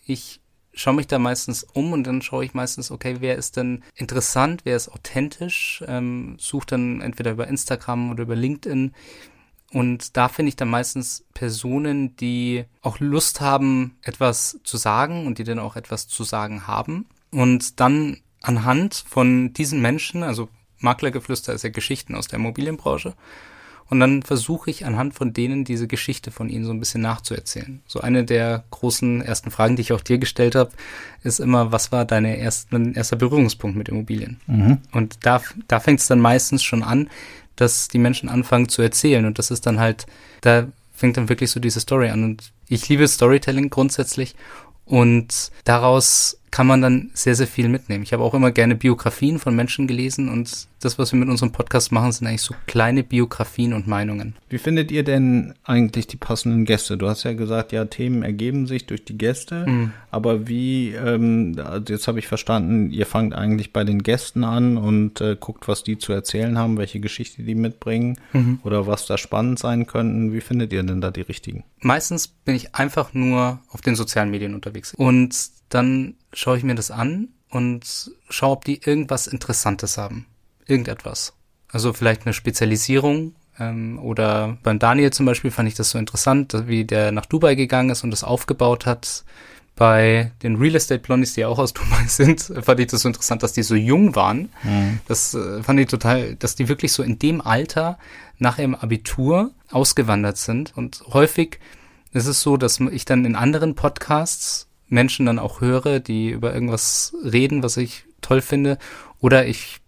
Ich 0.07 0.41
schaue 0.75 0.95
mich 0.95 1.07
da 1.07 1.19
meistens 1.19 1.65
um 1.65 1.93
und 1.93 2.05
dann 2.05 2.23
schaue 2.23 2.45
ich 2.45 2.55
meistens, 2.55 2.91
okay, 2.91 3.17
wer 3.21 3.37
ist 3.37 3.57
denn 3.57 3.83
interessant, 3.95 4.63
wer 4.65 4.77
ist 4.77 4.89
authentisch, 4.89 5.85
ähm, 5.87 6.37
suche 6.39 6.67
dann 6.67 7.01
entweder 7.01 7.33
über 7.33 7.47
Instagram 7.47 8.11
oder 8.11 8.23
über 8.23 8.37
LinkedIn 8.37 8.93
und 9.73 10.17
da 10.17 10.29
finde 10.29 10.51
ich 10.51 10.57
dann 10.57 10.69
meistens 10.69 11.25
Personen, 11.33 12.15
die 12.17 12.65
auch 12.83 13.01
Lust 13.01 13.41
haben, 13.41 13.97
etwas 14.03 14.61
zu 14.65 14.77
sagen 14.77 15.27
und 15.27 15.39
die 15.39 15.45
dann 15.45 15.59
auch 15.59 15.77
etwas 15.77 16.09
zu 16.09 16.25
sagen 16.25 16.67
haben. 16.67 17.07
Und 17.31 17.81
dann 17.81 18.19
anhand 18.43 18.95
von 19.09 19.55
diesen 19.55 19.81
Menschen, 19.81 20.23
also 20.23 20.51
Maklergeflüster 20.79 21.55
ist 21.55 21.65
ja 21.65 21.71
Geschichten 21.71 22.15
aus 22.15 22.29
der 22.29 22.39
Immobilienbranche, 22.39 23.15
und 23.92 24.00
dann 24.00 24.22
versuche 24.22 24.70
ich 24.70 24.87
anhand 24.87 25.12
von 25.12 25.35
denen 25.35 25.64
diese 25.64 25.87
Geschichte 25.87 26.31
von 26.31 26.48
ihnen 26.48 26.64
so 26.64 26.70
ein 26.70 26.81
bisschen 26.81 27.02
nachzuerzählen. 27.02 27.83
So 27.87 28.00
eine 28.00 28.24
der 28.24 28.64
großen 28.70 29.20
ersten 29.20 29.50
Fragen, 29.50 29.76
die 29.76 29.83
ich 29.83 29.92
auch 29.92 30.00
dir 30.00 30.16
gestellt 30.16 30.55
habe, 30.55 30.70
ist 31.22 31.40
immer, 31.40 31.72
was 31.72 31.92
war 31.92 32.07
deine 32.07 32.38
ersten, 32.38 32.94
erster 32.94 33.16
Berührungspunkt 33.16 33.76
mit 33.76 33.90
Immobilien? 33.90 34.40
Mhm. 34.46 34.78
Und 34.92 35.18
da, 35.26 35.42
da 35.68 35.78
fängt 35.78 36.00
es 36.00 36.07
dann 36.07 36.20
meistens 36.20 36.62
schon 36.62 36.83
an, 36.83 37.11
dass 37.57 37.88
die 37.88 37.98
Menschen 37.98 38.31
anfangen 38.31 38.70
zu 38.70 38.81
erzählen 38.81 39.26
und 39.26 39.38
das 39.38 39.50
ist 39.50 39.66
dann 39.66 39.78
halt, 39.78 40.07
da 40.40 40.68
fängt 40.94 41.18
dann 41.18 41.28
wirklich 41.28 41.50
so 41.50 41.61
diese 41.61 41.81
Story 41.81 42.09
an 42.09 42.24
und 42.24 42.50
ich 42.68 42.88
liebe 42.88 43.07
Storytelling 43.07 43.68
grundsätzlich 43.68 44.37
und 44.87 45.52
daraus 45.64 46.38
kann 46.53 46.67
man 46.67 46.83
dann 46.83 47.11
sehr, 47.15 47.35
sehr 47.35 47.47
viel 47.47 47.69
mitnehmen. 47.69 48.05
Ich 48.05 48.12
habe 48.12 48.23
auch 48.23 48.35
immer 48.35 48.53
gerne 48.53 48.77
Biografien 48.77 49.38
von 49.38 49.57
Menschen 49.57 49.87
gelesen 49.87 50.29
und 50.29 50.69
das, 50.81 50.99
was 50.99 51.12
wir 51.12 51.19
mit 51.19 51.29
unserem 51.29 51.51
Podcast 51.51 51.93
machen, 51.93 52.12
sind 52.12 52.27
eigentlich 52.27 52.43
so 52.43 52.55
kleine 52.67 53.03
Biografien 53.03 53.73
und 53.73 53.87
Meinungen. 53.87 54.35
Wie 54.51 54.59
findet 54.59 54.91
ihr 54.91 55.03
denn 55.03 55.55
eigentlich 55.65 56.09
die 56.09 56.17
passenden 56.17 56.67
Gäste? 56.67 56.99
Du 56.99 57.09
hast 57.09 57.23
ja 57.23 57.33
gesagt, 57.33 57.73
ja, 57.73 57.87
Themen 57.87 58.23
ergeben 58.23 58.67
sich 58.67 58.87
durch 58.87 59.05
die 59.05 59.17
Gäste, 59.17 59.65
mhm. 59.67 59.93
aber 60.11 60.47
wie, 60.47 60.91
ähm, 60.91 61.57
also 61.65 61.91
jetzt 61.91 62.07
habe 62.07 62.19
ich 62.19 62.27
verstanden, 62.27 62.91
ihr 62.91 63.07
fangt 63.07 63.35
eigentlich 63.35 63.73
bei 63.73 63.85
den 63.85 64.03
Gästen 64.03 64.45
an 64.45 64.77
und 64.77 65.23
äh, 65.23 65.37
guckt, 65.41 65.69
was 65.69 65.85
die 65.85 65.97
zu 65.97 66.12
erzählen 66.12 66.59
haben, 66.59 66.77
welche 66.77 67.01
Geschichte 67.01 67.43
die 67.43 67.55
mitbringen 67.55 68.19
mhm. 68.35 68.59
oder 68.62 68.87
was 68.87 69.07
da 69.07 69.17
spannend 69.17 69.59
sein 69.59 69.87
könnten. 69.87 70.35
Wie 70.35 70.43
findet 70.43 70.73
ihr 70.75 70.83
denn 70.83 71.01
da 71.01 71.11
die 71.11 71.23
richtigen? 71.23 71.65
Meistens 71.81 72.29
bin 72.29 72.55
ich 72.55 72.75
einfach 72.75 73.15
nur 73.15 73.61
auf 73.71 73.81
den 73.81 73.95
sozialen 73.95 74.31
Medien 74.31 74.55
unterwegs 74.55 74.93
und 74.95 75.35
dann 75.75 76.15
schaue 76.33 76.59
ich 76.59 76.65
mir 76.65 76.75
das 76.75 76.91
an 76.91 77.29
und 77.51 78.11
schaue, 78.29 78.53
ob 78.53 78.65
die 78.65 78.81
irgendwas 78.83 79.27
Interessantes 79.27 79.99
haben. 79.99 80.27
Irgendetwas. 80.67 81.35
Also 81.71 81.93
vielleicht 81.93 82.27
eine 82.27 82.35
Spezialisierung. 82.35 83.35
Ähm, 83.59 83.99
oder 83.99 84.57
beim 84.63 84.79
Daniel 84.79 85.13
zum 85.13 85.27
Beispiel 85.27 85.51
fand 85.51 85.69
ich 85.69 85.75
das 85.75 85.91
so 85.91 85.99
interessant, 85.99 86.55
wie 86.67 86.85
der 86.85 87.13
nach 87.13 87.27
Dubai 87.27 87.55
gegangen 87.55 87.91
ist 87.91 88.05
und 88.05 88.11
das 88.11 88.25
aufgebaut 88.25 88.87
hat. 88.87 89.25
Bei 89.75 90.33
den 90.43 90.57
Real 90.57 90.75
Estate 90.75 91.01
Blondies, 91.01 91.35
die 91.35 91.41
ja 91.41 91.49
auch 91.49 91.59
aus 91.59 91.73
Dubai 91.75 92.07
sind, 92.07 92.53
fand 92.63 92.81
ich 92.81 92.89
das 92.89 93.03
so 93.03 93.09
interessant, 93.09 93.43
dass 93.43 93.53
die 93.53 93.63
so 93.63 93.75
jung 93.75 94.15
waren. 94.15 94.51
Mhm. 94.63 95.01
Das 95.09 95.35
äh, 95.35 95.63
fand 95.63 95.81
ich 95.81 95.89
total, 95.89 96.35
dass 96.37 96.55
die 96.55 96.69
wirklich 96.69 96.93
so 96.93 97.03
in 97.03 97.19
dem 97.19 97.41
Alter 97.41 97.99
nach 98.39 98.59
ihrem 98.59 98.75
Abitur 98.75 99.51
ausgewandert 99.71 100.37
sind. 100.37 100.77
Und 100.77 101.03
häufig 101.13 101.59
ist 102.13 102.27
es 102.27 102.43
so, 102.43 102.57
dass 102.57 102.81
ich 102.81 103.05
dann 103.05 103.25
in 103.25 103.37
anderen 103.37 103.75
Podcasts 103.75 104.69
Menschen 104.92 105.26
dann 105.26 105.38
auch 105.38 105.61
höre, 105.61 106.00
die 106.00 106.31
über 106.31 106.55
irgendwas 106.55 107.14
reden, 107.24 107.62
was 107.62 107.76
ich 107.76 108.05
toll 108.20 108.42
finde, 108.42 108.78
oder 109.20 109.46
ich 109.46 109.81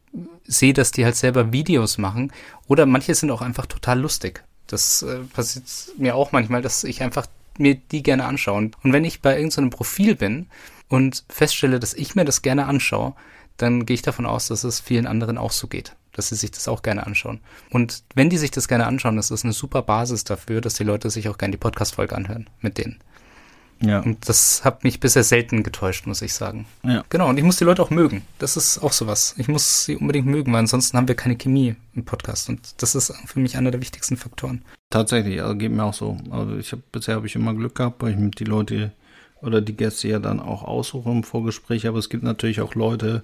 sehe, 0.44 0.72
dass 0.72 0.92
die 0.92 1.04
halt 1.04 1.16
selber 1.16 1.52
Videos 1.52 1.98
machen, 1.98 2.32
oder 2.66 2.86
manche 2.86 3.14
sind 3.14 3.30
auch 3.30 3.42
einfach 3.42 3.66
total 3.66 4.00
lustig. 4.00 4.42
Das 4.66 5.02
äh, 5.02 5.18
passiert 5.32 5.64
mir 5.98 6.16
auch 6.16 6.32
manchmal, 6.32 6.62
dass 6.62 6.84
ich 6.84 7.02
einfach 7.02 7.26
mir 7.58 7.74
die 7.74 8.02
gerne 8.02 8.24
anschaue. 8.24 8.70
Und 8.82 8.92
wenn 8.92 9.04
ich 9.04 9.20
bei 9.20 9.36
irgendeinem 9.36 9.70
Profil 9.70 10.16
bin 10.16 10.46
und 10.88 11.24
feststelle, 11.28 11.78
dass 11.78 11.94
ich 11.94 12.14
mir 12.14 12.24
das 12.24 12.42
gerne 12.42 12.66
anschaue, 12.66 13.14
dann 13.56 13.86
gehe 13.86 13.94
ich 13.94 14.02
davon 14.02 14.26
aus, 14.26 14.48
dass 14.48 14.64
es 14.64 14.80
vielen 14.80 15.06
anderen 15.06 15.38
auch 15.38 15.52
so 15.52 15.68
geht, 15.68 15.94
dass 16.12 16.30
sie 16.30 16.34
sich 16.34 16.50
das 16.50 16.66
auch 16.66 16.82
gerne 16.82 17.06
anschauen. 17.06 17.40
Und 17.70 18.02
wenn 18.14 18.30
die 18.30 18.38
sich 18.38 18.50
das 18.50 18.68
gerne 18.68 18.86
anschauen, 18.86 19.16
das 19.16 19.30
ist 19.30 19.44
eine 19.44 19.52
super 19.52 19.82
Basis 19.82 20.24
dafür, 20.24 20.60
dass 20.60 20.74
die 20.74 20.84
Leute 20.84 21.10
sich 21.10 21.28
auch 21.28 21.38
gerne 21.38 21.52
die 21.52 21.58
Podcast-Folge 21.58 22.16
anhören 22.16 22.48
mit 22.60 22.78
denen. 22.78 23.00
Ja. 23.86 24.00
Und 24.00 24.28
das 24.28 24.64
hat 24.64 24.84
mich 24.84 25.00
bisher 25.00 25.24
selten 25.24 25.62
getäuscht, 25.62 26.06
muss 26.06 26.22
ich 26.22 26.34
sagen. 26.34 26.66
Ja. 26.82 27.04
Genau, 27.08 27.28
und 27.28 27.38
ich 27.38 27.44
muss 27.44 27.56
die 27.56 27.64
Leute 27.64 27.82
auch 27.82 27.90
mögen. 27.90 28.22
Das 28.38 28.56
ist 28.56 28.78
auch 28.78 28.92
sowas. 28.92 29.34
Ich 29.38 29.48
muss 29.48 29.84
sie 29.84 29.96
unbedingt 29.96 30.26
mögen, 30.26 30.52
weil 30.52 30.60
ansonsten 30.60 30.96
haben 30.96 31.08
wir 31.08 31.14
keine 31.14 31.36
Chemie 31.36 31.76
im 31.94 32.04
Podcast. 32.04 32.48
Und 32.48 32.82
das 32.82 32.94
ist 32.94 33.12
für 33.26 33.40
mich 33.40 33.56
einer 33.56 33.70
der 33.70 33.80
wichtigsten 33.80 34.16
Faktoren. 34.16 34.62
Tatsächlich, 34.90 35.42
also 35.42 35.56
geht 35.56 35.72
mir 35.72 35.84
auch 35.84 35.94
so. 35.94 36.16
Also 36.30 36.56
ich 36.56 36.72
habe 36.72 36.82
bisher 36.92 37.16
habe 37.16 37.26
ich 37.26 37.34
immer 37.34 37.54
Glück 37.54 37.74
gehabt, 37.74 38.02
weil 38.02 38.12
ich 38.12 38.18
mit 38.18 38.38
die 38.38 38.44
Leute 38.44 38.92
oder 39.40 39.60
die 39.60 39.76
Gäste 39.76 40.08
ja 40.08 40.18
dann 40.18 40.40
auch 40.40 40.62
aussuche 40.62 41.10
im 41.10 41.24
Vorgespräch. 41.24 41.86
Aber 41.86 41.98
es 41.98 42.08
gibt 42.08 42.22
natürlich 42.22 42.60
auch 42.60 42.74
Leute, 42.74 43.22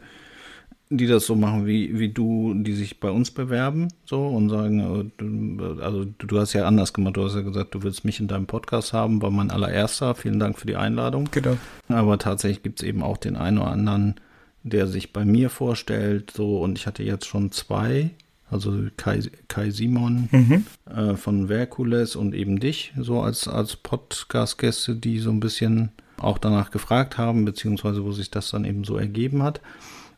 die 0.92 1.06
das 1.06 1.24
so 1.24 1.36
machen 1.36 1.66
wie, 1.66 1.98
wie 2.00 2.08
du, 2.08 2.52
die 2.54 2.72
sich 2.74 2.98
bei 2.98 3.10
uns 3.10 3.30
bewerben, 3.30 3.88
so 4.04 4.26
und 4.26 4.50
sagen, 4.50 5.12
äh, 5.20 5.82
also 5.82 6.04
du 6.04 6.38
hast 6.38 6.52
ja 6.52 6.66
anders 6.66 6.92
gemacht, 6.92 7.16
du 7.16 7.24
hast 7.24 7.36
ja 7.36 7.42
gesagt, 7.42 7.74
du 7.76 7.84
willst 7.84 8.04
mich 8.04 8.18
in 8.18 8.26
deinem 8.26 8.46
Podcast 8.46 8.92
haben, 8.92 9.22
war 9.22 9.30
mein 9.30 9.52
allererster, 9.52 10.16
vielen 10.16 10.40
Dank 10.40 10.58
für 10.58 10.66
die 10.66 10.74
Einladung. 10.74 11.28
Genau. 11.30 11.56
Aber 11.88 12.18
tatsächlich 12.18 12.64
gibt 12.64 12.82
es 12.82 12.88
eben 12.88 13.04
auch 13.04 13.16
den 13.16 13.36
einen 13.36 13.58
oder 13.58 13.70
anderen, 13.70 14.16
der 14.64 14.88
sich 14.88 15.12
bei 15.12 15.24
mir 15.24 15.48
vorstellt, 15.48 16.32
so 16.32 16.60
und 16.60 16.76
ich 16.76 16.88
hatte 16.88 17.04
jetzt 17.04 17.26
schon 17.26 17.52
zwei, 17.52 18.10
also 18.50 18.76
Kai, 18.96 19.20
Kai 19.46 19.70
Simon 19.70 20.28
mhm. 20.32 20.66
äh, 20.92 21.14
von 21.14 21.46
Verkules 21.46 22.16
und 22.16 22.34
eben 22.34 22.58
dich, 22.58 22.92
so 22.98 23.20
als, 23.20 23.46
als 23.46 23.76
Podcast-Gäste, 23.76 24.96
die 24.96 25.20
so 25.20 25.30
ein 25.30 25.38
bisschen 25.38 25.92
auch 26.18 26.38
danach 26.38 26.72
gefragt 26.72 27.16
haben, 27.16 27.44
beziehungsweise 27.44 28.04
wo 28.04 28.10
sich 28.10 28.30
das 28.32 28.50
dann 28.50 28.64
eben 28.64 28.82
so 28.82 28.96
ergeben 28.96 29.44
hat. 29.44 29.60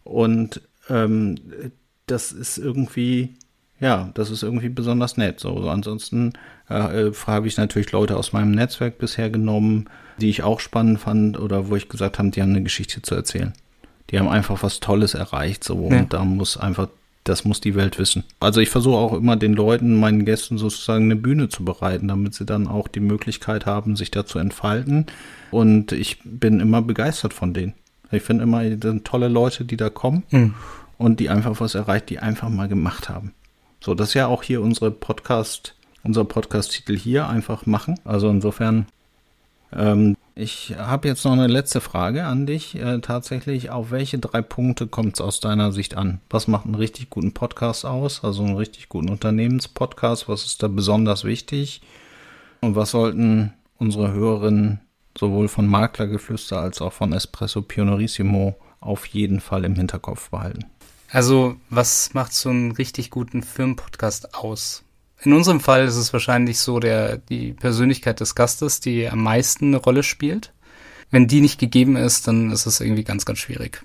Und 0.04 0.60
ähm, 0.88 1.36
das 2.06 2.32
ist 2.32 2.58
irgendwie, 2.58 3.34
ja, 3.80 4.10
das 4.14 4.30
ist 4.30 4.42
irgendwie 4.42 4.68
besonders 4.68 5.16
nett. 5.16 5.40
So, 5.40 5.54
also 5.56 5.70
ansonsten 5.70 6.32
äh, 6.68 7.08
äh, 7.08 7.12
habe 7.26 7.46
ich 7.46 7.56
natürlich 7.56 7.92
Leute 7.92 8.16
aus 8.16 8.32
meinem 8.32 8.52
Netzwerk 8.52 8.98
bisher 8.98 9.30
genommen, 9.30 9.88
die 10.20 10.30
ich 10.30 10.42
auch 10.42 10.60
spannend 10.60 11.00
fand 11.00 11.38
oder 11.38 11.68
wo 11.68 11.76
ich 11.76 11.88
gesagt 11.88 12.18
habe, 12.18 12.30
die 12.30 12.42
haben 12.42 12.50
eine 12.50 12.62
Geschichte 12.62 13.02
zu 13.02 13.14
erzählen. 13.14 13.52
Die 14.10 14.18
haben 14.18 14.28
einfach 14.28 14.62
was 14.62 14.80
Tolles 14.80 15.14
erreicht, 15.14 15.64
so 15.64 15.88
ja. 15.90 16.00
und 16.00 16.12
da 16.12 16.24
muss 16.24 16.58
einfach, 16.58 16.88
das 17.24 17.44
muss 17.44 17.60
die 17.60 17.74
Welt 17.74 17.98
wissen. 17.98 18.24
Also 18.40 18.60
ich 18.60 18.68
versuche 18.68 18.96
auch 18.96 19.14
immer 19.14 19.36
den 19.36 19.54
Leuten, 19.54 19.98
meinen 19.98 20.26
Gästen 20.26 20.58
sozusagen 20.58 21.04
eine 21.04 21.16
Bühne 21.16 21.48
zu 21.48 21.64
bereiten, 21.64 22.08
damit 22.08 22.34
sie 22.34 22.44
dann 22.44 22.68
auch 22.68 22.88
die 22.88 23.00
Möglichkeit 23.00 23.64
haben, 23.64 23.96
sich 23.96 24.10
da 24.10 24.26
zu 24.26 24.38
entfalten. 24.38 25.06
Und 25.50 25.92
ich 25.92 26.18
bin 26.24 26.60
immer 26.60 26.82
begeistert 26.82 27.32
von 27.32 27.54
denen. 27.54 27.74
Ich 28.12 28.22
finde 28.22 28.44
immer, 28.44 28.62
das 28.64 28.90
sind 28.90 29.04
tolle 29.04 29.28
Leute, 29.28 29.64
die 29.64 29.76
da 29.76 29.90
kommen 29.90 30.22
mhm. 30.30 30.54
und 30.98 31.20
die 31.20 31.30
einfach 31.30 31.60
was 31.60 31.74
erreicht, 31.74 32.10
die 32.10 32.18
einfach 32.18 32.48
mal 32.48 32.68
gemacht 32.68 33.08
haben. 33.08 33.32
So, 33.80 33.94
das 33.94 34.08
ist 34.08 34.14
ja 34.14 34.26
auch 34.26 34.42
hier 34.42 34.62
unsere 34.62 34.90
Podcast, 34.90 35.74
unser 36.04 36.24
Podcast-Titel 36.24 36.96
hier, 36.96 37.28
einfach 37.28 37.66
machen. 37.66 37.98
Also 38.04 38.28
insofern, 38.28 38.86
ähm, 39.72 40.16
ich 40.34 40.76
habe 40.78 41.08
jetzt 41.08 41.24
noch 41.24 41.32
eine 41.32 41.46
letzte 41.46 41.80
Frage 41.80 42.24
an 42.24 42.46
dich. 42.46 42.76
Äh, 42.76 43.00
tatsächlich, 43.00 43.70
auf 43.70 43.90
welche 43.90 44.18
drei 44.18 44.40
Punkte 44.40 44.86
kommt 44.86 45.14
es 45.14 45.20
aus 45.20 45.40
deiner 45.40 45.72
Sicht 45.72 45.96
an? 45.96 46.20
Was 46.30 46.48
macht 46.48 46.66
einen 46.66 46.76
richtig 46.76 47.10
guten 47.10 47.32
Podcast 47.32 47.84
aus? 47.84 48.22
Also 48.22 48.44
einen 48.44 48.56
richtig 48.56 48.88
guten 48.88 49.10
Unternehmenspodcast? 49.10 50.28
Was 50.28 50.44
ist 50.44 50.62
da 50.62 50.68
besonders 50.68 51.24
wichtig? 51.24 51.80
Und 52.60 52.76
was 52.76 52.92
sollten 52.92 53.52
unsere 53.78 54.12
Hörerinnen 54.12 54.80
sowohl 55.18 55.48
von 55.48 55.66
Maklergeflüster 55.66 56.60
als 56.60 56.80
auch 56.80 56.92
von 56.92 57.12
Espresso 57.12 57.62
Pionorissimo 57.62 58.56
auf 58.80 59.06
jeden 59.06 59.40
Fall 59.40 59.64
im 59.64 59.74
Hinterkopf 59.74 60.30
behalten. 60.30 60.64
Also, 61.10 61.56
was 61.68 62.14
macht 62.14 62.32
so 62.32 62.48
einen 62.48 62.72
richtig 62.72 63.10
guten 63.10 63.42
Filmpodcast 63.42 64.34
aus? 64.34 64.82
In 65.22 65.32
unserem 65.32 65.60
Fall 65.60 65.84
ist 65.84 65.96
es 65.96 66.12
wahrscheinlich 66.12 66.58
so 66.58 66.80
der, 66.80 67.18
die 67.18 67.52
Persönlichkeit 67.52 68.20
des 68.20 68.34
Gastes, 68.34 68.80
die 68.80 69.08
am 69.08 69.22
meisten 69.22 69.66
eine 69.66 69.76
Rolle 69.76 70.02
spielt. 70.02 70.52
Wenn 71.10 71.28
die 71.28 71.40
nicht 71.40 71.60
gegeben 71.60 71.96
ist, 71.96 72.26
dann 72.26 72.50
ist 72.50 72.66
es 72.66 72.80
irgendwie 72.80 73.04
ganz, 73.04 73.24
ganz 73.24 73.38
schwierig. 73.38 73.84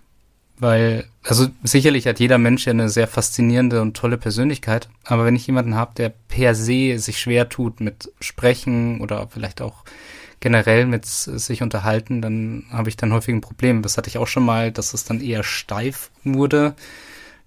Weil, 0.58 1.06
also 1.24 1.48
sicherlich 1.64 2.08
hat 2.08 2.20
jeder 2.20 2.40
Mensch 2.40 2.66
ja 2.66 2.72
eine 2.72 2.90
sehr 2.90 3.08
faszinierende 3.08 3.82
und 3.82 3.96
tolle 3.96 4.18
Persönlichkeit, 4.18 4.90
aber 5.04 5.24
wenn 5.26 5.36
ich 5.36 5.46
jemanden 5.46 5.76
habe, 5.76 5.94
der 5.96 6.10
per 6.10 6.56
se 6.56 6.98
sich 6.98 7.20
schwer 7.20 7.50
tut 7.50 7.80
mit 7.80 8.12
Sprechen 8.20 9.02
oder 9.02 9.28
vielleicht 9.28 9.62
auch 9.62 9.84
generell 10.40 10.86
mit 10.86 11.06
sich 11.06 11.62
unterhalten, 11.62 12.22
dann 12.22 12.66
habe 12.72 12.90
ich 12.90 12.98
dann 12.98 13.14
häufig 13.14 13.34
ein 13.34 13.42
Problem. 13.42 13.82
Das 13.82 13.98
hatte 13.98 14.10
ich 14.10 14.18
auch 14.18 14.28
schon 14.28 14.46
mal, 14.46 14.72
dass 14.72 14.94
es 14.94 15.04
dann 15.04 15.22
eher 15.22 15.44
steif 15.44 16.12
wurde. 16.24 16.76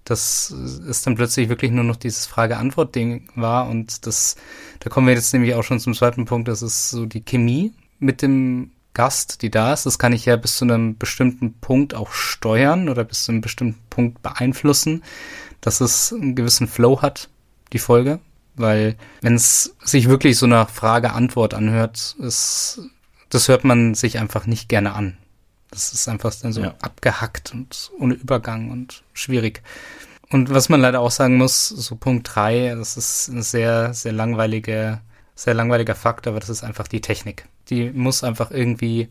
Das 0.03 0.51
ist 0.51 1.05
dann 1.05 1.15
plötzlich 1.15 1.47
wirklich 1.47 1.71
nur 1.71 1.83
noch 1.83 1.95
dieses 1.95 2.25
Frage-Antwort-Ding 2.25 3.29
war 3.35 3.69
und 3.69 4.05
das, 4.07 4.35
da 4.79 4.89
kommen 4.89 5.07
wir 5.07 5.13
jetzt 5.13 5.31
nämlich 5.31 5.53
auch 5.53 5.63
schon 5.63 5.79
zum 5.79 5.93
zweiten 5.93 6.25
Punkt, 6.25 6.47
das 6.47 6.63
ist 6.63 6.89
so 6.89 7.05
die 7.05 7.21
Chemie 7.21 7.73
mit 7.99 8.23
dem 8.23 8.71
Gast, 8.93 9.41
die 9.41 9.51
da 9.51 9.73
ist. 9.73 9.85
Das 9.85 9.99
kann 9.99 10.11
ich 10.11 10.25
ja 10.25 10.35
bis 10.35 10.57
zu 10.57 10.65
einem 10.65 10.97
bestimmten 10.97 11.53
Punkt 11.53 11.93
auch 11.93 12.11
steuern 12.11 12.89
oder 12.89 13.03
bis 13.03 13.25
zu 13.25 13.31
einem 13.31 13.41
bestimmten 13.41 13.79
Punkt 13.89 14.21
beeinflussen, 14.21 15.03
dass 15.61 15.81
es 15.81 16.11
einen 16.11 16.35
gewissen 16.35 16.67
Flow 16.67 17.01
hat, 17.01 17.29
die 17.71 17.79
Folge. 17.79 18.19
Weil 18.55 18.95
wenn 19.21 19.35
es 19.35 19.75
sich 19.83 20.09
wirklich 20.09 20.37
so 20.37 20.47
nach 20.47 20.69
Frage-Antwort 20.69 21.53
anhört, 21.53 22.15
ist, 22.19 22.81
das 23.29 23.47
hört 23.47 23.63
man 23.63 23.95
sich 23.95 24.19
einfach 24.19 24.45
nicht 24.45 24.69
gerne 24.69 24.93
an. 24.93 25.17
Das 25.69 25.93
ist 25.93 26.09
einfach 26.09 26.33
dann 26.35 26.51
so 26.51 26.61
ja. 26.61 26.75
abgehackt 26.81 27.53
und 27.53 27.91
ohne 27.97 28.13
Übergang 28.13 28.71
und 28.71 29.03
schwierig. 29.13 29.63
Und 30.29 30.49
was 30.49 30.69
man 30.69 30.81
leider 30.81 30.99
auch 30.99 31.11
sagen 31.11 31.37
muss, 31.37 31.69
so 31.69 31.95
Punkt 31.95 32.29
drei, 32.33 32.73
das 32.75 32.97
ist 32.97 33.29
ein 33.29 33.41
sehr, 33.41 33.93
sehr 33.93 34.11
langweilige, 34.11 35.01
sehr 35.35 35.53
langweiliger 35.53 35.95
Fakt, 35.95 36.27
aber 36.27 36.39
das 36.39 36.49
ist 36.49 36.63
einfach 36.63 36.87
die 36.87 37.01
Technik. 37.01 37.47
Die 37.69 37.89
muss 37.91 38.23
einfach 38.23 38.51
irgendwie 38.51 39.09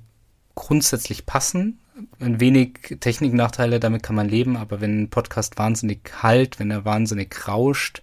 grundsätzlich 0.55 1.27
passen. 1.27 1.81
Ein 2.19 2.41
wenig 2.41 2.99
Techniknachteile, 3.01 3.81
damit 3.81 4.03
kann 4.03 4.17
man 4.17 4.29
leben, 4.29 4.57
aber 4.57 4.81
wenn 4.81 5.03
ein 5.03 5.11
Podcast 5.11 5.59
wahnsinnig 5.59 6.11
halt, 6.23 6.59
wenn 6.59 6.71
er 6.71 6.85
wahnsinnig 6.85 7.49
rauscht, 7.49 8.03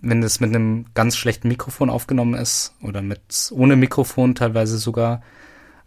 wenn 0.00 0.20
das 0.20 0.40
mit 0.40 0.54
einem 0.54 0.86
ganz 0.94 1.16
schlechten 1.16 1.48
Mikrofon 1.48 1.90
aufgenommen 1.90 2.34
ist 2.34 2.74
oder 2.82 3.02
mit 3.02 3.50
ohne 3.52 3.76
Mikrofon 3.76 4.34
teilweise 4.34 4.78
sogar, 4.78 5.22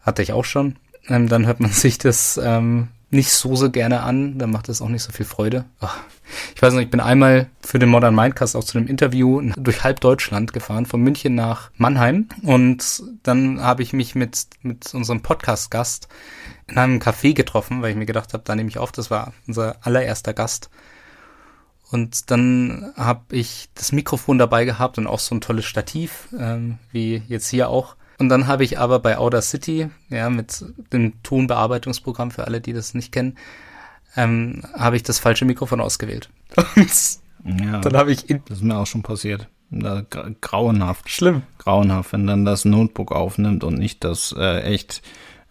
hatte 0.01 0.21
ich 0.21 0.33
auch 0.33 0.45
schon, 0.45 0.75
ähm, 1.07 1.29
dann 1.29 1.45
hört 1.45 1.59
man 1.59 1.71
sich 1.71 1.97
das 1.97 2.39
ähm, 2.43 2.89
nicht 3.11 3.31
so 3.31 3.55
so 3.55 3.69
gerne 3.69 4.01
an, 4.03 4.37
dann 4.37 4.51
macht 4.51 4.69
es 4.69 4.81
auch 4.81 4.87
nicht 4.87 5.03
so 5.03 5.11
viel 5.11 5.25
Freude. 5.25 5.65
Ach, 5.81 5.97
ich 6.55 6.61
weiß 6.61 6.73
noch, 6.73 6.81
ich 6.81 6.89
bin 6.89 7.01
einmal 7.01 7.47
für 7.61 7.77
den 7.77 7.89
Modern 7.89 8.15
Mindcast 8.15 8.55
auch 8.55 8.63
zu 8.63 8.77
einem 8.77 8.87
Interview 8.87 9.41
durch 9.57 9.83
halb 9.83 9.99
Deutschland 9.99 10.53
gefahren, 10.53 10.85
von 10.85 11.01
München 11.01 11.35
nach 11.35 11.71
Mannheim. 11.75 12.29
Und 12.41 13.03
dann 13.23 13.61
habe 13.61 13.83
ich 13.83 13.91
mich 13.91 14.15
mit, 14.15 14.47
mit 14.61 14.93
unserem 14.93 15.21
Podcast-Gast 15.21 16.07
in 16.67 16.77
einem 16.77 16.99
Café 16.99 17.33
getroffen, 17.33 17.81
weil 17.81 17.91
ich 17.91 17.97
mir 17.97 18.05
gedacht 18.05 18.33
habe, 18.33 18.43
da 18.45 18.55
nehme 18.55 18.69
ich 18.69 18.77
auf, 18.77 18.93
das 18.93 19.11
war 19.11 19.33
unser 19.45 19.75
allererster 19.81 20.33
Gast. 20.33 20.69
Und 21.91 22.31
dann 22.31 22.93
habe 22.95 23.35
ich 23.35 23.69
das 23.75 23.91
Mikrofon 23.91 24.37
dabei 24.37 24.63
gehabt 24.63 24.97
und 24.97 25.07
auch 25.07 25.19
so 25.19 25.35
ein 25.35 25.41
tolles 25.41 25.65
Stativ, 25.65 26.29
ähm, 26.37 26.77
wie 26.91 27.21
jetzt 27.27 27.49
hier 27.49 27.69
auch. 27.69 27.95
Und 28.17 28.29
dann 28.29 28.47
habe 28.47 28.63
ich 28.63 28.79
aber 28.79 28.99
bei 28.99 29.17
Audacity, 29.17 29.89
ja, 30.09 30.29
mit 30.29 30.63
dem 30.93 31.21
Tonbearbeitungsprogramm 31.23 32.31
für 32.31 32.45
alle, 32.45 32.61
die 32.61 32.71
das 32.71 32.93
nicht 32.93 33.11
kennen, 33.11 33.37
ähm, 34.15 34.63
habe 34.73 34.95
ich 34.95 35.03
das 35.03 35.19
falsche 35.19 35.45
Mikrofon 35.45 35.81
ausgewählt. 35.81 36.29
Und 36.75 37.59
ja, 37.59 37.79
dann 37.79 37.97
habe 37.97 38.11
ich 38.11 38.27
das 38.27 38.57
ist 38.57 38.63
mir 38.63 38.77
auch 38.77 38.85
schon 38.85 39.03
passiert. 39.03 39.47
Grauenhaft. 40.41 41.09
Schlimm. 41.09 41.43
Grauenhaft, 41.57 42.13
wenn 42.13 42.27
dann 42.27 42.45
das 42.45 42.65
Notebook 42.65 43.11
aufnimmt 43.11 43.63
und 43.63 43.77
nicht 43.77 44.03
das 44.03 44.35
äh, 44.37 44.61
echt 44.61 45.01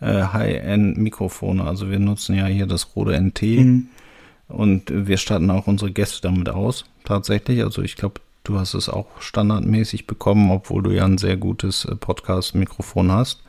äh, 0.01 0.23
High-End-Mikrofon. 0.25 1.61
Also 1.61 1.91
wir 1.91 1.99
nutzen 1.99 2.37
ja 2.37 2.47
hier 2.47 2.67
das 2.67 2.95
Rode 2.95 3.19
NT 3.19 3.43
mhm. 3.43 3.89
Und 4.51 4.85
wir 4.89 5.17
statten 5.17 5.51
auch 5.51 5.67
unsere 5.67 5.91
Gäste 5.91 6.21
damit 6.23 6.49
aus, 6.49 6.85
tatsächlich. 7.05 7.63
Also 7.63 7.83
ich 7.83 7.97
glaube, 7.97 8.21
du 8.45 8.59
hast 8.59 8.75
es 8.75 8.89
auch 8.89 9.07
standardmäßig 9.21 10.07
bekommen, 10.07 10.51
obwohl 10.51 10.83
du 10.83 10.91
ja 10.91 11.05
ein 11.05 11.19
sehr 11.19 11.37
gutes 11.37 11.85
äh, 11.85 11.95
Podcast-Mikrofon 11.95 13.13
hast. 13.13 13.43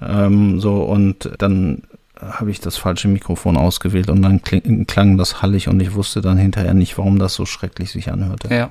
Ähm, 0.00 0.60
so, 0.60 0.82
und 0.82 1.30
dann 1.38 1.82
habe 2.20 2.50
ich 2.50 2.60
das 2.60 2.76
falsche 2.76 3.08
Mikrofon 3.08 3.56
ausgewählt 3.56 4.08
und 4.08 4.22
dann 4.22 4.42
kling, 4.42 4.86
klang 4.86 5.18
das 5.18 5.42
hallig 5.42 5.68
und 5.68 5.80
ich 5.80 5.94
wusste 5.94 6.20
dann 6.22 6.38
hinterher 6.38 6.74
nicht, 6.74 6.96
warum 6.96 7.18
das 7.18 7.34
so 7.34 7.44
schrecklich 7.44 7.90
sich 7.90 8.10
anhörte. 8.10 8.52
Ja. 8.54 8.70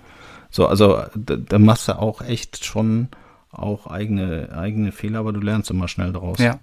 So, 0.50 0.68
also 0.68 1.04
da, 1.16 1.36
da 1.36 1.60
machst 1.60 1.88
du 1.88 2.00
auch 2.00 2.22
echt 2.22 2.66
schon 2.66 3.10
auch 3.52 3.88
eigene, 3.88 4.50
eigene 4.56 4.91
Fehler, 4.91 5.20
aber 5.20 5.32
du 5.32 5.39
lernst 5.39 5.70
immer 5.70 5.88
schnell 5.88 6.12
draus. 6.12 6.39
Ja. 6.39 6.60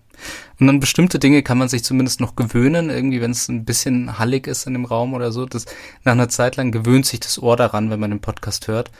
Und 0.58 0.68
an 0.68 0.80
bestimmte 0.80 1.18
Dinge 1.18 1.42
kann 1.42 1.58
man 1.58 1.68
sich 1.68 1.84
zumindest 1.84 2.20
noch 2.20 2.36
gewöhnen, 2.36 2.90
irgendwie, 2.90 3.20
wenn 3.20 3.32
es 3.32 3.48
ein 3.48 3.64
bisschen 3.64 4.18
hallig 4.18 4.46
ist 4.46 4.66
in 4.66 4.74
dem 4.74 4.84
Raum 4.84 5.14
oder 5.14 5.32
so. 5.32 5.46
Das, 5.46 5.66
nach 6.04 6.12
einer 6.12 6.28
Zeit 6.28 6.56
lang 6.56 6.70
gewöhnt 6.72 7.06
sich 7.06 7.20
das 7.20 7.42
Ohr 7.42 7.56
daran, 7.56 7.90
wenn 7.90 8.00
man 8.00 8.10
den 8.10 8.20
Podcast 8.20 8.68
hört. 8.68 8.90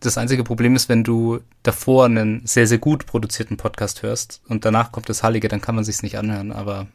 Das 0.00 0.18
einzige 0.18 0.42
Problem 0.42 0.74
ist, 0.74 0.88
wenn 0.88 1.04
du 1.04 1.40
davor 1.62 2.06
einen 2.06 2.42
sehr, 2.44 2.66
sehr 2.66 2.78
gut 2.78 3.06
produzierten 3.06 3.56
Podcast 3.56 4.02
hörst 4.02 4.40
und 4.48 4.64
danach 4.64 4.90
kommt 4.90 5.08
das 5.08 5.22
Hallige, 5.22 5.48
dann 5.48 5.60
kann 5.60 5.76
man 5.76 5.84
sich's 5.84 6.02
nicht 6.02 6.18
anhören, 6.18 6.50
aber 6.50 6.88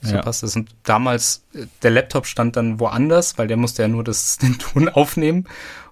so 0.00 0.16
ja. 0.16 0.22
passt 0.22 0.42
es. 0.42 0.56
Und 0.56 0.70
damals, 0.82 1.44
der 1.82 1.90
Laptop 1.92 2.26
stand 2.26 2.56
dann 2.56 2.80
woanders, 2.80 3.38
weil 3.38 3.46
der 3.46 3.56
musste 3.56 3.82
ja 3.82 3.88
nur 3.88 4.04
das, 4.04 4.38
den 4.42 4.58
Ton 4.58 4.88
aufnehmen 4.88 5.46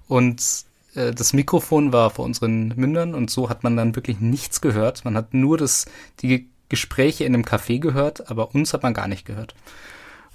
und 0.08 0.42
äh, 0.94 1.12
das 1.12 1.32
Mikrofon 1.32 1.92
war 1.92 2.10
vor 2.10 2.24
unseren 2.24 2.68
Mündern 2.76 3.14
und 3.14 3.30
so 3.30 3.48
hat 3.48 3.62
man 3.62 3.76
dann 3.76 3.94
wirklich 3.94 4.20
nichts 4.20 4.60
gehört. 4.60 5.04
Man 5.04 5.16
hat 5.16 5.34
nur 5.34 5.58
das, 5.58 5.86
die 6.20 6.48
Gespräche 6.70 7.24
in 7.24 7.34
einem 7.34 7.44
Café 7.44 7.78
gehört, 7.78 8.30
aber 8.30 8.54
uns 8.54 8.72
hat 8.72 8.82
man 8.82 8.94
gar 8.94 9.08
nicht 9.08 9.26
gehört. 9.26 9.54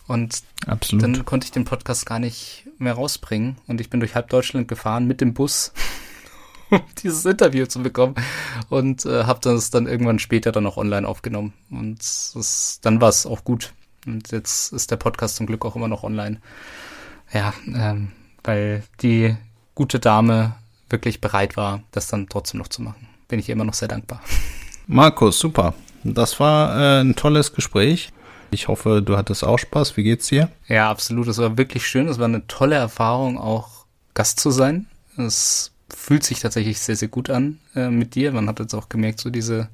Und 0.08 0.44
Absolut. 0.68 1.04
dann 1.04 1.26
konnte 1.26 1.46
ich 1.46 1.52
den 1.52 1.66
Podcast 1.66 2.06
gar 2.06 2.20
nicht 2.20 2.68
mehr 2.78 2.94
rausbringen. 2.94 3.58
Und 3.68 3.82
ich 3.82 3.90
bin 3.90 4.00
durch 4.00 4.14
halb 4.14 4.30
Deutschland 4.30 4.68
gefahren 4.68 5.08
mit 5.08 5.20
dem 5.20 5.34
Bus, 5.34 5.74
um 6.70 6.82
dieses 7.02 7.26
Interview 7.26 7.66
zu 7.66 7.82
bekommen. 7.82 8.14
Und 8.70 9.06
äh, 9.06 9.24
habe 9.24 9.40
das 9.42 9.72
dann 9.72 9.88
irgendwann 9.88 10.20
später 10.20 10.52
dann 10.52 10.68
auch 10.68 10.78
online 10.78 11.08
aufgenommen. 11.08 11.54
Und 11.72 12.00
das, 12.00 12.80
dann 12.84 13.02
war 13.02 13.10
es 13.10 13.26
auch 13.26 13.44
gut. 13.44 13.74
Und 14.06 14.32
jetzt 14.32 14.74
ist 14.74 14.92
der 14.92 14.98
Podcast 14.98 15.38
zum 15.38 15.48
Glück 15.48 15.66
auch 15.66 15.76
immer 15.76 15.88
noch 15.88 16.04
online. 16.04 16.40
Ja, 17.34 17.56
ähm, 17.66 18.12
weil 18.44 18.84
die 19.02 19.36
gute 19.74 20.00
Dame 20.00 20.56
wirklich 20.90 21.20
bereit 21.20 21.58
war, 21.58 21.82
das 21.92 22.08
dann 22.08 22.30
trotzdem 22.30 22.60
noch 22.60 22.68
zu 22.68 22.84
machen. 22.84 23.08
Bin 23.28 23.40
ich 23.40 23.50
ihr 23.50 23.54
immer 23.54 23.66
noch 23.66 23.74
sehr 23.74 23.88
dankbar. 23.88 24.22
Markus, 24.86 25.40
super. 25.40 25.74
Das 26.06 26.40
war 26.40 26.80
äh, 26.80 27.02
ein 27.02 27.16
tolles 27.16 27.54
Gespräch. 27.54 28.12
Ich 28.52 28.68
hoffe, 28.68 29.02
du 29.02 29.18
hattest 29.18 29.44
auch 29.44 29.58
Spaß. 29.58 29.98
Wie 29.98 30.04
geht's 30.04 30.28
dir? 30.28 30.50
Ja, 30.68 30.90
absolut. 30.90 31.28
Es 31.28 31.40
war 31.40 31.58
wirklich 31.58 31.88
schön. 31.88 32.08
Es 32.08 32.20
war 32.20 32.26
eine 32.26 32.46
tolle 32.48 32.76
Erfahrung, 32.76 33.40
auch 33.40 33.86
Gast 34.14 34.40
zu 34.40 34.52
sein. 34.52 34.86
Es 35.18 35.72
fühlt 35.90 36.24
sich 36.24 36.40
tatsächlich 36.40 36.80
sehr, 36.80 36.96
sehr 36.96 37.08
gut 37.08 37.30
an 37.32 37.58
äh, 37.76 37.90
mit 37.90 38.14
dir. 38.14 38.32
Man 38.32 38.48
hat 38.48 38.60
jetzt 38.60 38.76
auch 38.76 38.88
gemerkt, 38.88 39.20
so 39.20 39.32
diese, 39.32 39.68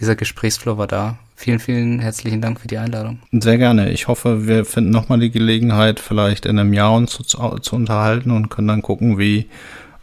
dieser 0.00 0.16
Gesprächsflow 0.16 0.78
war 0.78 0.86
da. 0.86 1.18
Vielen, 1.36 1.58
vielen 1.58 1.98
herzlichen 1.98 2.40
Dank 2.40 2.60
für 2.60 2.68
die 2.68 2.78
Einladung. 2.78 3.20
Sehr 3.32 3.58
gerne. 3.58 3.90
Ich 3.90 4.08
hoffe, 4.08 4.46
wir 4.46 4.64
finden 4.64 4.90
nochmal 4.90 5.18
die 5.18 5.30
Gelegenheit, 5.30 6.00
vielleicht 6.00 6.46
in 6.46 6.58
einem 6.58 6.72
Jahr 6.72 6.94
uns 6.94 7.12
zu, 7.12 7.22
zu 7.22 7.76
unterhalten 7.76 8.30
und 8.30 8.48
können 8.48 8.68
dann 8.68 8.82
gucken, 8.82 9.18
wie 9.18 9.48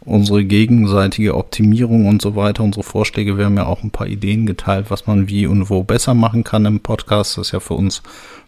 unsere 0.04 0.44
gegenseitige 0.44 1.36
Optimierung 1.36 2.06
und 2.06 2.22
so 2.22 2.36
weiter, 2.36 2.62
unsere 2.62 2.84
Vorschläge. 2.84 3.36
Wir 3.36 3.46
haben 3.46 3.56
ja 3.56 3.66
auch 3.66 3.82
ein 3.82 3.90
paar 3.90 4.06
Ideen 4.06 4.46
geteilt, 4.46 4.90
was 4.90 5.06
man 5.06 5.28
wie 5.28 5.46
und 5.46 5.70
wo 5.70 5.82
besser 5.82 6.14
machen 6.14 6.44
kann 6.44 6.64
im 6.64 6.80
Podcast. 6.80 7.36
Das 7.36 7.48
ist 7.48 7.52
ja 7.52 7.60
für 7.60 7.74
uns 7.74 8.02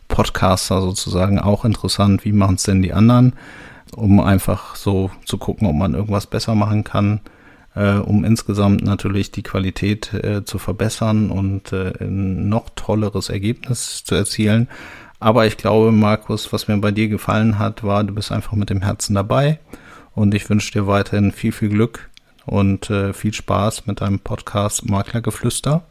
Podcaster 0.09 0.81
sozusagen 0.81 1.39
auch 1.39 1.65
interessant. 1.65 2.25
Wie 2.25 2.33
machen 2.33 2.57
es 2.57 2.63
denn 2.63 2.83
die 2.83 2.93
anderen? 2.93 3.35
Um 3.95 4.21
einfach 4.21 4.77
so 4.77 5.11
zu 5.25 5.37
gucken, 5.37 5.67
ob 5.67 5.75
man 5.75 5.95
irgendwas 5.95 6.27
besser 6.27 6.55
machen 6.55 6.85
kann 6.85 7.21
äh, 7.75 7.95
um 7.95 8.25
insgesamt 8.25 8.83
natürlich 8.83 9.31
die 9.31 9.43
Qualität 9.43 10.13
äh, 10.13 10.45
zu 10.45 10.59
verbessern 10.59 11.31
und 11.31 11.73
äh, 11.73 11.93
ein 12.01 12.49
noch 12.49 12.71
tolleres 12.75 13.29
Ergebnis 13.29 14.05
zu 14.05 14.15
erzielen. 14.15 14.69
Aber 15.21 15.47
ich 15.47 15.57
glaube, 15.57 15.93
Markus, 15.93 16.53
was 16.53 16.69
mir 16.69 16.77
bei 16.79 16.91
dir 16.91 17.09
gefallen 17.09 17.59
hat, 17.59 17.85
war, 17.85 18.05
du 18.05 18.15
bist 18.15 18.33
einfach 18.33 18.53
mit 18.53 18.71
dem 18.71 18.83
Herzen 18.83 19.15
dabei 19.15 19.59
und 20.15 20.35
ich 20.35 20.49
wünsche 20.49 20.73
dir 20.73 20.87
weiterhin 20.87 21.33
viel, 21.33 21.53
viel 21.53 21.69
Glück 21.69 22.11
und 22.47 22.91
äh, 22.91 23.13
viel 23.13 23.33
Spaß 23.33 23.87
mit 23.87 24.01
deinem 24.01 24.19
Podcast 24.19 24.89
Maklergeflüster 24.89 25.85